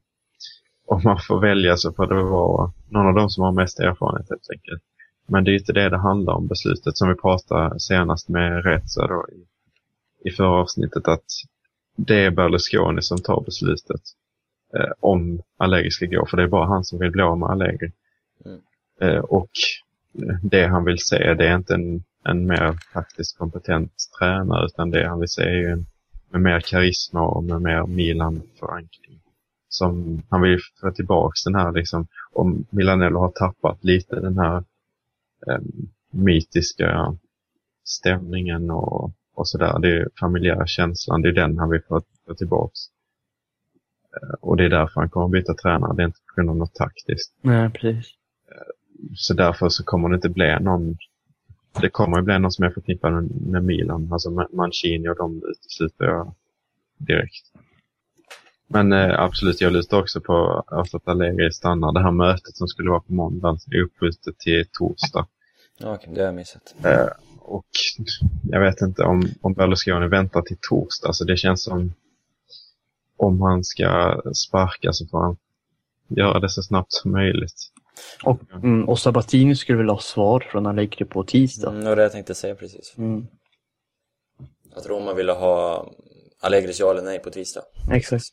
om 0.86 1.02
man 1.04 1.20
får 1.20 1.42
välja 1.42 1.78
så 1.78 1.94
får 1.94 2.08
det 2.08 2.24
vara 2.24 2.72
någon 2.90 3.08
av 3.08 3.14
dem 3.14 3.30
som 3.30 3.44
har 3.44 3.52
mest 3.52 3.80
erfarenhet 3.80 4.30
helt 4.30 4.50
enkelt. 4.52 4.84
Men 5.28 5.44
det 5.44 5.52
är 5.52 5.60
inte 5.60 5.74
det 5.74 5.90
det 5.90 5.98
handlar 5.98 6.34
om 6.34 6.48
beslutet 6.48 6.98
som 6.98 7.10
vi 7.10 7.16
pratade 7.16 7.80
senast 7.80 8.30
med 8.30 8.66
Reza 8.66 9.08
då 9.08 9.26
i, 9.32 9.46
i 10.30 10.32
förra 10.32 10.62
avsnittet 10.62 11.08
att 11.08 11.26
det 11.96 12.26
är 12.26 12.32
Berlusconi 12.32 13.02
som 13.02 13.18
tar 13.18 13.42
beslutet 13.42 14.02
eh, 14.78 14.92
om 15.00 15.42
Allegri 15.58 15.92
ska 15.92 16.06
gå, 16.06 16.26
för 16.26 16.38
det 16.38 16.44
är 16.44 16.48
bara 16.48 16.68
han 16.68 16.84
som 16.84 17.00
vill 17.00 17.12
bli 17.12 17.22
av 17.22 17.38
med 17.38 17.50
Allegri. 17.50 17.92
Mm. 18.46 18.60
Eh, 19.02 19.20
och 19.20 19.50
det 20.42 20.68
han 20.68 20.86
vill 20.86 21.00
se, 21.00 21.34
det 21.34 21.48
är 21.48 21.56
inte 21.56 21.74
en, 21.74 22.04
en 22.30 22.48
mer 22.48 22.78
faktiskt 22.94 23.38
kompetent 23.38 23.92
tränare, 24.20 24.66
utan 24.66 24.90
det 24.90 25.08
han 25.08 25.20
vill 25.20 25.30
se 25.30 25.42
är 25.42 25.56
ju 25.56 25.72
en 25.72 25.86
med 26.30 26.42
mer 26.42 26.60
karisma 26.60 27.28
och 27.28 27.44
med 27.44 27.62
mer 27.62 27.84
Milan-förankring. 27.84 29.20
Som 29.70 30.22
han 30.30 30.42
vill 30.42 30.60
få 30.82 30.92
tillbaks 30.92 31.44
den 31.44 31.56
här 31.56 31.72
liksom, 31.72 32.08
om 32.34 32.66
Milanello 32.70 33.20
har 33.20 33.30
tappat 33.30 33.84
lite 33.84 34.20
den 34.20 34.38
här 34.38 34.64
eh, 35.48 35.60
mytiska 36.12 37.18
stämningen 37.84 38.72
och, 38.72 39.12
och 39.34 39.48
sådär. 39.48 39.80
Det 39.80 39.98
är 39.98 40.10
familjära 40.20 40.68
känslan, 40.68 41.22
det 41.22 41.30
är 41.30 41.34
den 41.34 41.58
han 41.58 41.70
vill 41.70 41.82
få, 41.88 42.02
få 42.28 42.34
tillbaks. 42.34 42.80
Eh, 44.16 44.36
och 44.42 44.58
det 44.58 44.66
är 44.66 44.70
därför 44.70 45.02
han 45.02 45.10
kommer 45.10 45.28
byta 45.28 45.54
tränare, 45.54 45.96
det 45.96 46.04
är 46.04 46.08
inte 46.08 46.20
på 46.28 46.36
grund 46.36 46.50
av 46.50 46.58
något 46.58 46.76
taktiskt. 46.76 47.34
Nej, 47.42 47.70
precis. 47.70 48.14
Så 49.16 49.34
därför 49.34 49.70
så 49.70 49.84
kommer 49.84 50.10
det 50.10 50.16
inte 50.16 50.30
bli 50.30 50.60
någon 50.60 50.98
det 51.82 51.90
kommer 51.90 52.18
ju 52.18 52.24
bli 52.24 52.40
någon 52.40 52.52
som 52.52 52.66
är 52.66 52.70
förknippad 52.70 53.32
med, 53.32 53.64
Milan, 53.64 54.14
alltså 54.14 54.30
Ma- 54.30 54.56
Mancini 54.56 55.10
och 55.10 55.16
de 55.16 55.42
utesluter 55.52 56.06
jag 56.06 56.34
direkt. 56.98 57.46
Men 58.68 58.94
eh, 58.94 59.20
absolut, 59.20 59.62
jag 59.62 59.74
lutar 59.74 60.00
också 60.00 60.22
på 60.22 60.64
alltså, 60.68 60.98
att 60.98 61.08
Allegri 61.08 61.52
stannar. 61.52 61.92
Det 61.94 62.00
här 62.04 62.12
mötet 62.12 62.56
som 62.58 62.68
skulle 62.68 62.90
vara 62.90 63.00
på 63.00 63.14
måndagen 63.14 63.58
är 63.72 63.82
uppskjutet 63.82 64.40
till 64.40 64.66
torsdag. 64.72 65.28
Ja, 65.78 65.94
okej, 65.96 66.10
det 66.14 66.20
har 66.22 66.26
jag 66.26 66.36
missat. 66.36 66.76
Eh, 66.84 67.08
Och 67.40 67.66
jag 68.44 68.62
vet 68.62 68.82
inte 68.82 69.04
om, 69.04 69.24
om 69.42 69.54
Berlusconi 69.54 70.08
väntar 70.08 70.42
till 70.42 70.58
torsdag, 70.70 71.14
så 71.14 71.24
det 71.24 71.38
känns 71.38 71.64
som 71.64 71.94
om 73.18 73.42
han 73.42 73.64
ska 73.64 74.22
sparka 74.34 74.94
så 74.94 75.06
får 75.08 75.20
han 75.20 75.38
göra 76.08 76.40
det 76.40 76.50
så 76.50 76.62
snabbt 76.64 76.92
som 76.94 77.12
möjligt. 77.12 77.72
Och, 78.24 78.40
mm, 78.54 78.90
och 78.90 79.00
Sabatini 79.00 79.56
skulle 79.56 79.78
väl 79.78 79.90
ha 79.90 80.00
svar 80.00 80.48
från 80.52 80.66
Allegri 80.66 81.06
på 81.06 81.24
tisdag. 81.24 81.70
Mm, 81.70 81.84
det 81.84 81.90
var 81.90 81.96
det 81.96 82.02
jag 82.02 82.12
tänkte 82.12 82.36
säga 82.36 82.56
precis. 82.56 82.94
Mm. 82.98 83.28
Att 84.76 84.86
Roma 84.86 85.14
ville 85.14 85.32
ha 85.32 85.88
Allegris 86.40 86.80
ja 86.80 86.92
eller 86.92 87.02
nej 87.02 87.20
på 87.20 87.30
tisdag. 87.30 87.62
Exakt. 87.92 88.26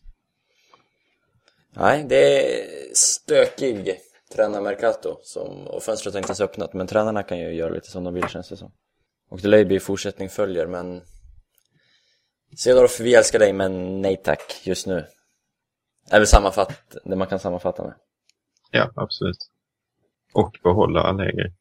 Nej, 1.77 2.05
det 2.09 2.51
är 2.51 2.67
stökig 2.95 3.97
tränarmercato 4.35 5.19
som, 5.23 5.67
och 5.67 5.83
fönstret 5.83 6.15
har 6.15 6.19
inte 6.19 6.29
ens 6.29 6.41
öppnat 6.41 6.75
men 6.75 6.87
tränarna 6.87 7.23
kan 7.23 7.39
ju 7.39 7.55
göra 7.55 7.75
lite 7.75 7.91
som 7.91 8.05
de 8.05 8.15
vill 8.15 8.29
känns 8.29 8.49
det 8.49 8.57
som. 8.57 8.73
Och 9.31 9.41
det 9.41 9.49
lär 9.49 9.59
ju 9.59 9.65
bli 9.65 9.81
fortsättning 9.81 10.29
följer 10.29 10.67
men 10.67 11.03
Cedorf, 12.57 13.01
vi 13.01 13.15
älskar 13.15 13.39
dig 13.39 13.53
men 13.53 14.03
nej 14.03 14.17
tack 14.17 14.61
just 14.65 14.87
nu. 14.87 15.07
Är 16.11 16.19
väl 16.19 16.27
sammanfatt, 16.27 16.97
det 17.05 17.17
man 17.17 17.29
kan 17.29 17.39
sammanfatta 17.39 17.83
med. 17.83 17.95
Ja, 18.71 18.93
absolut. 18.97 19.37
Och 20.35 20.59
behålla 20.63 21.01
Allegri. 21.01 21.53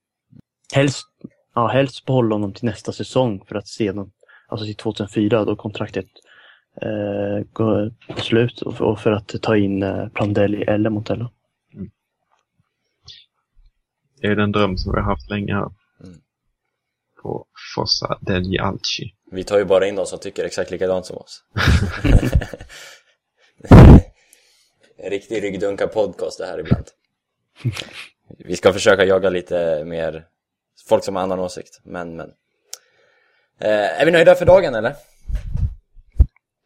Helst, 0.73 1.07
ja, 1.55 1.67
helst 1.67 2.05
behålla 2.05 2.35
honom 2.35 2.53
till 2.53 2.65
nästa 2.65 2.91
säsong 2.91 3.45
för 3.47 3.55
att 3.55 3.67
sedan, 3.67 4.11
alltså 4.47 4.65
till 4.65 4.75
2004 4.75 5.45
då 5.45 5.55
kontraktet 5.55 6.05
eh, 6.81 7.45
går 7.53 7.93
slut 8.21 8.61
och 8.61 8.77
för, 8.77 8.85
och 8.85 8.99
för 8.99 9.11
att 9.11 9.41
ta 9.41 9.57
in 9.57 9.83
eh, 9.83 10.07
Prandelli 10.07 10.63
eller 10.63 10.89
Montella. 10.89 11.31
Det 14.21 14.27
är 14.27 14.35
den 14.35 14.51
dröm 14.51 14.77
som 14.77 14.91
vi 14.93 14.99
har 14.99 15.05
haft 15.05 15.29
länge 15.29 15.53
här. 15.53 15.71
Mm. 16.03 16.19
På 17.21 17.45
Fossa 17.75 18.17
degli 18.21 18.59
Alci. 18.59 19.13
Vi 19.31 19.43
tar 19.43 19.57
ju 19.57 19.65
bara 19.65 19.87
in 19.87 19.95
de 19.95 20.05
som 20.05 20.19
tycker 20.19 20.45
exakt 20.45 20.71
likadant 20.71 21.05
som 21.05 21.17
oss. 21.17 21.43
en 24.97 25.09
riktig 25.09 25.43
ryggdunka-podcast 25.43 26.37
det 26.37 26.45
här 26.45 26.59
ibland. 26.59 26.85
Vi 28.37 28.55
ska 28.55 28.73
försöka 28.73 29.05
jaga 29.05 29.29
lite 29.29 29.83
mer 29.85 30.25
folk 30.87 31.03
som 31.03 31.15
har 31.15 31.23
annan 31.23 31.39
åsikt, 31.39 31.81
men 31.83 32.15
men. 32.15 32.29
Eh, 33.59 34.01
är 34.01 34.05
vi 34.05 34.11
nöjda 34.11 34.35
för 34.35 34.45
dagen 34.45 34.75
eller? 34.75 34.95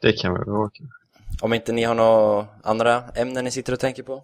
Det 0.01 0.13
kan 0.13 0.33
vi 0.33 0.51
vara. 0.51 0.71
Om 1.41 1.53
inte 1.53 1.71
ni 1.71 1.83
har 1.83 1.95
några 1.95 2.47
andra 2.63 3.03
ämnen 3.15 3.43
ni 3.43 3.51
sitter 3.51 3.73
och 3.73 3.79
tänker 3.79 4.03
på? 4.03 4.23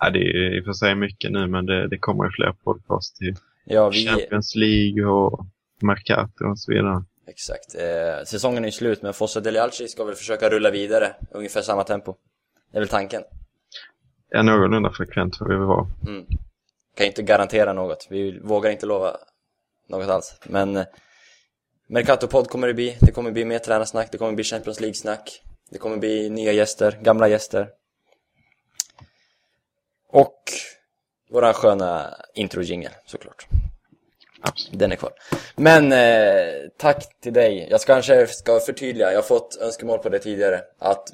Ja, 0.00 0.10
det 0.10 0.18
är 0.18 0.56
i 0.58 0.60
och 0.60 0.64
för 0.64 0.72
sig 0.72 0.94
mycket 0.94 1.32
nu, 1.32 1.46
men 1.46 1.66
det, 1.66 1.88
det 1.88 1.98
kommer 1.98 2.24
ju 2.24 2.30
fler 2.30 2.52
podcast 2.64 3.16
till 3.16 3.36
Ja, 3.64 3.88
vi... 3.88 4.06
Champions 4.06 4.54
League 4.54 5.04
och 5.06 5.46
Mercato 5.82 6.44
och 6.44 6.58
så 6.58 6.72
vidare. 6.72 7.04
Exakt. 7.26 7.74
Eh, 7.74 8.24
säsongen 8.24 8.64
är 8.64 8.68
ju 8.68 8.72
slut, 8.72 9.02
men 9.02 9.14
Fossa 9.14 9.40
Deli 9.40 9.58
Alci 9.58 9.88
ska 9.88 10.04
väl 10.04 10.14
försöka 10.14 10.50
rulla 10.50 10.70
vidare, 10.70 11.16
ungefär 11.30 11.62
samma 11.62 11.84
tempo. 11.84 12.14
Det 12.72 12.78
är 12.78 12.80
väl 12.80 12.88
tanken. 12.88 13.22
Ja, 14.34 14.42
någorlunda 14.42 14.90
frekvent 14.90 15.36
får 15.36 15.48
vi 15.48 15.54
väl 15.54 15.64
vara. 15.64 15.86
Mm. 16.06 16.26
Kan 16.96 17.06
inte 17.06 17.22
garantera 17.22 17.72
något, 17.72 18.06
vi 18.10 18.38
vågar 18.38 18.70
inte 18.70 18.86
lova 18.86 19.16
något 19.88 20.08
alls. 20.08 20.36
Men 20.44 20.76
eh, 20.76 20.84
Mercato-podd 21.86 22.48
kommer 22.48 22.66
det 22.66 22.74
bli, 22.74 22.96
det 23.00 23.12
kommer 23.12 23.30
bli 23.30 23.44
mer 23.44 23.58
tränarsnack, 23.58 24.08
det 24.12 24.18
kommer 24.18 24.32
bli 24.32 24.44
Champions 24.44 24.80
League-snack, 24.80 25.42
det 25.70 25.78
kommer 25.78 25.96
bli 25.96 26.30
nya 26.30 26.52
gäster, 26.52 26.98
gamla 27.02 27.28
gäster. 27.28 27.68
Och 30.08 30.38
våran 31.30 31.54
sköna 31.54 32.14
intro-jingel 32.34 32.92
såklart. 33.06 33.46
Absolut. 34.40 34.78
Den 34.78 34.92
är 34.92 34.96
kvar. 34.96 35.12
Men 35.56 35.92
eh, 35.92 36.70
tack 36.76 37.20
till 37.20 37.32
dig. 37.32 37.68
Jag 37.70 37.80
ska 37.80 37.94
kanske 37.94 38.26
ska 38.26 38.60
förtydliga, 38.60 39.10
jag 39.10 39.18
har 39.18 39.22
fått 39.22 39.58
önskemål 39.60 39.98
på 39.98 40.08
det 40.08 40.18
tidigare, 40.18 40.60
att 40.78 41.12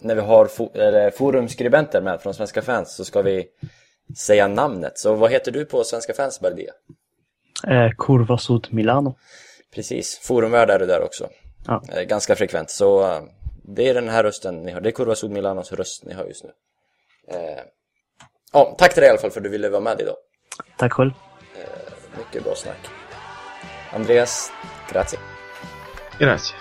när 0.00 0.14
vi 0.14 0.20
har 0.20 0.46
fo- 0.46 0.76
eller, 0.78 1.10
forumskribenter 1.10 2.00
med 2.00 2.20
från 2.22 2.34
Svenska 2.34 2.62
fans 2.62 2.96
så 2.96 3.04
ska 3.04 3.22
vi 3.22 3.46
säga 4.18 4.48
namnet. 4.48 4.98
Så 4.98 5.14
vad 5.14 5.30
heter 5.30 5.52
du 5.52 5.64
på 5.64 5.84
Svenska 5.84 6.14
fans, 6.14 6.40
Bardia? 6.40 6.72
Eh, 7.66 7.90
Curva 7.98 8.38
Sud 8.38 8.68
Milano. 8.70 9.18
Precis, 9.74 10.18
forumvärd 10.18 10.70
är 10.70 10.78
du 10.78 10.86
där 10.86 11.02
också. 11.02 11.28
Ja. 11.66 11.82
Eh, 11.92 12.02
ganska 12.02 12.36
frekvent. 12.36 12.70
Så 12.70 13.02
eh, 13.12 13.20
det 13.64 13.88
är 13.88 13.94
den 13.94 14.08
här 14.08 14.22
rösten 14.22 14.62
ni 14.62 14.72
har. 14.72 14.80
Det 14.80 14.88
är 14.88 14.92
Curva 14.92 15.14
Sud 15.14 15.30
Milanos 15.30 15.72
röst 15.72 16.04
ni 16.04 16.14
hör 16.14 16.26
just 16.26 16.44
nu. 16.44 16.50
Eh, 17.30 17.60
ja, 18.52 18.74
tack 18.78 18.94
till 18.94 19.00
dig 19.00 19.06
i 19.08 19.10
alla 19.10 19.18
fall 19.20 19.30
för 19.30 19.40
att 19.40 19.44
du 19.44 19.50
ville 19.50 19.68
vara 19.68 19.80
med 19.80 20.00
idag. 20.00 20.16
Tack 20.78 20.92
själv. 20.92 21.10
Mycket 22.18 22.44
bra 22.44 22.54
snack. 22.54 22.78
Andreas, 23.92 24.52
grazie. 24.92 25.18
Grazie. 26.18 26.56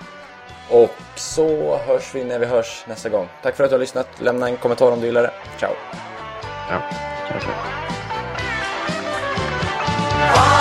Och 0.69 0.95
så 1.15 1.77
hörs 1.77 2.15
vi 2.15 2.23
när 2.23 2.39
vi 2.39 2.45
hörs 2.45 2.85
nästa 2.87 3.09
gång. 3.09 3.27
Tack 3.41 3.55
för 3.55 3.63
att 3.63 3.69
du 3.69 3.73
har 3.73 3.79
lyssnat. 3.79 4.07
Lämna 4.19 4.49
en 4.49 4.57
kommentar 4.57 4.91
om 4.91 4.99
du 4.99 5.05
gillar 5.05 5.21
det. 5.21 5.31
Ciao! 5.59 5.71
Ja. 6.69 6.81
Ciao, 7.27 7.39
ciao. 7.39 7.85
Quando 10.33 10.54